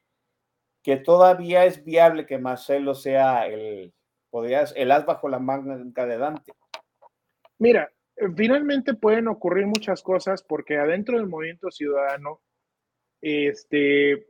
[0.82, 3.94] que todavía es viable que Marcelo sea el,
[4.30, 6.54] podrías, el as bajo la manga de Dante.
[7.60, 12.42] Mira, eh, finalmente pueden ocurrir muchas cosas porque adentro del movimiento ciudadano,
[13.22, 14.28] este,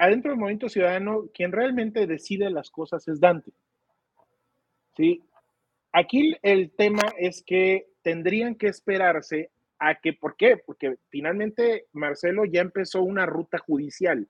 [0.00, 3.52] adentro del movimiento ciudadano, quien realmente decide las cosas es Dante.
[4.96, 5.22] ¿Sí?
[5.92, 10.56] Aquí el tema es que tendrían que esperarse a que, ¿por qué?
[10.56, 14.26] Porque finalmente Marcelo ya empezó una ruta judicial,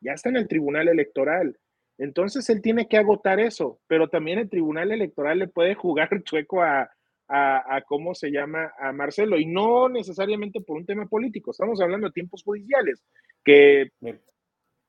[0.00, 1.58] ya está en el tribunal electoral.
[1.98, 6.62] Entonces él tiene que agotar eso, pero también el Tribunal Electoral le puede jugar chueco
[6.62, 6.90] a,
[7.28, 12.08] a, cómo se llama a Marcelo y no necesariamente por un tema político, estamos hablando
[12.08, 13.04] de tiempos judiciales,
[13.44, 13.92] que,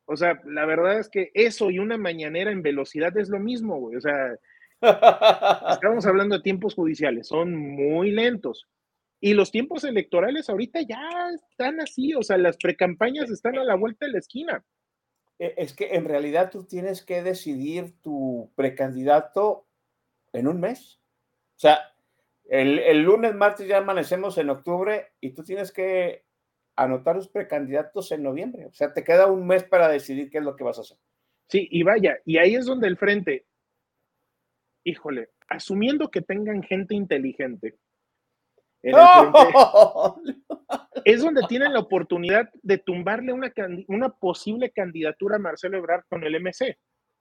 [0.05, 3.79] o sea, la verdad es que eso y una mañanera en velocidad es lo mismo,
[3.79, 4.35] güey, o sea,
[5.71, 8.67] estamos hablando de tiempos judiciales, son muy lentos.
[9.21, 13.75] Y los tiempos electorales ahorita ya están así, o sea, las precampañas están a la
[13.75, 14.63] vuelta de la esquina.
[15.39, 19.67] E, es que en realidad tú tienes que decidir tu precandidato
[20.33, 20.99] en un mes.
[21.55, 21.79] O sea,
[22.45, 26.24] el, lunes, martes ya amanecemos en octubre y tú tienes que
[26.75, 28.65] anotar los precandidatos en noviembre.
[28.65, 30.97] O sea, te queda un mes para decidir qué es lo que vas a hacer.
[31.47, 33.45] Sí, y vaya, y ahí es donde el frente,
[34.83, 37.77] híjole, asumiendo que tengan gente inteligente,
[41.05, 43.51] es donde tienen la oportunidad de tumbarle una,
[43.87, 46.77] una posible candidatura a Marcelo Ebrard con el MC.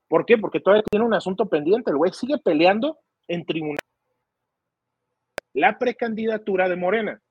[0.06, 0.36] ¿Por qué?
[0.36, 1.90] Porque todavía tiene un asunto pendiente.
[1.90, 2.98] El güey sigue peleando
[3.28, 3.78] en tribunal.
[5.54, 7.22] La precandidatura de Morena.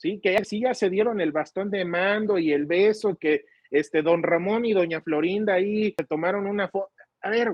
[0.00, 4.00] Sí, que sí ya se dieron el bastón de mando y el beso, que este
[4.00, 6.90] don Ramón y doña Florinda ahí se tomaron una foto.
[7.20, 7.52] A ver,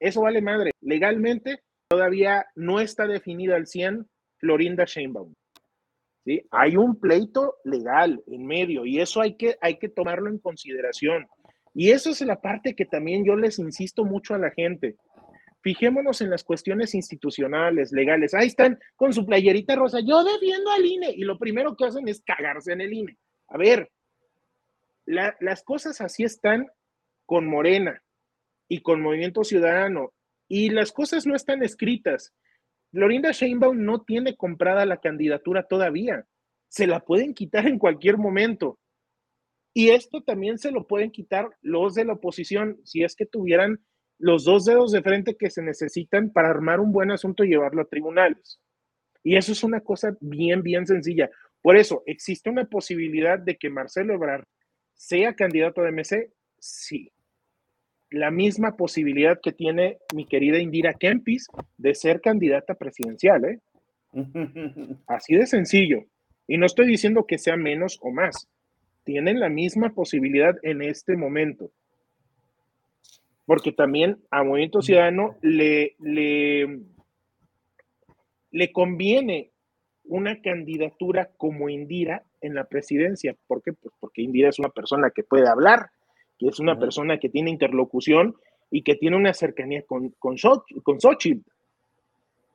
[0.00, 0.70] eso vale madre.
[0.80, 4.08] Legalmente todavía no está definida al 100
[4.38, 5.34] Florinda Sheinbaum.
[6.24, 6.40] ¿sí?
[6.50, 11.26] Hay un pleito legal en medio y eso hay que, hay que tomarlo en consideración.
[11.74, 14.96] Y eso es la parte que también yo les insisto mucho a la gente.
[15.66, 18.34] Fijémonos en las cuestiones institucionales, legales.
[18.34, 19.98] Ahí están con su playerita rosa.
[19.98, 21.10] Yo defiendo al INE.
[21.10, 23.18] Y lo primero que hacen es cagarse en el INE.
[23.48, 23.90] A ver,
[25.06, 26.68] las cosas así están
[27.24, 28.00] con Morena
[28.68, 30.12] y con Movimiento Ciudadano.
[30.46, 32.32] Y las cosas no están escritas.
[32.92, 36.28] Florinda Sheinbaum no tiene comprada la candidatura todavía.
[36.68, 38.78] se la pueden quitar en cualquier momento.
[39.74, 43.80] Y esto también se lo pueden quitar los de la oposición si es que tuvieran
[44.18, 47.82] los dos dedos de frente que se necesitan para armar un buen asunto y llevarlo
[47.82, 48.60] a tribunales.
[49.22, 51.30] Y eso es una cosa bien, bien sencilla.
[51.60, 54.44] Por eso, ¿existe una posibilidad de que Marcelo Ebrard
[54.94, 56.30] sea candidato de MC?
[56.58, 57.10] Sí.
[58.10, 63.60] La misma posibilidad que tiene mi querida Indira Kempis de ser candidata presidencial, ¿eh?
[65.08, 66.04] Así de sencillo.
[66.46, 68.48] Y no estoy diciendo que sea menos o más.
[69.04, 71.70] Tienen la misma posibilidad en este momento.
[73.46, 76.80] Porque también a Movimiento Ciudadano le, le,
[78.50, 79.52] le conviene
[80.04, 83.36] una candidatura como Indira en la presidencia.
[83.46, 83.72] ¿Por qué?
[83.72, 85.90] Pues porque Indira es una persona que puede hablar,
[86.38, 88.36] que es una persona que tiene interlocución
[88.70, 90.36] y que tiene una cercanía con, con,
[90.82, 91.48] con Xochitl.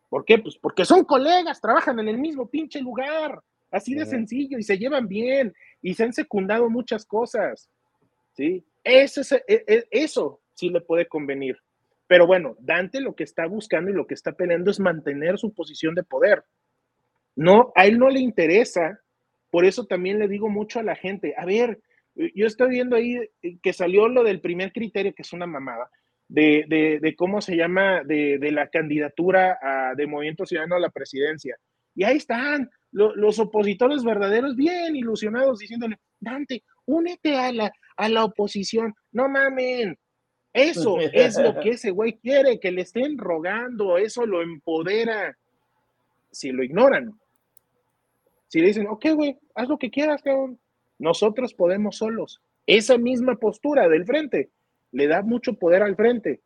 [0.10, 0.40] ¿Por qué?
[0.40, 4.78] Pues porque son colegas, trabajan en el mismo pinche lugar, así de sencillo, y se
[4.78, 7.70] llevan bien, y se han secundado muchas cosas.
[8.34, 8.62] ¿Sí?
[8.84, 11.58] Eso, e, e, eso sí le puede convenir.
[12.08, 15.54] Pero bueno, Dante lo que está buscando y lo que está peleando es mantener su
[15.54, 16.44] posición de poder.
[17.36, 19.00] No, a él no le interesa.
[19.50, 21.80] Por eso también le digo mucho a la gente, a ver,
[22.16, 23.18] yo estoy viendo ahí
[23.62, 25.90] que salió lo del primer criterio, que es una mamada,
[26.28, 29.58] de, cómo se llama, de, la candidatura
[29.98, 31.58] de Movimiento Ciudadano a la presidencia.
[31.96, 38.26] Y ahí están los opositores verdaderos, bien ilusionados, diciéndole, Dante, únete a la, a la
[38.26, 38.94] oposición.
[39.12, 39.98] No mamen.
[40.54, 45.38] Eso es lo que ese güey quiere, que le estén rogando, eso lo empodera.
[46.32, 47.20] Si lo ignoran,
[48.48, 50.60] si le dicen, ok, güey, haz lo que quieras, cabrón,
[51.00, 52.42] nosotros podemos solos.
[52.68, 54.50] Esa misma postura del frente
[54.92, 56.42] le da mucho poder al frente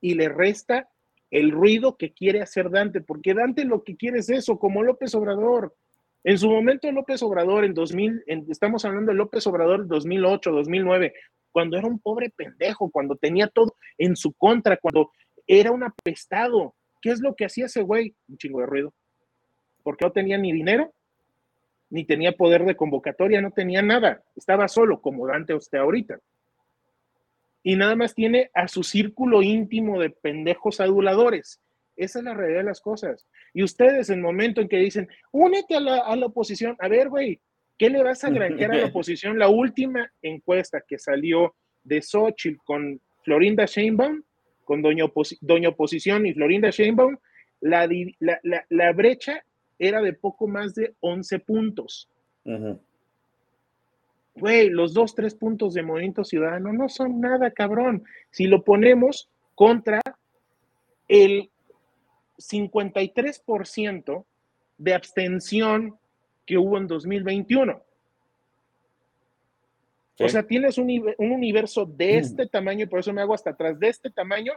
[0.00, 0.88] y le resta
[1.30, 5.14] el ruido que quiere hacer Dante, porque Dante lo que quiere es eso, como López
[5.14, 5.74] Obrador.
[6.24, 11.14] En su momento López Obrador, en 2000, estamos hablando de López Obrador 2008, 2009,
[11.52, 15.10] cuando era un pobre pendejo, cuando tenía todo en su contra, cuando
[15.46, 16.74] era un apestado.
[17.00, 18.14] ¿Qué es lo que hacía ese güey?
[18.28, 18.94] Un chingo de ruido.
[19.82, 20.92] Porque no tenía ni dinero,
[21.88, 24.22] ni tenía poder de convocatoria, no tenía nada.
[24.36, 26.20] Estaba solo, como Dante usted ahorita
[27.62, 31.60] y nada más tiene a su círculo íntimo de pendejos aduladores.
[31.96, 33.26] Esa es la realidad de las cosas.
[33.52, 37.40] Y ustedes, en el momento en que dicen, únete a la, oposición, a ver, güey,
[37.80, 39.38] ¿qué le vas a granjear a la oposición?
[39.38, 44.22] La última encuesta que salió de Xochitl con Florinda Sheinbaum,
[44.64, 47.16] con Doña, Oposición y Florinda Sheinbaum,
[47.62, 47.88] la,
[48.68, 49.42] la, brecha
[49.78, 52.10] era de poco más de 11 puntos
[54.34, 58.04] güey, los dos, tres puntos de Movimiento Ciudadano no son nada, cabrón.
[58.30, 60.00] Si lo ponemos contra
[61.08, 61.50] el
[62.38, 64.24] 53%
[64.78, 65.99] de abstención
[66.50, 67.80] que hubo en 2021.
[70.18, 72.18] O sea, tienes un, un, universo de mm.
[72.18, 74.54] este tamaño, y por eso me hago hasta atrás, de este tamaño,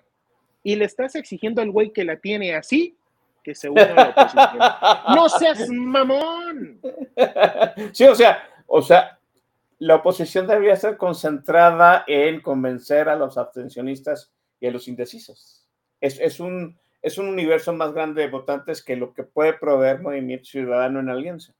[0.63, 2.97] y le estás exigiendo al güey que la tiene así,
[3.43, 4.59] que se una a la oposición.
[5.15, 6.81] ¡No seas mamón!
[7.93, 9.19] Sí, o sea, o sea,
[9.77, 15.67] la oposición debería ser concentrada en convencer a los abstencionistas y a los indecisos.
[16.01, 20.45] Es, un, es un universo más grande de votantes que lo que puede proveer Movimiento
[20.45, 21.53] Ciudadano en alianza.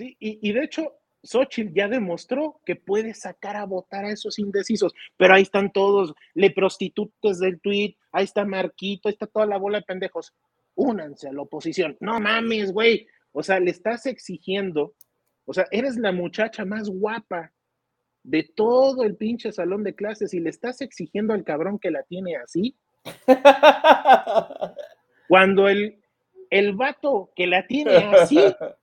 [0.00, 4.94] Sí, y, de hecho, Xochitl ya demostró que puede sacar a votar a esos indecisos,
[5.16, 9.58] pero ahí están todos, le prostitutes del tweet, ahí está Marquito, ahí está toda la
[9.58, 10.32] bola de pendejos.
[10.74, 11.96] Únanse a la oposición.
[12.00, 13.06] No mames, güey.
[13.32, 14.94] O sea, le estás exigiendo
[15.50, 17.52] o sea, eres la muchacha más guapa
[18.22, 22.04] de todo el pinche salón de clases y le estás exigiendo al cabrón que la
[22.04, 22.76] tiene así.
[25.28, 26.00] Cuando el,
[26.50, 28.38] el vato que la tiene así.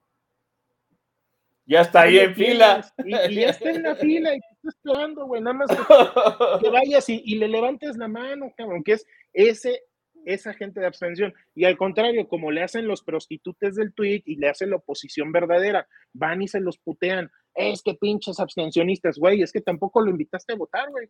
[1.67, 2.81] Ya está ahí en fila.
[3.05, 5.41] Y, ya está en la fila y te está esperando, güey.
[5.41, 9.83] Nada más que, que vayas y, y, le levantes la mano, cabrón, que es ese
[10.27, 11.33] esa gente de abstención.
[11.55, 15.31] Y al contrario, como le hacen los prostitutes del tweet y le hacen la oposición
[15.31, 17.31] verdadera, van y se los putean.
[17.55, 21.07] Es que pinches abstencionistas, güey, es que tampoco lo invitaste a votar, güey.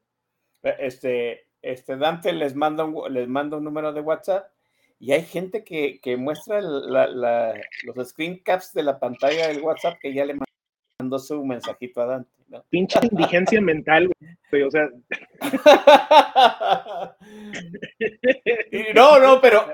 [0.63, 4.51] Eh, este, este Dante les manda un, les manda un número de WhatsApp
[4.99, 10.25] y hay gente que, muestra los screen caps de la pantalla del WhatsApp que ya
[10.25, 10.35] le
[10.99, 12.31] mandó su mensajito a Dante.
[12.69, 14.09] Pinche indigencia mental,
[14.49, 14.63] güey.
[14.63, 14.89] O sea.
[18.95, 19.65] no, no, pero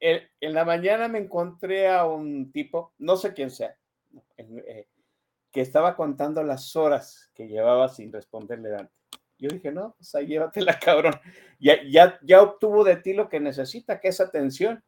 [0.00, 3.76] en la mañana me encontré a un tipo, no sé quién sea,
[4.36, 4.88] eh,
[5.52, 8.92] que estaba contando las horas que llevaba sin responderle Dante.
[9.38, 11.14] Yo dije, no, o sea, llévatela, cabrón.
[11.60, 14.82] Ya, ya, ya obtuvo de ti lo que necesita, que es atención.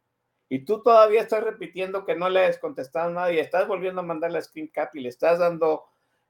[0.53, 4.05] Y tú todavía estás repitiendo que no le has contestado nada y estás volviendo a
[4.05, 5.85] mandar la screen cap y le estás dando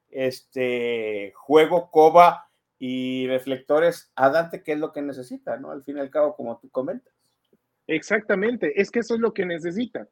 [0.09, 2.47] este juego, coba
[2.77, 5.71] y reflectores a Dante, que es lo que necesita, ¿no?
[5.71, 7.11] Al fin y al cabo, como tú comentas.
[7.87, 10.07] Exactamente, es que eso es lo que necesita,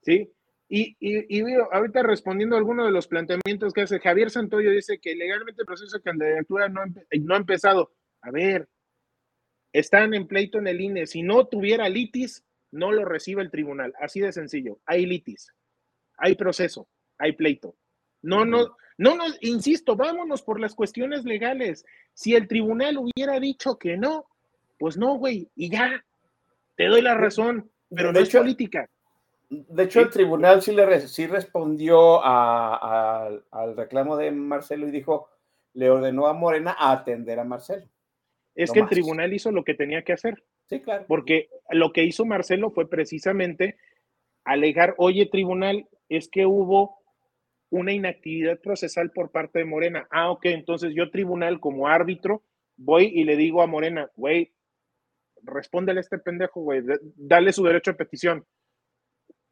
[0.00, 0.32] ¿sí?
[0.68, 1.42] Y, y,
[1.72, 5.66] ahorita respondiendo a alguno de los planteamientos que hace Javier Santoyo, dice que legalmente el
[5.66, 7.92] proceso de candidatura no, no ha empezado.
[8.20, 8.68] A ver,
[9.72, 11.08] están en pleito en el INE.
[11.08, 13.92] Si no tuviera litis, no lo recibe el tribunal.
[14.00, 14.78] Así de sencillo.
[14.86, 15.52] Hay litis,
[16.16, 17.76] hay proceso, hay pleito.
[18.22, 21.84] No, no, no nos, insisto, vámonos por las cuestiones legales.
[22.12, 24.26] Si el tribunal hubiera dicho que no,
[24.78, 26.04] pues no, güey, y ya,
[26.76, 28.90] te doy la razón, pero de no hecho, es política.
[29.48, 33.42] De hecho, el tribunal sí, le, sí respondió al
[33.76, 35.28] reclamo de Marcelo y dijo,
[35.74, 37.86] le ordenó a Morena a atender a Marcelo.
[38.54, 40.42] Es que el tribunal hizo lo que tenía que hacer.
[40.68, 41.04] Sí, claro.
[41.06, 43.76] Porque lo que hizo Marcelo fue precisamente
[44.44, 46.98] alegar, oye, tribunal, es que hubo
[47.70, 50.06] una inactividad procesal por parte de Morena.
[50.10, 52.42] Ah, ok, entonces yo, tribunal, como árbitro,
[52.76, 54.52] voy y le digo a Morena, güey,
[55.42, 56.82] respóndele a este pendejo, güey,
[57.16, 58.44] dale su derecho a petición.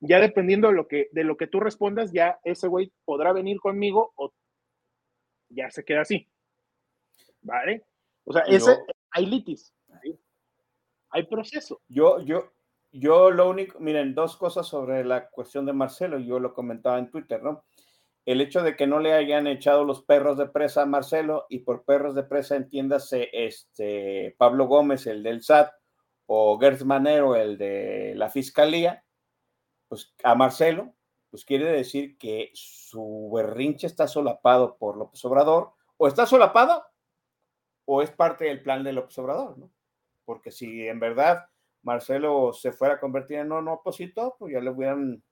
[0.01, 3.59] Ya dependiendo de lo que, de lo que tú respondas, ya ese güey podrá venir
[3.59, 4.33] conmigo o
[5.49, 6.29] ya se queda así.
[7.43, 7.85] ¿Vale?
[8.29, 8.79] O sea, ese,
[9.11, 9.75] hay litis,
[11.09, 11.81] hay proceso.
[11.89, 12.53] Yo, yo,
[12.93, 17.11] yo lo único, miren, dos cosas sobre la cuestión de Marcelo, yo lo comentaba en
[17.11, 17.65] Twitter, ¿no?
[18.27, 21.61] El hecho de que no le hayan echado los perros de presa a Marcelo, y
[21.61, 25.73] por perros de presa entiéndase este Pablo Gómez, el del SAT,
[26.27, 29.07] o Gertz Manero, el de la Fiscalía,
[29.89, 30.93] pues a Marcelo,
[31.31, 36.85] pues quiere decir que su berrinche está solapado por López Obrador, o está solapado
[37.91, 39.73] o es parte del plan de López Obrador, ¿no?
[40.27, 41.49] Porque si en verdad
[41.83, 45.23] Marcelo se fuera a convertir en un opositor, pues ya le hubieran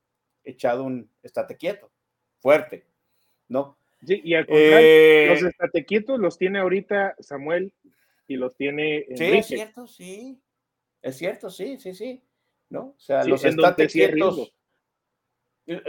[0.42, 1.92] echado un estate quieto,
[2.38, 2.86] fuerte,
[3.48, 3.76] ¿no?
[4.06, 7.74] Sí, y al contrario, eh, los estate quietos los tiene ahorita Samuel
[8.26, 9.16] y los tiene Enrique.
[9.18, 10.42] Sí, es cierto, sí.
[11.02, 12.22] Es cierto, sí, sí, sí.
[12.70, 12.94] ¿No?
[12.96, 14.54] O sea, los estate quietos.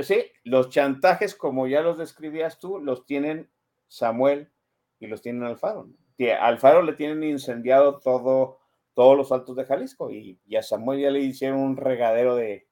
[0.02, 3.50] Sí, los chantajes, como ya los describías tú, los tienen
[3.88, 4.52] Samuel
[5.00, 5.86] y los tienen Alfaro.
[5.86, 6.07] ¿no?
[6.40, 8.60] Alfaro le tienen incendiado todo,
[8.94, 12.68] todos los altos de Jalisco y, a Samuel ya le hicieron un regadero de,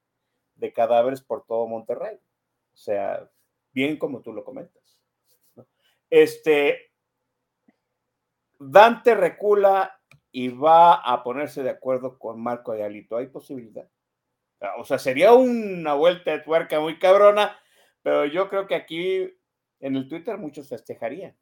[0.73, 2.15] cadáveres por todo Monterrey.
[2.73, 3.29] O sea,
[3.71, 4.99] bien como tú lo comentas.
[6.09, 6.91] Este,
[8.57, 9.99] Dante recula
[10.31, 13.17] y va a ponerse de acuerdo con Marco de Alito.
[13.17, 13.87] ¿Hay posibilidad?
[14.77, 17.57] O sea, sería una vuelta de tuerca muy cabrona,
[18.01, 19.31] pero yo creo que aquí
[19.79, 21.37] en el Twitter muchos festejarían.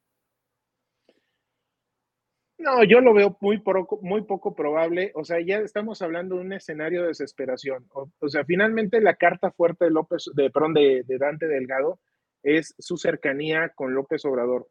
[2.64, 5.12] No, yo lo veo muy poco, muy poco probable.
[5.16, 7.86] O sea, ya estamos hablando de un escenario de desesperación.
[7.92, 12.00] O, sea, finalmente la carta fuerte de López, de, perdón, de, de Dante Delgado
[12.42, 14.70] es su cercanía con López Obrador.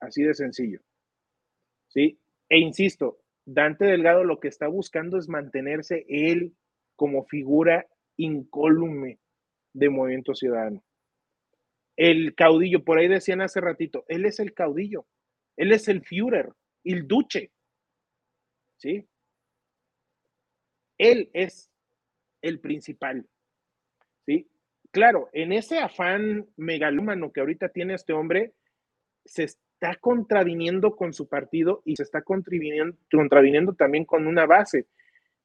[0.00, 0.80] Así de sencillo.
[1.88, 2.18] ¿Sí?
[2.48, 6.54] E insisto, Dante Delgado lo que está buscando es mantenerse él
[6.96, 9.18] como figura incólume
[9.74, 10.82] de Movimiento Ciudadano.
[11.94, 15.04] El caudillo, por ahí decían hace ratito, él es el caudillo,
[15.58, 16.52] él es el Führer,
[16.92, 17.50] el duce.
[18.76, 19.06] ¿Sí?
[20.98, 21.70] Él es
[22.42, 23.26] el principal.
[24.26, 24.48] ¿Sí?
[24.90, 28.54] Claro, en ese afán megalómano que ahorita tiene este hombre,
[29.24, 34.86] se está contraviniendo con su partido y se está contraviniendo, también con una base.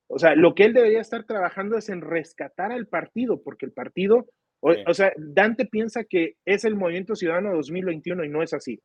[0.08, 3.74] O sea, lo que él debería estar trabajando es en rescatar al partido, porque el
[3.74, 4.28] partido,
[4.60, 8.80] o, o sea, Dante piensa que es el movimiento ciudadano 2021 y no es así.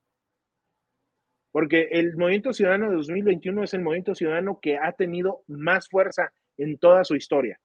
[1.59, 6.33] Porque el movimiento ciudadano de 2021 es el movimiento ciudadano que ha tenido más fuerza
[6.57, 7.59] en toda su historia.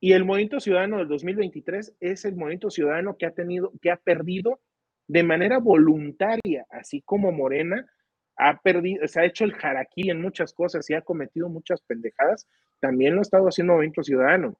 [0.00, 3.96] Y el movimiento ciudadano del 2023 es el movimiento ciudadano que ha tenido, que ha
[3.96, 4.58] perdido
[5.06, 7.86] de manera voluntaria, así como Morena
[8.34, 12.48] ha perdido, se ha hecho el jaraquí en muchas cosas y ha cometido muchas pendejadas,
[12.80, 14.58] también lo ha estado haciendo Movimiento Ciudadano.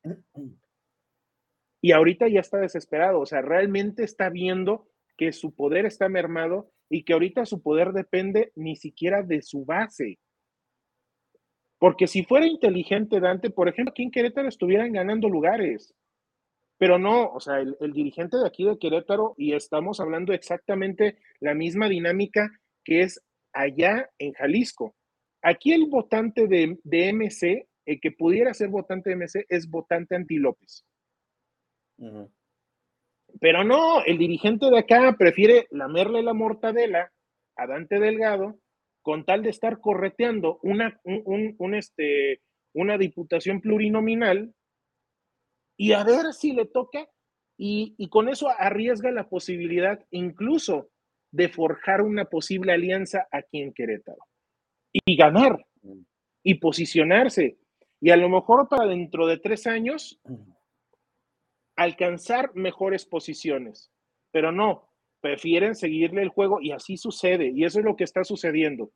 [1.82, 4.86] Y ahorita ya está desesperado, o sea, realmente está viendo
[5.16, 9.64] que su poder está mermado y que ahorita su poder depende ni siquiera de su
[9.64, 10.18] base.
[11.78, 15.94] Porque si fuera inteligente Dante, por ejemplo, aquí en Querétaro estuvieran ganando lugares.
[16.78, 21.54] Pero no, o sea, el, dirigente de aquí de Querétaro, y estamos hablando exactamente la
[21.54, 22.50] misma dinámica
[22.84, 23.22] que es
[23.52, 24.94] allá en Jalisco.
[25.42, 26.78] Aquí el votante de,
[27.12, 30.84] MC, el que pudiera ser votante de MC, es votante anti López.
[33.40, 37.12] Pero no, el dirigente de acá prefiere lamerle la mortadela
[37.56, 38.58] a Dante Delgado
[39.02, 42.40] con tal de estar correteando una, un, este,
[42.74, 44.52] una diputación plurinominal
[45.76, 47.06] y a ver si le toca
[47.58, 50.90] y, y con eso arriesga la posibilidad incluso
[51.30, 54.26] de forjar una posible alianza aquí en Querétaro
[54.92, 55.64] y ganar
[56.42, 57.58] y posicionarse.
[58.00, 60.20] Y a lo mejor para dentro de tres años
[61.76, 63.90] alcanzar mejores posiciones.
[64.32, 67.52] Pero no, prefieren seguirle el juego y así sucede.
[67.54, 68.90] Y eso es lo que está sucediendo.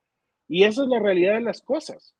[0.49, 2.15] Y esa es la realidad de las cosas.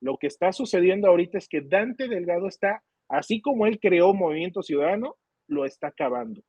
[0.00, 4.62] Lo que está sucediendo ahorita es que Dante Delgado está, así como él creó Movimiento
[4.62, 5.16] Ciudadano,
[5.48, 6.42] lo está acabando.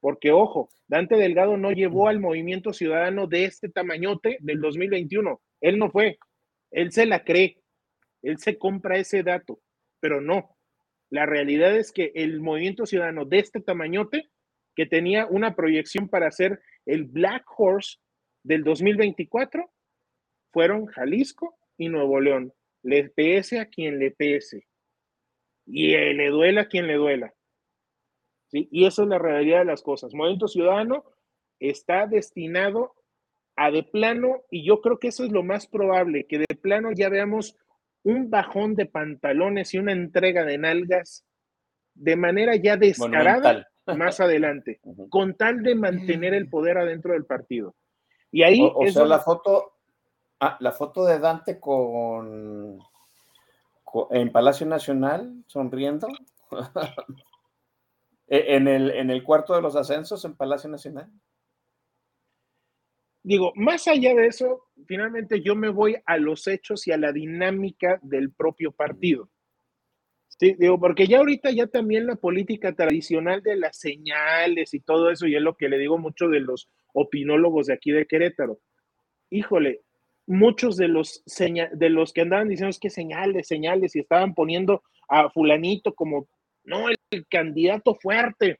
[0.00, 5.40] Porque, ojo, Dante Delgado no llevó al movimiento ciudadano de este tamañote del 2021.
[5.60, 6.18] Él no fue.
[6.72, 7.62] Él se la cree.
[8.20, 9.60] Él se compra ese dato.
[10.00, 10.56] Pero no.
[11.12, 14.30] La realidad es que el movimiento ciudadano de este tamañote,
[14.74, 17.98] que tenía una proyección para ser el Black Horse
[18.42, 19.70] del 2024,
[20.54, 22.54] fueron Jalisco y Nuevo León.
[22.82, 24.66] Le pese a quien le pese.
[25.66, 27.34] Y le duela a quien le duela.
[28.50, 30.14] Y esa es la realidad de las cosas.
[30.14, 31.04] Movimiento Ciudadano
[31.60, 32.94] está destinado
[33.56, 36.90] a de plano, y yo creo que eso es lo más probable, que de plano
[36.94, 37.54] ya veamos
[38.04, 41.24] un bajón de pantalones y una entrega de nalgas
[41.94, 44.80] de manera ya descarada más adelante,
[45.10, 47.74] con tal de mantener el poder adentro del partido.
[48.30, 49.74] Y ahí o, sea, la foto,
[50.40, 52.78] ah, la foto de Dante con,
[53.84, 56.08] con en Palacio Nacional sonriendo.
[58.28, 61.10] E, en el, en el cuarto de los ascensos en Palacio Nacional.
[63.22, 67.12] Digo, más allá de eso, finalmente yo me voy a los hechos y a la
[67.12, 69.28] dinámica del propio partido.
[70.26, 75.10] Sí, digo, porque ya ahorita ya también la política tradicional de las señales y todo
[75.10, 78.58] eso, y es lo que le digo mucho de los opinólogos de aquí de Querétaro.
[79.30, 79.82] Híjole,
[80.26, 84.82] muchos de los, de los que andaban diciendo es que señales, señales, y estaban poniendo
[85.08, 86.28] a fulanito como
[86.64, 86.96] no el,
[87.28, 88.58] candidato fuerte.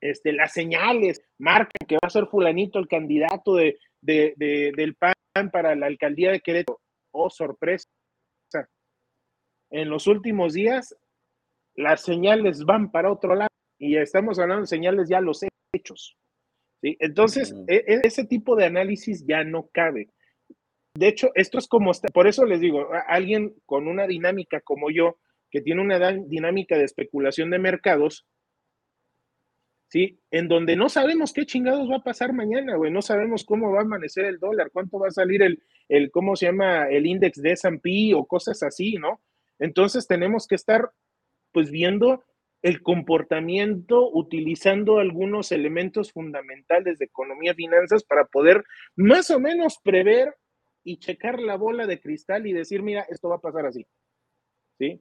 [0.00, 5.74] Este, las señales marcan que va a ser fulanito el candidato de, del PAN para
[5.74, 6.80] la alcaldía de Querétaro.
[7.12, 7.88] Oh, sorpresa.
[9.70, 10.96] En los últimos días,
[11.74, 16.16] las señales van para otro lado y estamos hablando de señales ya los hechos.
[16.80, 16.96] ¿sí?
[17.00, 20.10] Entonces, e, e, ese tipo de análisis ya no cabe.
[20.94, 25.18] De hecho, esto es como, por eso les digo, alguien con una dinámica como yo,
[25.50, 28.26] que tiene una dinámica de especulación de mercados,
[29.88, 30.18] ¿sí?
[30.30, 33.80] En donde no sabemos qué chingados va a pasar mañana, güey, no sabemos cómo va
[33.80, 36.88] a amanecer el dólar, cuánto va a salir el, el ¿cómo se llama?
[36.88, 39.20] El índice de S&P o cosas así, ¿no?
[39.58, 40.90] Entonces tenemos que estar,
[41.52, 42.24] pues, viendo
[42.62, 48.64] el comportamiento, utilizando algunos elementos fundamentales de economía y finanzas para poder
[48.96, 50.34] más o menos prever
[50.82, 53.86] y checar la bola de cristal y decir, mira, esto va a pasar así.
[54.78, 55.00] ¿Sí?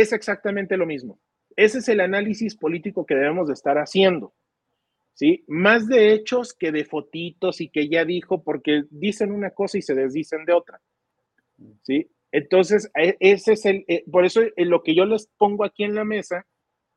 [0.00, 1.18] es exactamente lo mismo.
[1.58, 4.32] Ese es el análisis político que debemos de estar haciendo.
[5.14, 5.42] ¿Sí?
[5.48, 9.82] Más de hechos que de fotitos y que ya dijo, porque dicen una cosa y
[9.82, 10.80] se desdicen de otra.
[11.82, 12.08] ¿Sí?
[12.30, 15.82] Entonces, e, ese es el, eh, por eso eh, lo que yo les pongo aquí
[15.82, 16.46] en la mesa,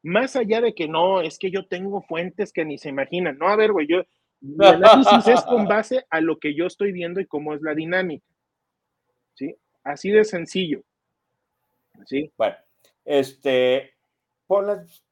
[0.04, 3.40] más allá de que no, es que yo tengo fuentes que ni se imaginan.
[3.40, 4.04] No, a ver, güey, yo,
[4.42, 7.74] mi análisis es con base a lo que yo estoy viendo y cómo es la
[7.74, 8.28] dinámica.
[9.34, 9.56] ¿Sí?
[9.84, 10.84] Así de sencillo.
[12.06, 12.32] ¿Sí?
[12.38, 12.58] Bueno,
[13.04, 13.96] este,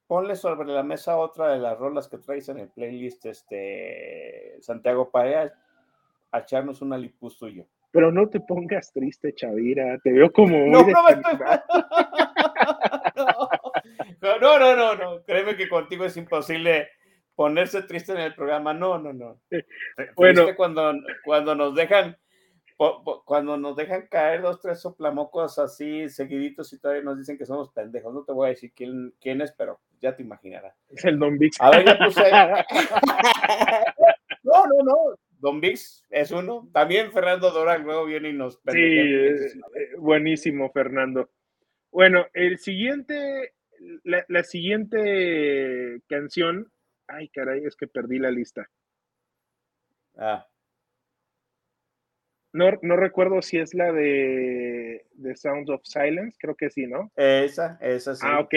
[0.06, 5.10] ponle, sobre la mesa otra de las rolas que traes en el playlist, este, Santiago
[5.10, 5.50] Paea,
[6.32, 7.64] a echarnos una lipus tuyo.
[7.90, 10.82] Pero no te pongas triste, Chavira, te veo como no,
[14.40, 16.88] no, no, no, no, créeme que contigo es imposible
[17.34, 19.40] ponerse triste en el programa, no, no, no.
[20.16, 20.92] Bueno, cuando,
[21.24, 22.16] cuando nos dejan
[23.24, 27.70] cuando nos dejan caer dos, tres soplamocos así seguiditos y todavía nos dicen que somos
[27.72, 30.74] pendejos, no te voy a decir quién, quién es, pero ya te imaginarás.
[30.88, 31.60] Es el Don Vix.
[31.60, 32.22] A ver, ya puse.
[34.42, 34.96] no, no, no.
[35.38, 36.70] Don Vix es uno.
[36.72, 39.52] También Fernando Doran luego viene y nos Sí, eh,
[39.98, 41.28] buenísimo, Fernando.
[41.90, 43.52] Bueno, el siguiente,
[44.04, 46.72] la, la siguiente canción.
[47.06, 48.70] Ay, caray, es que perdí la lista.
[50.16, 50.46] Ah.
[52.52, 57.12] No, no recuerdo si es la de The Sounds of Silence, creo que sí, ¿no?
[57.14, 58.22] Esa, esa sí.
[58.24, 58.54] Ah, ok.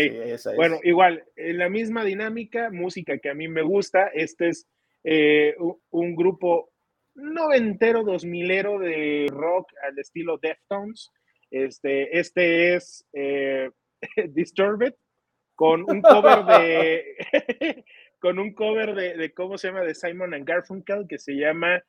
[0.56, 4.68] bueno, igual, en la misma dinámica, música que a mí me gusta, este es
[5.03, 5.56] eh,
[5.91, 6.72] un grupo
[7.15, 11.11] noventero, dos milero de rock al estilo Deftones.
[11.52, 13.70] Este, este es eh,
[14.30, 14.95] Disturbed,
[15.56, 17.86] con un cover de,
[18.20, 19.82] con un cover de, de, ¿cómo se llama?
[19.82, 21.84] De Simon and Garfunkel, que se llama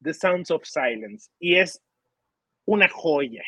[0.00, 1.80] The Sounds of Silence y es
[2.66, 3.42] una joya.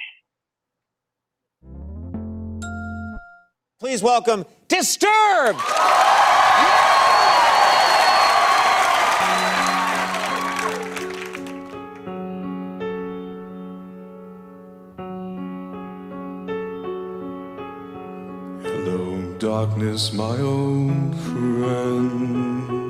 [3.79, 5.59] Please welcome Disturbed!
[18.63, 22.90] Hello, darkness, my old friend.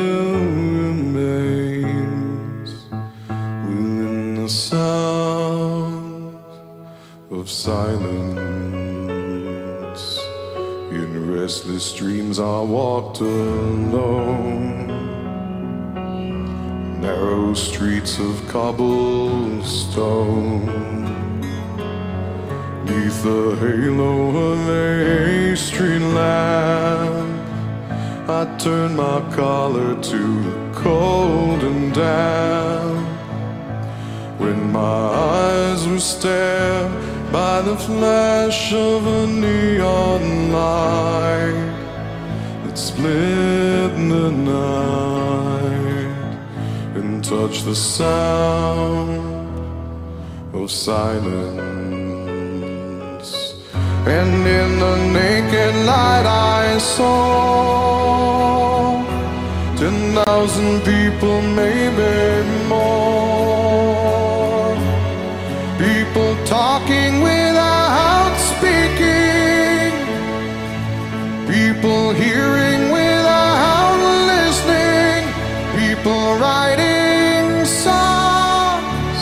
[7.61, 8.01] silence.
[10.89, 14.87] In restless dreams, I walked alone.
[16.99, 19.61] Narrow streets of cobblestone.
[22.85, 27.47] Neath the halo of a street lamp,
[28.27, 33.07] I turned my collar to the cold and damp.
[34.39, 41.71] When my eyes were stared by the flash of a neon light
[42.65, 46.11] that split the night
[46.97, 49.47] and touched the sound
[50.53, 51.71] of silence.
[54.05, 58.21] And in the naked light I saw
[59.77, 63.30] ten thousand people, maybe more.
[66.51, 69.93] Talking without speaking,
[71.47, 73.95] people hearing without
[74.33, 75.23] listening,
[75.79, 79.19] people writing songs.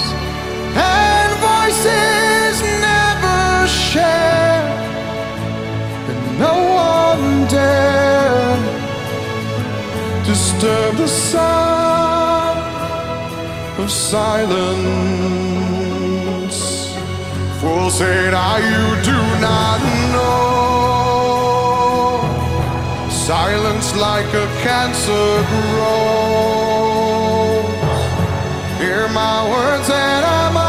[0.73, 2.55] And voices
[2.87, 4.89] never shared,
[6.09, 6.55] and no
[6.89, 8.63] one dared
[10.25, 12.59] disturb the sound
[13.77, 15.48] of silence.
[17.69, 19.79] Fools say that you do not
[20.13, 21.29] know.
[23.11, 26.49] Silence like a cancer grows.
[28.81, 30.68] Hear my words and I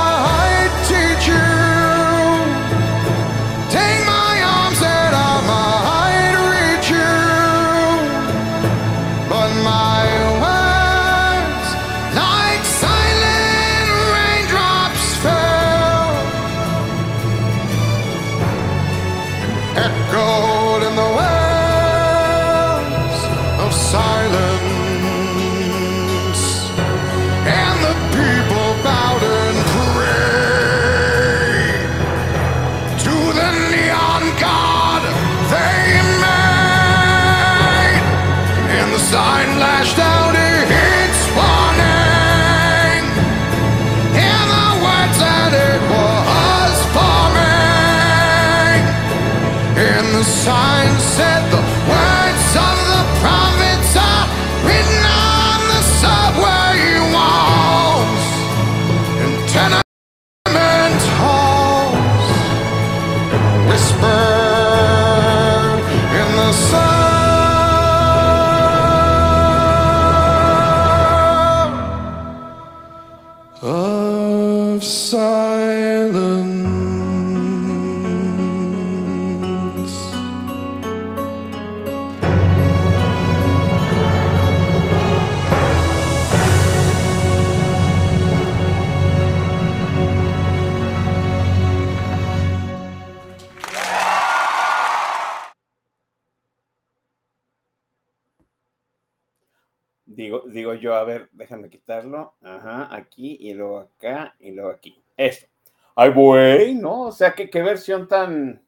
[101.90, 102.34] quitarlo.
[102.42, 105.02] Ajá, aquí y luego acá y luego aquí.
[105.16, 105.48] Esto.
[105.96, 107.06] Ay, güey, ¿no?
[107.06, 108.64] O sea, ¿qué, qué versión tan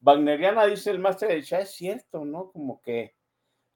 [0.00, 1.60] wagneriana dice el máster de Chá?
[1.60, 2.50] Es cierto, ¿no?
[2.50, 3.14] Como que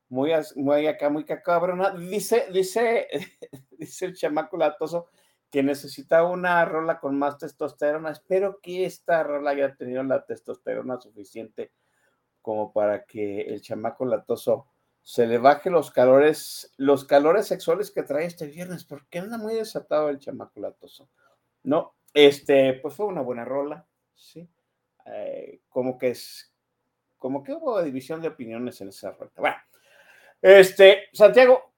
[0.09, 1.91] muy, muy acá, muy cabrona.
[1.91, 3.09] Dice, dice,
[3.71, 5.09] dice el chamaco latoso
[5.51, 8.11] que necesita una rola con más testosterona.
[8.11, 11.71] Espero que esta rola haya tenido la testosterona suficiente
[12.41, 14.67] como para que el chamaco latoso
[15.07, 19.55] se le baje los calores, los calores sexuales que trae este viernes, porque anda muy
[19.55, 21.09] desatado el chamaco latoso.
[21.63, 24.51] No, este, pues fue una buena rola, sí.
[25.05, 26.53] Eh, como que es,
[27.19, 29.31] como que hubo división de opiniones en esa rueda.
[29.37, 29.57] Bueno,
[30.43, 31.73] este, Santiago,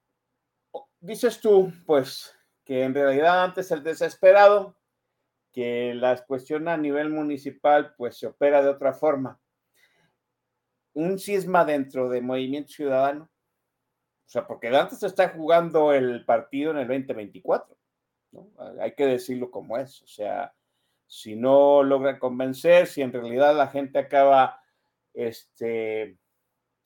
[0.99, 2.35] dices tú, pues,
[2.65, 4.75] que en realidad antes el desesperado,
[5.53, 9.39] que la cuestión a nivel municipal, pues se opera de otra forma.
[10.95, 13.25] Un cisma dentro de Movimiento Ciudadano.
[13.25, 17.77] O sea, porque antes se está jugando el partido en el 2024.
[18.33, 18.51] ¿no?
[18.81, 20.03] Hay que decirlo como es.
[20.03, 20.55] O sea,
[21.07, 24.61] si no logra convencer, si en realidad la gente acaba
[25.15, 26.19] este,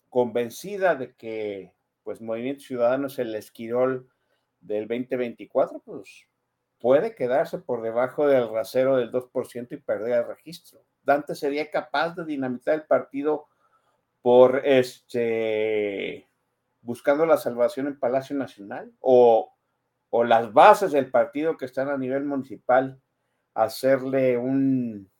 [0.09, 4.09] convencida de que pues Movimiento Ciudadano es el esquirol
[4.61, 6.27] del 2024, pues
[6.79, 10.85] puede quedarse por debajo del rasero del 2% y perder el registro.
[11.03, 13.49] Dante sería capaz de dinamitar el partido
[14.23, 16.28] por este
[16.81, 19.53] buscando la salvación en Palacio Nacional o,
[20.11, 23.01] o las bases del partido que están a nivel municipal
[23.55, 25.11] hacerle un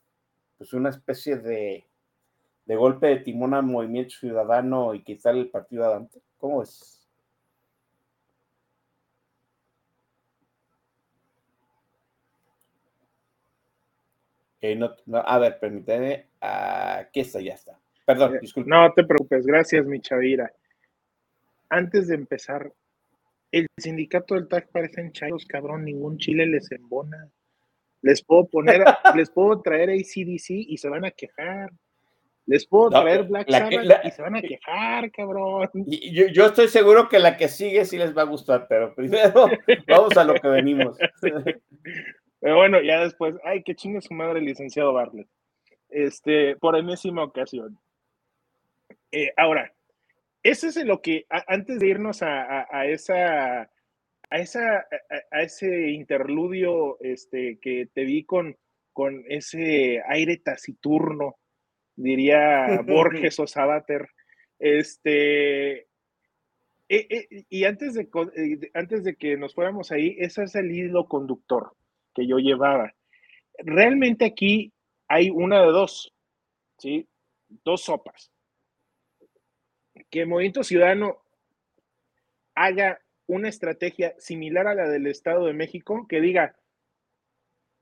[0.59, 1.87] pues una especie de,
[2.67, 6.23] de golpe de timón al movimiento ciudadano y quitarle el partido a Dante.
[6.39, 7.09] ¿Cómo es?
[14.61, 14.79] Eh,
[15.25, 16.29] a ver, permíteme.
[16.41, 17.79] Aquí está, ya está.
[18.05, 18.69] Perdón, disculpe.
[18.71, 20.53] No te preocupes, gracias, mi Chavira.
[21.69, 22.73] Antes de empezar,
[23.51, 27.29] el sindicato del TAC parecen chayos, cabrón, ningún chile les embona.
[28.03, 28.83] Les puedo poner,
[29.17, 31.71] les puedo traer ACDC y se van a quejar.
[32.45, 35.71] Les puedo No, traer Black la Sabbath que- la- y se van a quejar, cabrón.
[35.87, 38.93] Y Yo, yo estoy seguro que la que sigue sí les va a gustar, pero
[38.95, 39.33] primero
[39.89, 40.99] vamos a lo que venimos.
[42.41, 45.29] Pero bueno, ya después, ay, que chingue su madre licenciado Bartlett.
[45.89, 47.79] Este, por enésima ocasión.
[49.13, 49.73] Eh, ahora,
[50.43, 53.63] ese es lo que, a- antes de irnos a, a- a esa,
[54.31, 54.87] a esa, a,
[55.31, 58.57] a ese interludio este, que te vi con,
[58.93, 61.37] con ese aire taciturno,
[61.95, 64.09] diría Borges o Sabater,
[64.59, 65.87] este, eh,
[66.89, 68.09] eh, y antes eh,
[68.57, 71.73] de- antes de que nos fuéramos ahí, ese es el hilo conductor
[72.15, 72.95] que yo llevaba.
[73.59, 74.73] Realmente aquí
[75.09, 76.13] hay una de dos,
[76.79, 77.07] ¿sí?
[77.65, 78.32] Dos sopas.
[80.11, 81.23] Que el Movimiento Ciudadano
[82.55, 86.57] haga una estrategia similar a la del Estado de México, que diga,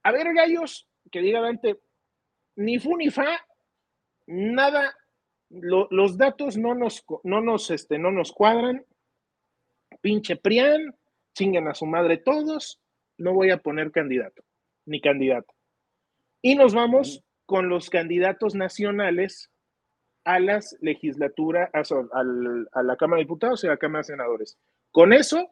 [0.02, 1.78] a ver, gallos, que diga Dante,
[2.56, 3.44] ni fu ni fa,
[4.26, 4.96] nada,
[5.48, 8.84] lo- los datos no nos, no nos, este, no nos cuadran,
[10.00, 10.94] pinche Prián,
[11.34, 12.80] chinguen a su madre todos,
[13.18, 14.44] no voy a poner candidato,
[14.86, 15.52] ni candidata.
[16.42, 19.50] Y nos vamos con los candidatos nacionales
[20.24, 22.20] a las legislaturas, a,
[22.72, 24.58] a la Cámara de Diputados y a la Cámara de Senadores.
[24.90, 25.48] Con eso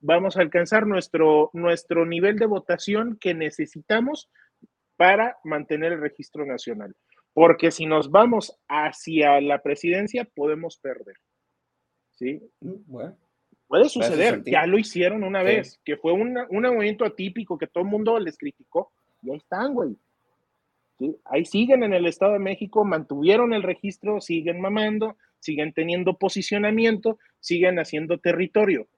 [0.00, 4.30] vamos a alcanzar nuestro, nuestro nivel de votación que necesitamos
[4.96, 6.94] para mantener el registro nacional.
[7.32, 11.16] Porque si nos vamos hacia la presidencia, podemos perder.
[12.12, 12.40] ¿Sí?
[12.60, 13.16] Bueno,
[13.68, 15.46] Puede suceder, ya lo hicieron una Sí.
[15.46, 18.92] vez, que fue una- un movimiento atípico que todo el mundo les criticó,
[19.22, 19.96] y ahí están, güey.
[21.24, 27.18] Ahí siguen en el Estado de México, mantuvieron el registro, siguen mamando, siguen teniendo posicionamiento,
[27.40, 28.88] siguen haciendo territorio.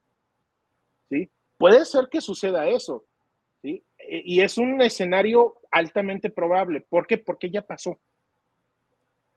[1.10, 1.28] ¿Sí?
[1.56, 3.04] Puede ser que suceda eso,
[3.62, 3.82] ¿sí?
[3.98, 6.82] E- Y es un escenario altamente probable.
[6.82, 7.18] ¿Por qué?
[7.18, 7.98] Porque ya pasó.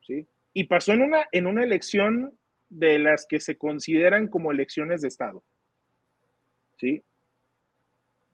[0.06, 0.28] ¿Sí?
[0.54, 2.38] Y pasó en una, en una elección
[2.70, 5.44] de las que se consideran como elecciones de Estado.
[6.78, 7.04] ¿Sí?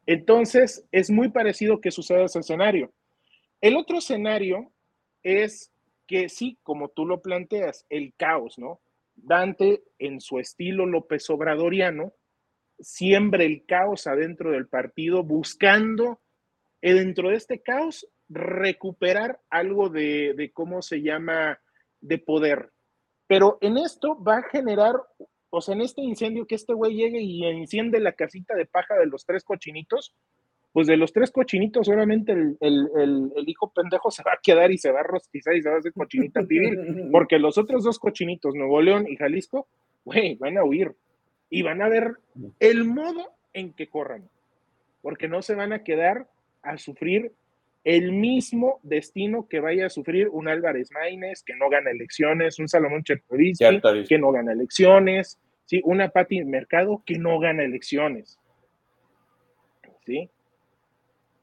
[0.05, 2.91] Entonces, es muy parecido que suceda ese escenario.
[3.61, 4.71] El otro escenario
[5.23, 5.71] es
[6.05, 8.79] que sí, como tú lo planteas, el caos, ¿no?
[9.15, 12.13] Dante, en su estilo López Obradoriano,
[12.79, 16.21] siembra el caos adentro del partido, buscando
[16.81, 21.59] eh, dentro de este caos recuperar algo de, de cómo se llama,
[21.99, 22.71] de poder.
[23.25, 24.95] Pero en esto va a generar,
[25.49, 28.95] o sea, en este incendio que este güey llegue y enciende la casita de paja
[28.95, 30.15] de los tres cochinitos,
[30.77, 34.39] pues de los tres cochinitos, solamente el, el- el- el hijo pendejo se va a
[34.43, 36.77] quedar y se va a rostizar y se va a hacer cochinita pibil,
[37.11, 39.67] porque los otros dos cochinitos, Nuevo León y Jalisco,
[40.05, 40.91] güey, van a huir
[41.49, 42.17] y van a ver
[42.59, 44.29] el modo en que corran,
[45.01, 46.27] porque no se van a quedar
[46.61, 47.31] a sufrir
[47.83, 52.67] el mismo destino que vaya a sufrir un Álvarez Maínez que no gana elecciones, un
[52.67, 53.63] Salomón Chertorivsky.
[54.07, 55.81] que no gana elecciones, ¿sí?
[55.85, 58.37] una Pati Mercado que no gana elecciones.
[60.05, 60.29] ¿sí?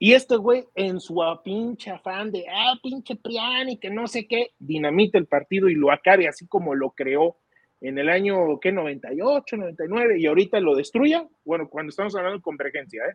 [0.05, 4.26] Y este güey, en su pinche afán de, ah, pinche Prián y que no sé
[4.26, 7.39] qué, dinamita el partido y lo acabe así como lo creó
[7.81, 8.70] en el año, ¿qué?
[8.70, 11.26] 98, 99, y ahorita lo destruya.
[11.47, 13.14] Bueno, cuando estamos hablando de convergencia, ¿eh?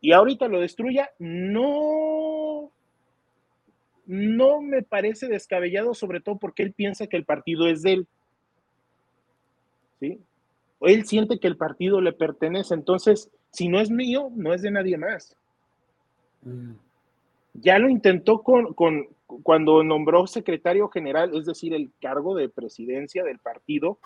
[0.00, 2.72] Y ahorita lo destruya, no,
[4.06, 8.08] no me parece descabellado, sobre todo porque él piensa que el partido es de él.
[10.00, 10.18] ¿Sí?
[10.80, 14.70] Él siente que el partido le pertenece, entonces, si no es mío, no es de
[14.70, 15.36] nadie más.
[16.42, 16.72] Mm.
[17.54, 19.08] Ya lo intentó con, con,
[19.42, 23.98] cuando nombró secretario general, es decir, el cargo de presidencia del partido,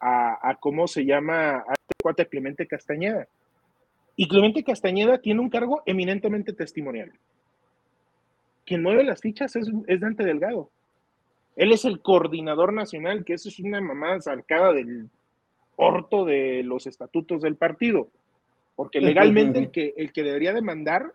[0.00, 3.26] a, a cómo se llama, a este cuate Clemente Castañeda.
[4.16, 7.12] Y Clemente Castañeda tiene un cargo eminentemente testimonial.
[8.64, 10.70] Quien mueve las fichas es, es Dante Delgado.
[11.54, 15.08] Él es el coordinador nacional, que eso es una mamá sacada del
[15.76, 18.08] orto de los estatutos del partido.
[18.74, 21.12] Porque legalmente el que, el que debería demandar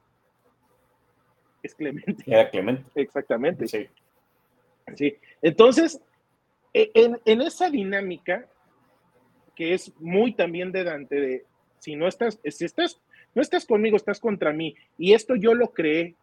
[1.64, 2.24] es Clemente.
[2.26, 2.90] Era Clemente.
[2.96, 3.68] Exactamente.
[3.68, 3.88] Sí.
[4.96, 5.16] sí.
[5.42, 6.02] Entonces,
[6.74, 8.46] e, en, en, esa dinámica,
[9.56, 11.46] que es muy también de Dante, de
[11.80, 13.00] si no estás, si estás,
[13.34, 16.16] no estás conmigo, estás contra mí, y esto yo lo creé,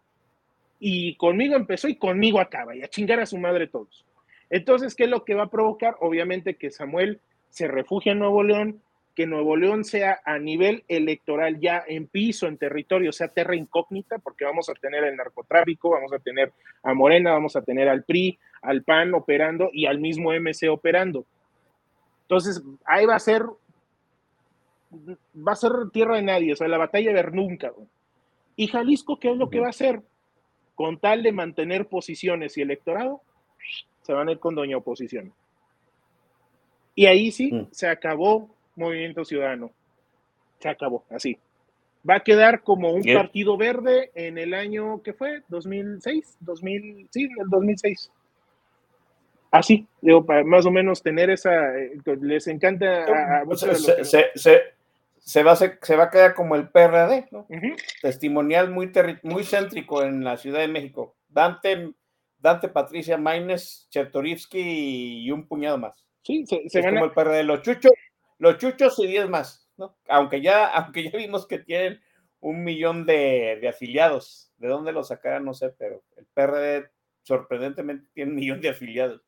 [0.80, 4.04] y conmigo empezó y conmigo acaba, y a chingar a su madre todos.
[4.50, 5.96] Entonces, ¿qué es lo que va a provocar?
[6.00, 7.20] Obviamente que Samuel
[7.50, 8.80] se refugia en Nuevo León,
[9.18, 14.18] que Nuevo León sea a nivel electoral ya en piso, en territorio, sea terra incógnita,
[14.18, 16.52] porque vamos a tener el narcotráfico, vamos a tener
[16.84, 21.26] a Morena, vamos a tener al PRI, al PAN operando y al mismo MC operando.
[22.22, 23.42] Entonces, ahí va a ser,
[25.34, 27.72] va a ser tierra de nadie, o sea, la batalla de ver nunca.
[28.54, 30.00] Y Jalisco, ¿qué es lo que va a hacer?
[30.76, 33.20] Con tal de mantener posiciones y electorado,
[34.02, 35.32] se van a ir con doña oposición.
[36.94, 37.66] Y ahí sí, mm.
[37.72, 39.70] se acabó Movimiento Ciudadano.
[40.60, 41.38] Se acabó, así.
[42.08, 47.24] Va a quedar como un partido verde en el año que fue, 2006, 2000, sí,
[47.24, 48.12] el 2006.
[49.50, 55.56] Así, digo, para más o menos tener esa, eh, les encanta a, se, va a
[55.56, 57.46] se va a quedar como el PRD, ¿no?
[58.02, 58.92] Testimonial muy,
[59.22, 61.16] muy céntrico en la Ciudad de México.
[61.28, 61.92] Dante,
[62.38, 66.04] Dante Patricia Maines, Chertorivsky y un puñado más.
[66.22, 67.92] Sí, se, es como el PRD, los chuchos,
[68.38, 69.96] los chuchos y 10 más, ¿no?
[70.08, 72.00] Aunque ya, aunque ya vimos que tienen
[72.40, 74.52] un millón de, afiliados.
[74.56, 75.44] ¿De dónde lo sacarán?
[75.44, 76.90] No sé, pero el PRD
[77.22, 79.22] sorprendentemente tiene un millón de afiliados.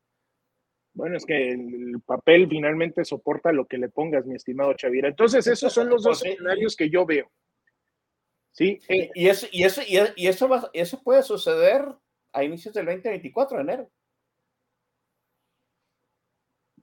[0.92, 5.08] Bueno, es que el papel finalmente soporta lo que le pongas, mi estimado Chavira.
[5.08, 7.30] Entonces, esos son los dos escenarios que yo veo.
[8.52, 8.80] Sí.
[8.88, 11.84] Eh, y, eso, y, eso, y eso, va, eso puede suceder
[12.32, 13.90] a inicios del 2024 de enero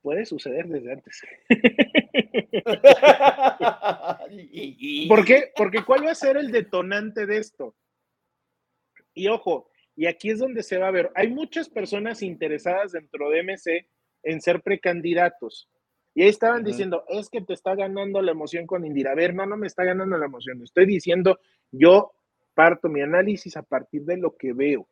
[0.07, 1.21] puede suceder desde antes.
[5.09, 5.51] ¿Por qué?
[5.53, 7.75] Porque ¿cuál va a ser el detonante de esto?
[9.13, 13.29] Y ojo, y aquí es donde se va a ver, hay muchas personas interesadas dentro
[13.29, 13.85] de MC
[14.23, 15.67] en ser precandidatos.
[16.15, 19.11] Y ahí estaban diciendo, es que te está ganando la emoción con Indira.
[19.11, 20.63] A ver, no, no me está ganando la emoción.
[20.63, 21.37] Estoy diciendo,
[21.69, 22.13] yo
[22.53, 24.87] parto mi análisis a partir de lo que veo.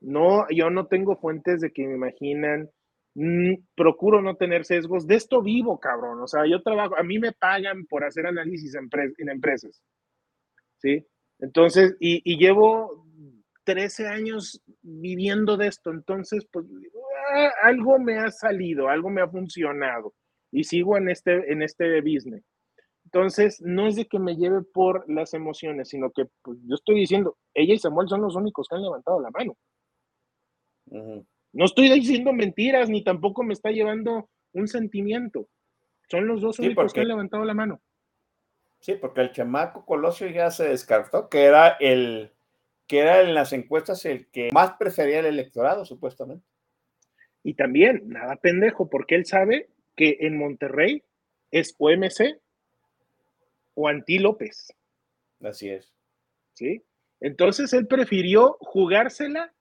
[0.00, 2.70] No, yo no tengo fuentes de que me imaginan,
[3.14, 5.06] Mm, procuro no tener sesgos.
[5.06, 6.20] De esto vivo, cabrón.
[6.22, 9.82] O sea, yo trabajo, a mí me pagan por hacer análisis en, empresas.
[10.78, 11.06] ¿Sí?
[11.38, 13.06] Entonces, y, llevo
[13.64, 15.90] 13 años viviendo de esto.
[15.90, 16.66] Entonces, pues,
[17.34, 20.14] ah, algo me ha salido, algo me ha funcionado.
[20.52, 22.44] Y sigo en este, en este business.
[23.04, 26.96] Entonces, no es de que me lleve por las emociones, sino que pues, yo estoy
[27.00, 29.56] diciendo, ella y Samuel son los únicos que han levantado la mano.
[31.52, 35.48] No estoy diciendo mentiras, ni tampoco me está llevando un sentimiento.
[36.08, 37.80] Son los dos únicos que han levantado la mano.
[38.80, 42.32] Sí, porque el chamaco Colosio ya se descartó, que era el
[42.86, 46.44] que era en las encuestas el que más prefería el electorado, supuestamente.
[47.44, 51.04] Y también, nada pendejo, porque él sabe que en Monterrey
[51.52, 52.40] es OMC
[53.74, 54.74] o Anti López.
[55.40, 55.92] Así es.
[56.54, 56.82] ¿Sí?
[57.20, 59.54] Entonces él prefirió jugársela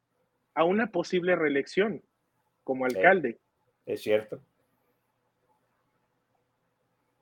[0.59, 2.03] a una posible reelección
[2.65, 3.37] como alcalde.
[3.85, 4.41] es cierto.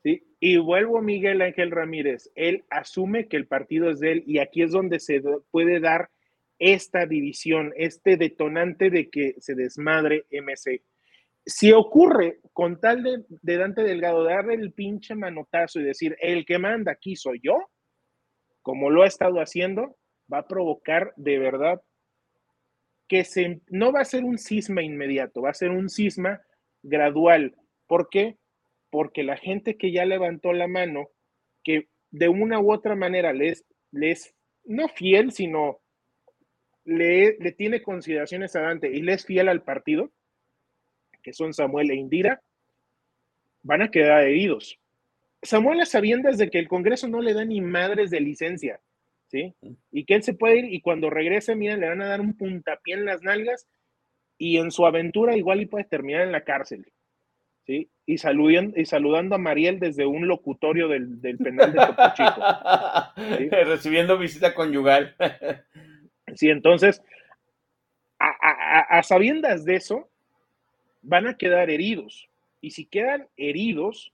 [0.01, 2.31] Sí, y vuelvo a Miguel Ángel Ramírez.
[2.33, 6.09] Él asume que el partido es de él y aquí es donde se puede dar
[6.57, 10.81] esta división, este detonante de que se desmadre MC.
[11.45, 16.43] Si ocurre con tal de, de Dante Delgado darle el pinche manotazo y decir, el
[16.43, 17.69] que manda aquí soy yo,
[18.63, 19.95] como lo ha estado haciendo,
[20.33, 21.83] va a provocar de verdad
[23.07, 26.41] que se, no va a ser un cisma inmediato, va a ser un cisma
[26.83, 27.55] gradual.
[27.87, 28.37] ¿Por qué?
[28.89, 31.09] Porque la gente que ya levantó la mano,
[31.63, 34.33] que de una u otra manera les, les
[34.65, 35.79] no fiel, sino
[36.83, 40.11] le, le tiene consideraciones a Dante y le es fiel al partido,
[41.21, 42.41] que son Samuel e Indira,
[43.63, 44.79] van a quedar heridos.
[45.41, 48.81] Samuel sabía desde que el Congreso no le da ni madres de licencia.
[49.27, 49.55] ¿Sí?
[49.91, 52.35] Y que él se puede ir y cuando regrese, miren, le van a dar un
[52.35, 53.67] puntapié en las nalgas
[54.37, 56.85] y en su aventura igual y puede terminar en la cárcel,
[57.65, 57.89] ¿sí?
[58.05, 62.41] Y, saludando, y saludando a Mariel desde un locutorio del, del penal de Topo Chico.
[63.37, 63.49] ¿sí?
[63.65, 65.15] Recibiendo visita conyugal.
[66.35, 67.01] Sí, entonces,
[68.19, 70.09] a, a, a, sabiendas de eso,
[71.01, 72.29] van a quedar heridos.
[72.61, 74.13] Y si quedan heridos,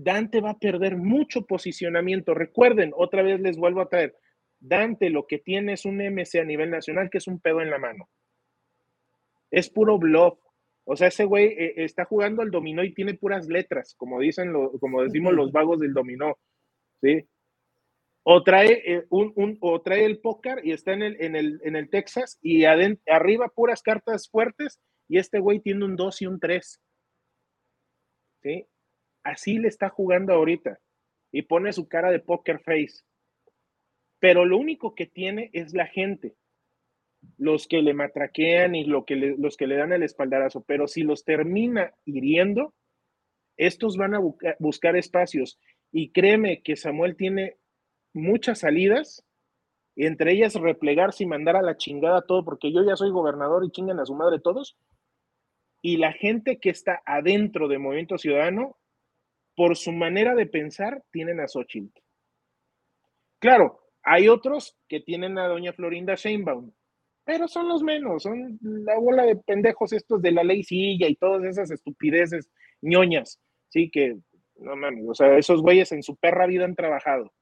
[0.00, 2.32] Dante va a perder mucho posicionamiento.
[2.32, 4.16] Recuerden, otra vez les vuelvo a traer,
[4.60, 7.70] Dante lo que tiene es un MC a nivel nacional que es un pedo en
[7.70, 8.08] la mano.
[9.50, 10.38] Es puro bluff.
[10.84, 14.52] O sea, ese güey eh, está jugando al dominó y tiene puras letras, como dicen,
[14.52, 16.38] lo, como decimos los vagos del dominó.
[17.02, 17.28] ¿sí?
[18.22, 21.60] O trae, eh, un, un, o trae el póker y está en el, en el,
[21.64, 26.26] en el Texas y arriba puras cartas fuertes y este güey tiene un 2 y
[26.26, 26.80] un 3.
[28.42, 28.66] ¿Sí?
[29.28, 30.80] Así le está jugando ahorita
[31.30, 33.04] y pone su cara de poker face.
[34.20, 36.34] Pero lo único que tiene es la gente,
[37.36, 40.62] los que le matraquean y lo que le, los que le dan el espaldarazo.
[40.62, 42.74] Pero si los termina hiriendo,
[43.58, 44.20] estos van a
[44.58, 45.60] buscar, espacios.
[45.92, 47.58] Y créeme que Samuel tiene
[48.14, 49.26] muchas salidas,
[49.94, 53.72] entre ellas replegarse y mandar a la chingada todo, porque yo ya soy gobernador y
[53.72, 54.78] chingan a su madre todos.
[55.82, 58.77] Y la gente que está adentro de Movimiento Ciudadano
[59.58, 62.00] por su manera de pensar, tienen a Xochitl.
[63.40, 66.70] Claro, hay otros que tienen a doña Florinda Sheinbaum,
[67.24, 71.16] pero son los menos, son la bola de pendejos estos de la ley silla y
[71.16, 72.48] todas esas estupideces
[72.82, 74.16] ñoñas, sí, que,
[74.60, 77.32] no mames, o sea, esos güeyes en su perra vida han trabajado,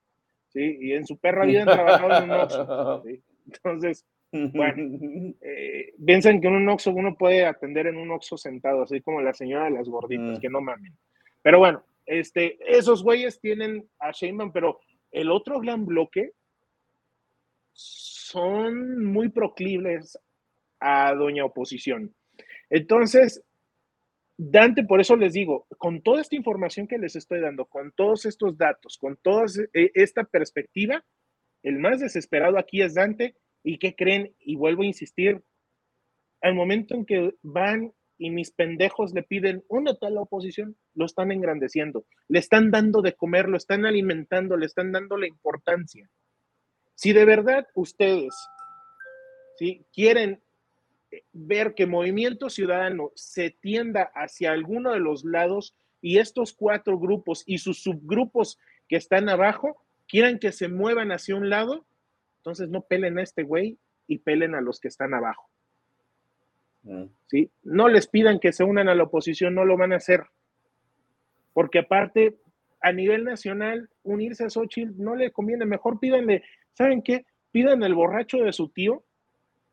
[0.48, 3.22] sí, y en su perra vida han trabajado en un Oxxo, ¿sí?
[3.44, 8.84] Entonces, bueno, eh, piensan que en un Oxxo uno puede atender en un Oxxo sentado,
[8.84, 10.40] así como la señora de las gorditas, mm.
[10.40, 10.96] que no mamen.
[11.42, 14.80] Pero bueno, este, esos güeyes tienen a Sheinbaum, pero
[15.10, 16.32] el otro gran bloque
[17.72, 20.18] son muy proclives
[20.80, 22.14] a doña oposición.
[22.70, 23.42] Entonces,
[24.38, 28.26] Dante, por eso les digo, con toda esta información que les estoy dando, con todos
[28.26, 31.04] estos datos, con toda e, esta perspectiva,
[31.62, 33.34] el más desesperado aquí es Dante.
[33.62, 34.34] ¿Y qué creen?
[34.38, 35.42] Y vuelvo a insistir,
[36.40, 41.04] al momento en que van y mis pendejos le piden, únete a la oposición, lo
[41.04, 46.08] están engrandeciendo, le están dando de comer, lo están alimentando, le están dando la importancia.
[46.94, 48.34] Si de verdad ustedes
[49.58, 49.84] ¿sí?
[49.92, 50.42] quieren
[51.10, 56.98] eh, ver que Movimiento Ciudadano se tienda hacia alguno de los lados y estos cuatro
[56.98, 61.86] grupos y sus subgrupos que están abajo quieran que se muevan hacia un lado,
[62.38, 65.50] entonces no pelen a este güey y pelen a los que están abajo.
[67.26, 67.50] ¿Sí?
[67.62, 70.24] No les pidan que se unan a la oposición, no lo van a hacer.
[71.52, 72.36] Porque aparte,
[72.80, 75.64] a nivel nacional, unirse a Xochitl no le conviene.
[75.64, 76.42] Mejor pídanle,
[76.72, 77.24] ¿saben qué?
[77.50, 79.04] Pidan al borracho de su tío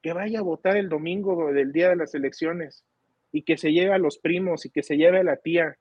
[0.02, 2.84] que vaya a votar el domingo del día de las elecciones
[3.32, 5.78] y que se lleve a los primos y que se lleve a la tía.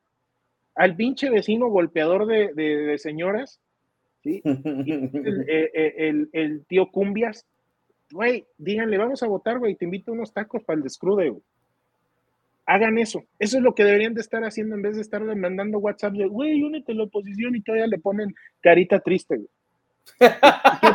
[0.75, 3.61] Al pinche vecino golpeador de, de, señoras,
[4.23, 4.41] ¿sí?
[4.45, 7.47] el, el, el, tío Cumbias,
[8.13, 11.43] güey, díganle, vamos a votar, güey, te invito a unos tacos para el descrude, güey.
[12.65, 13.25] Hagan eso.
[13.39, 16.27] Eso es lo que deberían de estar haciendo en vez de estarle mandando WhatsApp de,
[16.27, 19.49] güey, únete a la oposición y todavía le ponen carita triste, güey.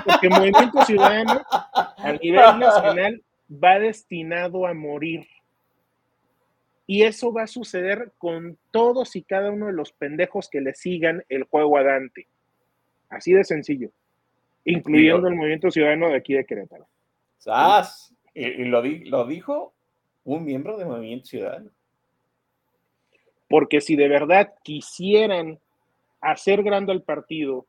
[0.06, 1.42] Porque Movimiento Ciudadano
[1.74, 5.28] a nivel nacional va destinado a morir.
[6.86, 10.74] Y eso va a suceder con todos y cada uno de los pendejos que le
[10.74, 12.28] sigan el juego a Dante.
[13.10, 13.90] Así de sencillo.
[14.64, 16.88] Incluyendo el Movimiento Ciudadano de aquí de Querétaro.
[17.38, 18.14] ¡Sas!
[18.34, 19.74] Y, lo, lo dijo
[20.24, 21.72] un miembro del Movimiento Ciudadano.
[23.50, 25.60] Porque si de verdad quisieran
[26.22, 27.66] hacer grande al partido,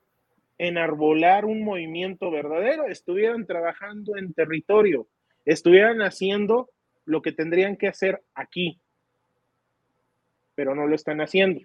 [0.58, 5.06] enarbolar un movimiento verdadero, estuvieran trabajando en territorio,
[5.44, 6.68] estuvieran haciendo
[7.04, 8.80] lo que tendrían que hacer aquí,
[10.54, 11.60] pero no lo están haciendo.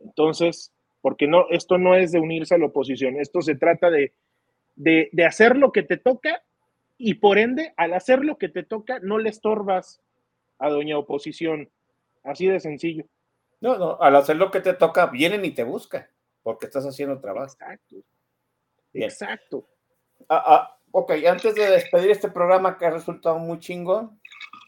[0.00, 4.12] Entonces, porque no, esto no es de unirse a la oposición, esto se trata de,
[4.76, 6.42] de, de hacer lo que te toca
[6.98, 10.02] y por ende, al hacer lo que te toca, no le estorbas
[10.58, 11.70] a doña oposición.
[12.24, 13.04] Así de sencillo.
[13.60, 16.06] No, no, al hacer lo que te toca, vienen y te buscan,
[16.42, 17.46] porque estás haciendo trabajo.
[17.46, 17.96] Exacto.
[18.92, 19.68] Exacto.
[20.28, 24.20] Ah, ah, ok, antes de despedir este programa que ha resultado muy chingón,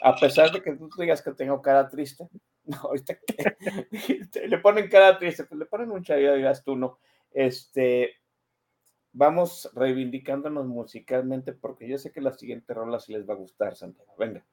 [0.02, 2.28] a pesar de que tú digas que tengo cara triste,
[2.64, 3.78] no, ahorita que,
[4.48, 6.98] le ponen cara triste, pues le ponen mucha vida, digas tú, no.
[7.30, 8.17] Este,
[9.12, 13.74] vamos reivindicándonos musicalmente porque yo sé que la siguiente rola sí les va a gustar,
[13.76, 14.14] Santiago.
[14.18, 14.44] Venga.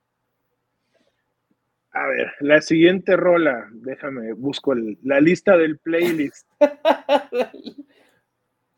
[1.92, 6.48] A ver, la siguiente rola, déjame, busco la lista del playlist.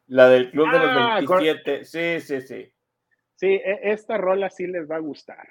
[0.10, 1.84] La del Club de Ah, los con- 27.
[1.84, 2.72] Sí, sí, sí.
[3.36, 5.50] Sí, e- esta rola sí les va a gustar.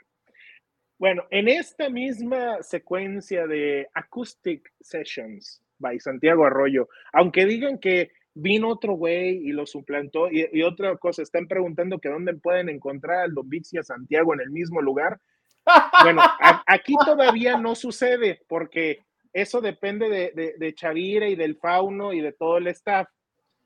[0.99, 8.69] Bueno, en esta misma secuencia de Acoustic Sessions by Santiago Arroyo, aunque digan que vino
[8.69, 13.21] otro güey y lo suplantó, y, y otra cosa, están preguntando que dónde pueden encontrar
[13.21, 15.19] al Don Vix y a Santiago en el mismo lugar.
[16.05, 19.01] Bueno, a- aquí todavía no sucede, porque
[19.33, 23.09] eso depende de, de, de Chavira y del Fauno y de todo el staff,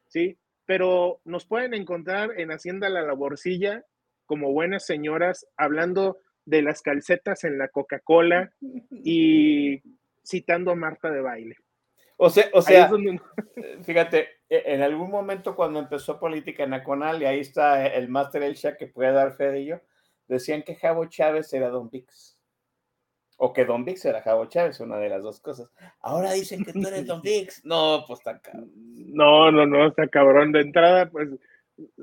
[0.08, 0.38] ¿sí?
[0.64, 3.84] Pero nos pueden encontrar en Hacienda La Laborcilla
[4.24, 8.50] como buenas señoras hablando de las calcetas en la Coca-Cola
[8.90, 9.82] y
[10.24, 11.56] citando a Marta de baile.
[12.22, 13.18] O sea, o sea donde-
[13.82, 18.76] fíjate, e- en algún momento cuando empezó política nacional, y ahí está el máster Elcha
[18.76, 19.80] que puede dar fe de ello,
[20.28, 22.38] decían que Javo Chávez era Don Vix.
[23.38, 25.70] O que Don Vix era Javo Chávez, una de las dos cosas.
[26.00, 27.64] Ahora dicen que tú eres Don Vix.
[27.64, 28.70] No, pues tan cabrón.
[28.74, 30.52] No, no, no, está cabrón.
[30.52, 31.30] De entrada, pues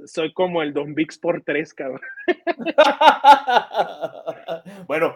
[0.06, 2.02] soy como el Don Vix por tres, cabrón.
[4.88, 5.16] bueno,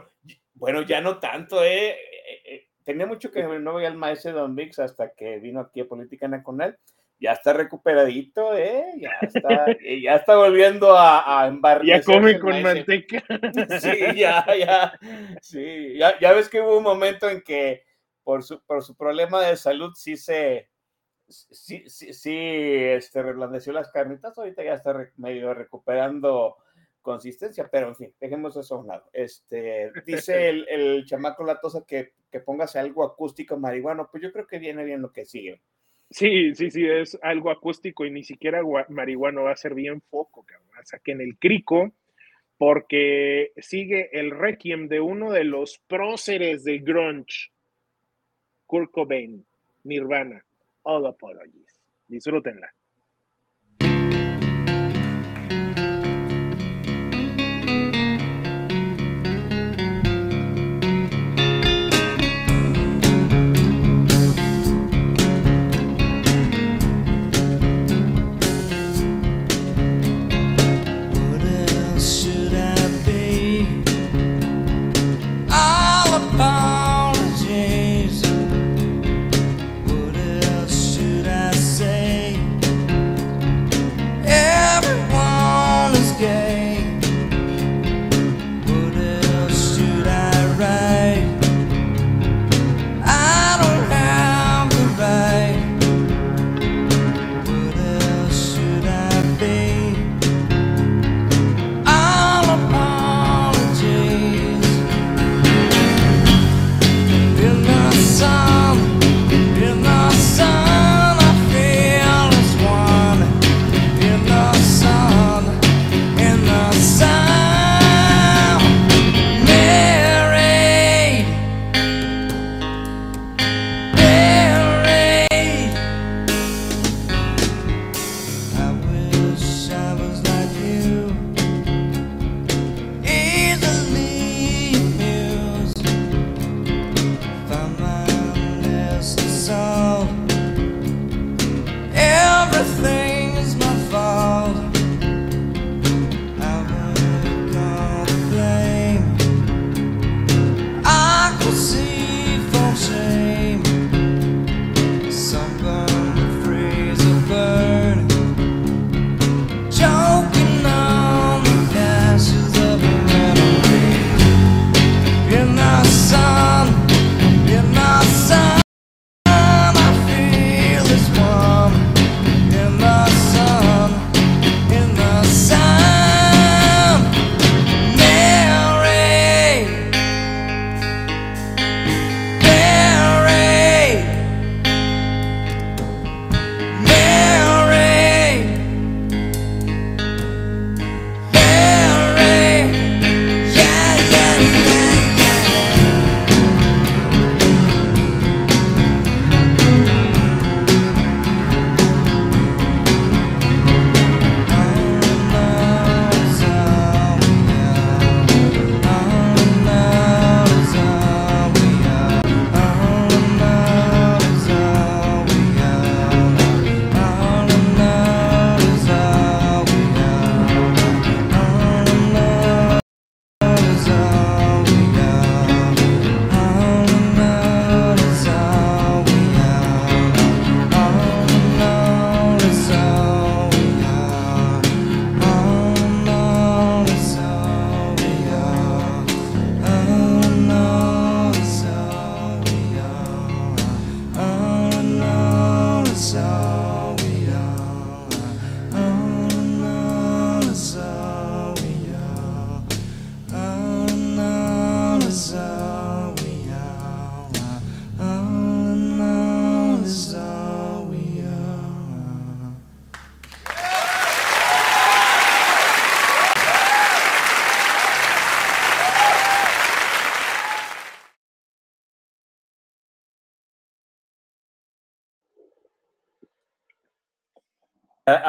[0.54, 1.98] bueno, ya no tanto, ¿eh?
[2.84, 6.28] Tenía mucho que no veía al maestro Don Vix hasta que vino aquí a Política
[6.28, 6.78] Nacional.
[7.20, 8.84] Ya está recuperadito, ¿eh?
[8.98, 9.68] Ya está,
[10.02, 12.64] ya está volviendo a, a embarnecerse Ya come con maese.
[12.64, 13.24] manteca.
[13.80, 14.94] Sí, ya, ya.
[15.42, 17.84] Sí, ya, ya ves que hubo un momento en que
[18.24, 20.70] por su, por su problema de salud sí se,
[21.28, 24.36] sí, sí, sí, este, reblandeció las carnitas.
[24.38, 26.58] Ahorita ya está medio recuperando
[27.02, 29.10] consistencia, pero en fin, dejemos eso a un lado.
[29.14, 34.48] Este, dice el, el chamaco latosa que, que póngase algo acústico marihuano, pues yo creo
[34.48, 35.62] que viene bien lo que sigue.
[36.10, 40.44] Sí, sí, sí, es algo acústico y ni siquiera marihuana va a ser bien foco,
[40.44, 40.70] cabrón.
[40.84, 41.94] Saquen el crico
[42.58, 47.52] porque sigue el requiem de uno de los próceres del grunge,
[48.66, 49.46] Kurt Cobain,
[49.84, 50.46] Nirvana,
[50.84, 51.82] All Apologies.
[52.08, 52.74] Disfrútenla.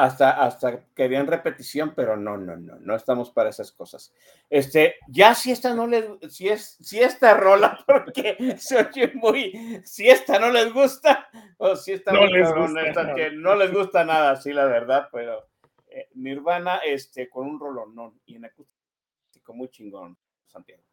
[0.03, 4.13] Hasta, hasta querían repetición, pero no, no, no, no estamos para esas cosas.
[4.49, 9.81] Este, ya si esta no les, si es, si esta rola, porque se oye muy,
[9.85, 13.15] si esta no les gusta, o si esta No les gusta esta nada.
[13.15, 15.47] que no les gusta nada, sí, la verdad, pero
[15.87, 20.17] eh, Nirvana, este, con un rolonón y en acústico muy chingón,
[20.47, 20.83] Santiago.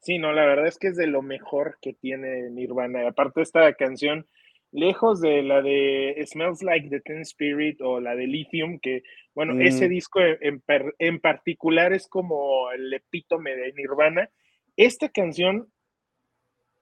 [0.00, 3.06] Sí, no, la verdad es que es de lo mejor que tiene Nirvana.
[3.06, 4.26] Aparte esta canción,
[4.72, 9.02] lejos de la de Smells Like the Teen Spirit o la de Lithium, que,
[9.34, 9.62] bueno, Mm.
[9.62, 10.62] ese disco en,
[10.98, 14.28] en particular es como el epítome de Nirvana.
[14.76, 15.70] Esta canción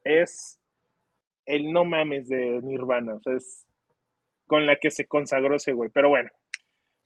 [0.05, 0.61] es
[1.47, 3.67] el no mames de Nirvana, o sea, es
[4.47, 5.91] con la que se consagró ese güey.
[5.93, 6.31] Pero bueno,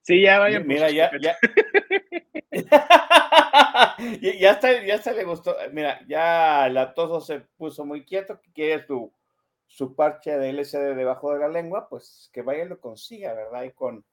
[0.02, 0.62] sí, ya vayan.
[0.62, 1.38] por Mira, ya, copetas.
[4.20, 5.56] ya, ya está, ya se le gustó.
[5.72, 9.12] Mira, ya la toso se puso muy quieto, que quiere su,
[9.74, 13.64] su parche de LSD debajo de la lengua, pues que vaya y lo consiga, ¿verdad?
[13.64, 14.04] Y con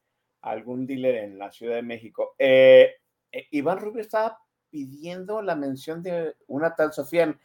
[0.42, 2.34] algún dealer en la Ciudad de México.
[2.40, 2.96] Eh,
[3.32, 4.40] eh, Iván Rubio estaba
[4.72, 7.38] pidiendo la mención de una tal Sofía.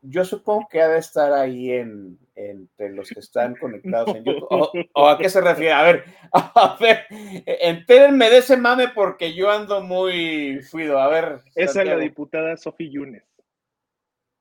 [0.00, 4.48] Yo supongo que ha de estar ahí en, entre los que están conectados en YouTube.
[4.50, 5.72] ¿O, o a qué se refiere?
[5.72, 7.06] A ver, a ver,
[7.46, 10.98] entérenme de ese mame porque yo ando muy fluido.
[10.98, 11.42] A ver.
[11.54, 13.22] Esa es la diputada Sophie Yunes.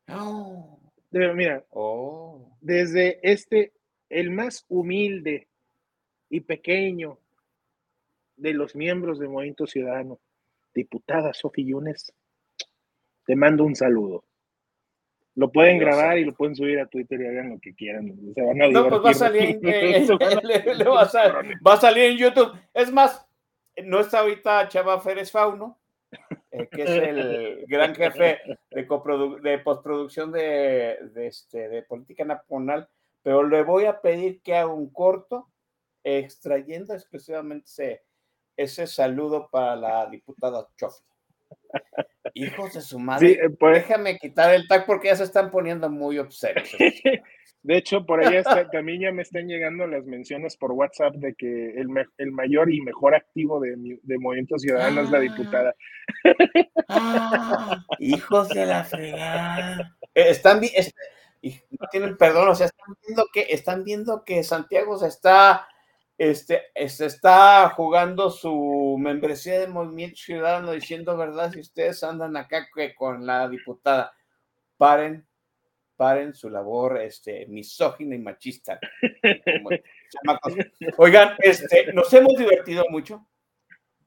[0.09, 0.80] Oh,
[1.11, 2.49] De- mira, oh.
[2.61, 3.73] desde este,
[4.09, 5.47] el más humilde
[6.29, 7.17] y pequeño
[8.37, 10.19] de los miembros del Movimiento Ciudadano,
[10.73, 12.13] diputada Sofi Yunes,
[13.25, 14.23] te mando un saludo.
[15.35, 18.17] Lo pueden Dios grabar y lo pueden subir a Twitter y hagan lo que quieran.
[18.33, 20.07] Se van a No, pues va a salir, en- eh,
[20.43, 21.33] le- le va, a sal-
[21.65, 22.51] va a salir en YouTube.
[22.73, 23.25] Es más,
[23.85, 25.77] no está ahorita Chava Férez Fauno,
[26.51, 28.39] eh, que es el gran jefe
[28.71, 28.87] de,
[29.41, 32.87] de postproducción de, de, este, de política nacional,
[33.23, 35.47] pero le voy a pedir que haga un corto
[36.03, 38.03] extrayendo exclusivamente ese,
[38.57, 41.05] ese saludo para la diputada Chofli.
[42.33, 43.27] Hijos de su madre.
[43.27, 46.69] Sí, eh, pues- Déjame quitar el tag porque ya se están poniendo muy obscenos.
[47.63, 51.35] De hecho, por ahí está- también ya me están llegando las menciones por WhatsApp de
[51.35, 55.17] que el, me- el mayor y mejor activo de, mi- de Movimiento Ciudadano es la
[55.19, 55.21] Ah.
[55.21, 55.75] diputada.
[56.87, 59.95] Ah, hijos de la fregada.
[60.13, 60.93] Eh, Están vi- es-
[61.41, 65.67] y no tienen perdón, o sea, están viendo que están viendo que Santiago se está
[66.17, 72.67] este se está jugando su membresía de Movimiento Ciudadano diciendo verdad si ustedes andan acá
[72.75, 74.13] que con la diputada.
[74.77, 75.25] Paren,
[76.01, 78.79] paren su labor este misógina y machista.
[80.97, 83.27] Oigan, este nos hemos divertido mucho.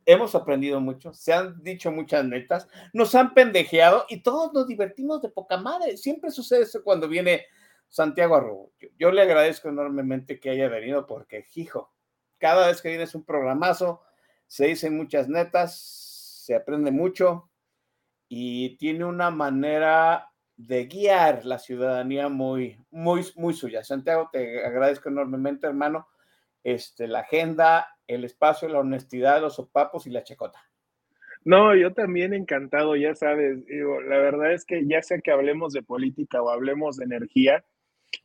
[0.04, 5.22] Hemos aprendido mucho, se han dicho muchas netas, nos han pendejeado y todos nos divertimos
[5.22, 5.96] de poca madre.
[5.96, 7.46] Siempre sucede eso cuando viene
[7.88, 8.72] Santiago Arrobo.
[8.80, 11.94] Yo, yo le agradezco enormemente que haya venido porque, hijo,
[12.38, 14.02] cada vez que viene un programazo,
[14.48, 15.78] se dicen muchas netas,
[16.44, 17.52] se aprende mucho
[18.28, 23.82] y tiene una manera de guiar la ciudadanía muy, muy, muy suya.
[23.82, 26.08] Santiago, te agradezco enormemente, hermano.
[26.62, 30.60] Este, la agenda, el espacio, la honestidad, los sopapos y la chacota.
[31.44, 35.82] No, yo también encantado, ya sabes, la verdad es que ya sea que hablemos de
[35.82, 37.64] política o hablemos de energía,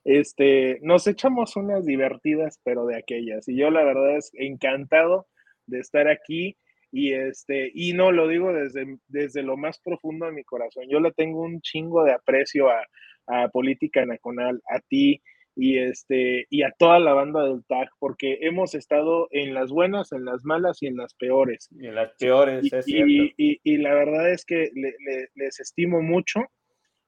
[0.05, 3.47] este, nos echamos unas divertidas, pero de aquellas.
[3.49, 5.27] Y yo la verdad es encantado
[5.65, 6.57] de estar aquí
[6.91, 10.85] y este, y no lo digo desde, desde lo más profundo de mi corazón.
[10.89, 12.83] Yo le tengo un chingo de aprecio a,
[13.27, 15.21] a Política Nacional, a ti
[15.55, 20.11] y este, y a toda la banda del TAG, porque hemos estado en las buenas,
[20.13, 21.67] en las malas y en las peores.
[21.71, 23.33] Y en las peores, Y, es y- cierto.
[23.37, 26.41] y- y la verdad es que le- le- les estimo mucho.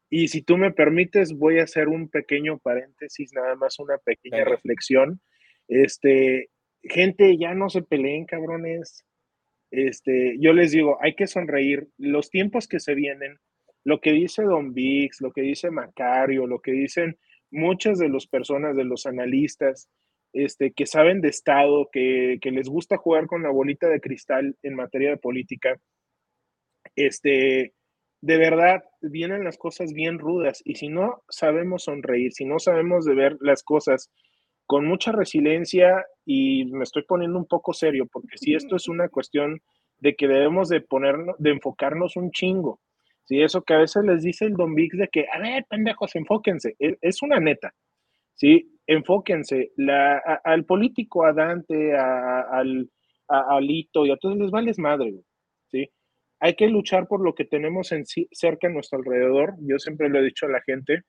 [0.09, 4.39] Y si tú me permites, voy a hacer un pequeño paréntesis, nada más una pequeña
[4.39, 4.49] Venga.
[4.51, 5.21] reflexión.
[5.69, 6.49] Este,
[6.83, 9.05] gente, ya no se peleen, cabrones.
[9.71, 11.87] Este, yo les digo, hay que sonreír.
[11.97, 13.39] Los tiempos que se vienen,
[13.83, 17.17] lo que dice Don Vix, lo que dice Macario, lo que dicen
[17.49, 19.89] muchas de las personas, de los analistas,
[20.33, 24.55] este, que saben de Estado, que, que les gusta jugar con la bolita de cristal
[24.61, 25.79] en materia de política,
[26.95, 27.73] este,
[28.21, 33.05] de verdad vienen las cosas bien rudas y si no sabemos sonreír, si no sabemos
[33.05, 34.11] de ver las cosas
[34.71, 39.09] con mucha resiliencia y me estoy poniendo un poco serio porque si esto es una
[39.09, 39.59] cuestión
[39.99, 42.79] de que debemos de ponernos, de enfocarnos un chingo.
[43.25, 46.15] Si eso que a veces les dice el Don Vix de que, a ver, pendejos,
[46.15, 47.73] enfóquense, es, es una neta.
[48.33, 49.73] Sí, enfóquense.
[49.75, 52.89] La, a- al político, a Dante, a, al,
[53.27, 55.13] a, a Lito y a todos les vales madre,
[55.67, 55.89] ¿sí?
[56.39, 59.55] Hay que luchar por lo que tenemos en sí- cerca a nuestro alrededor.
[59.67, 61.01] Yo siempre lo he dicho a la gente.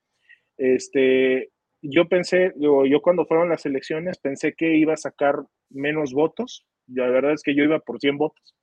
[0.57, 1.49] Este,
[1.83, 5.35] yo pensé, digo, yo cuando fueron las elecciones pensé que iba a sacar
[5.69, 6.65] menos votos.
[6.87, 8.55] La verdad es que yo iba por 100 votos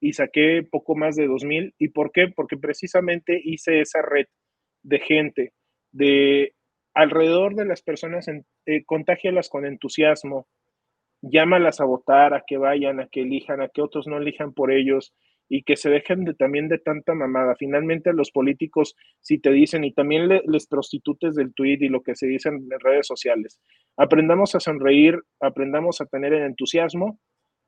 [0.00, 1.74] y saqué poco más de 2.000.
[1.78, 2.28] ¿Y por qué?
[2.34, 4.26] Porque precisamente hice esa red
[4.82, 5.52] de gente,
[5.92, 6.54] de
[6.94, 10.46] alrededor de las personas, eh, contágialas con entusiasmo,
[11.22, 14.72] llámalas a votar, a que vayan, a que elijan, a que otros no elijan por
[14.72, 15.14] ellos
[15.48, 17.54] y que se dejen de, también de tanta mamada.
[17.56, 22.14] Finalmente los políticos, si te dicen, y también les prostitutes del tweet y lo que
[22.14, 23.60] se dice en redes sociales,
[23.96, 27.18] aprendamos a sonreír, aprendamos a tener el entusiasmo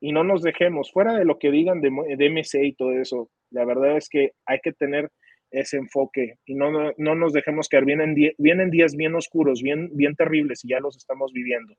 [0.00, 3.30] y no nos dejemos, fuera de lo que digan de, de MC y todo eso,
[3.50, 5.10] la verdad es que hay que tener
[5.50, 7.84] ese enfoque y no, no, nos dejemos caer.
[7.84, 11.74] Vienen, vienen días bien oscuros, bien, bien terribles y ya los estamos viviendo.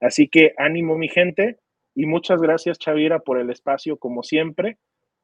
[0.00, 1.56] Así que ánimo mi gente
[1.94, 4.78] y muchas gracias Chavira por el espacio como siempre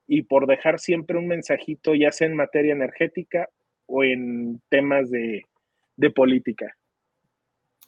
[0.06, 3.48] y por dejar siempre un mensajito ya sea en materia energética
[3.86, 5.44] o en temas de,
[5.96, 6.76] de política.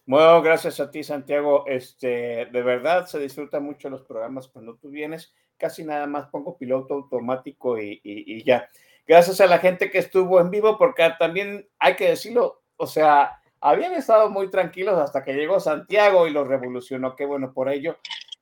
[0.08, 1.66] Bueno, gracias a ti, Santiago.
[1.66, 5.34] Este, de verdad se disfrutan mucho los programas cuando tú vienes.
[5.58, 8.70] Casi nada más pongo piloto automático y, y, ya.
[9.06, 13.38] Gracias a la gente que estuvo en vivo, porque también hay que decirlo, o sea,
[13.60, 17.14] habían estado muy tranquilos hasta que llegó Santiago y los revolucionó.
[17.14, 17.98] Qué bueno por ello.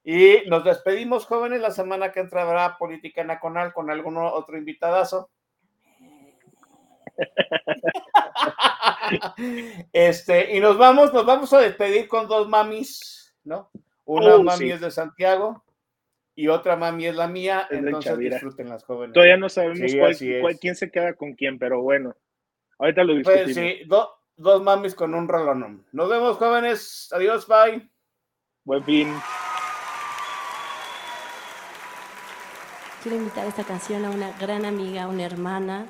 [0.08, 1.60] Y nos despedimos, jóvenes.
[1.60, 5.30] La semana que entra habrá Política Nacional con algún otro invitadazo.
[9.92, 13.70] este, y nos vamos, nos vamos a despedir con dos mamis, ¿no?
[14.04, 14.70] Una Oh, mami sí.
[14.70, 15.64] es de Santiago
[16.34, 19.14] y otra mami es la mía, Es entonces disfruten las jóvenes.
[19.14, 22.14] Todavía no sabemos Sí, cuál- cuál- quién se queda con quién, pero bueno,
[22.78, 23.54] ahorita lo Pues discutimos.
[23.78, 25.84] sí, do- dos mamis con un rolón.
[25.92, 27.08] Nos vemos, jóvenes.
[27.12, 27.88] Adiós, bye.
[28.64, 29.12] Buen fin.
[33.06, 35.86] Quiero invitar esta canción a una gran amiga, una hermana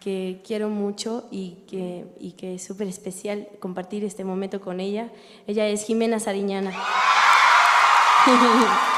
[0.00, 5.12] que quiero mucho y que, y que es súper especial compartir este momento con ella.
[5.46, 6.72] Ella es Jimena Sariñana.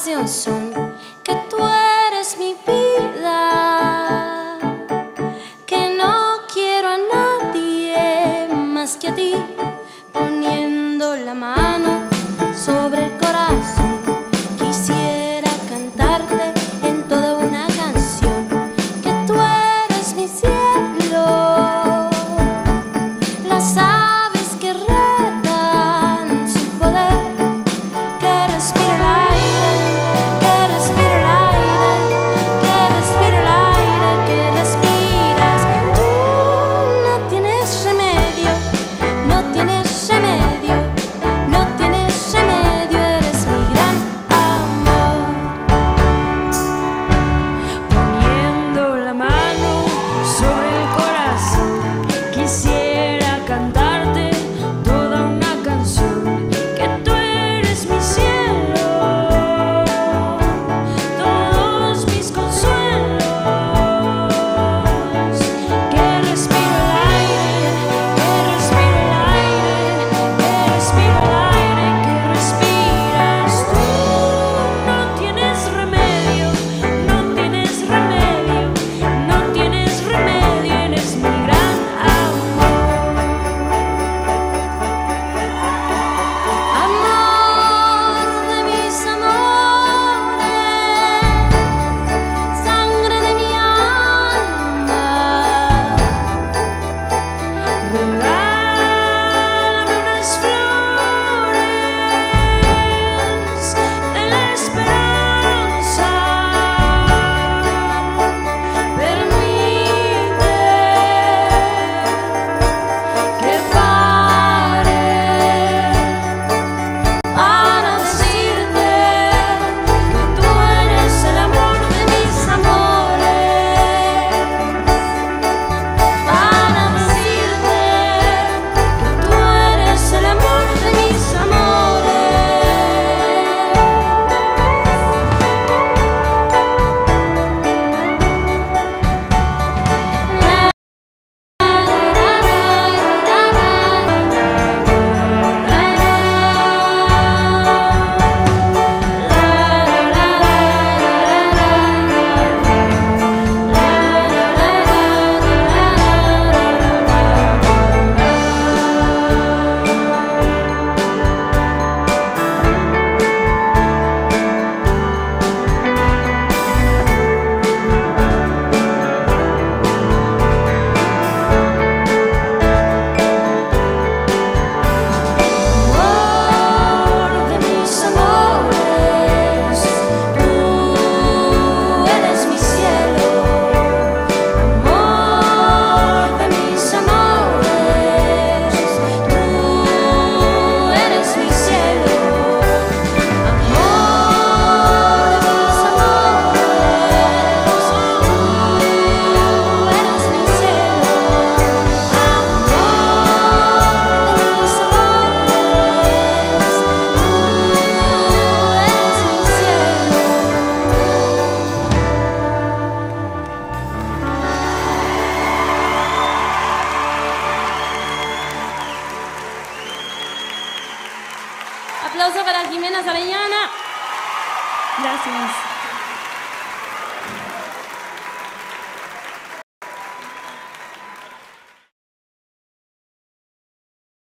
[0.00, 0.69] al compasión son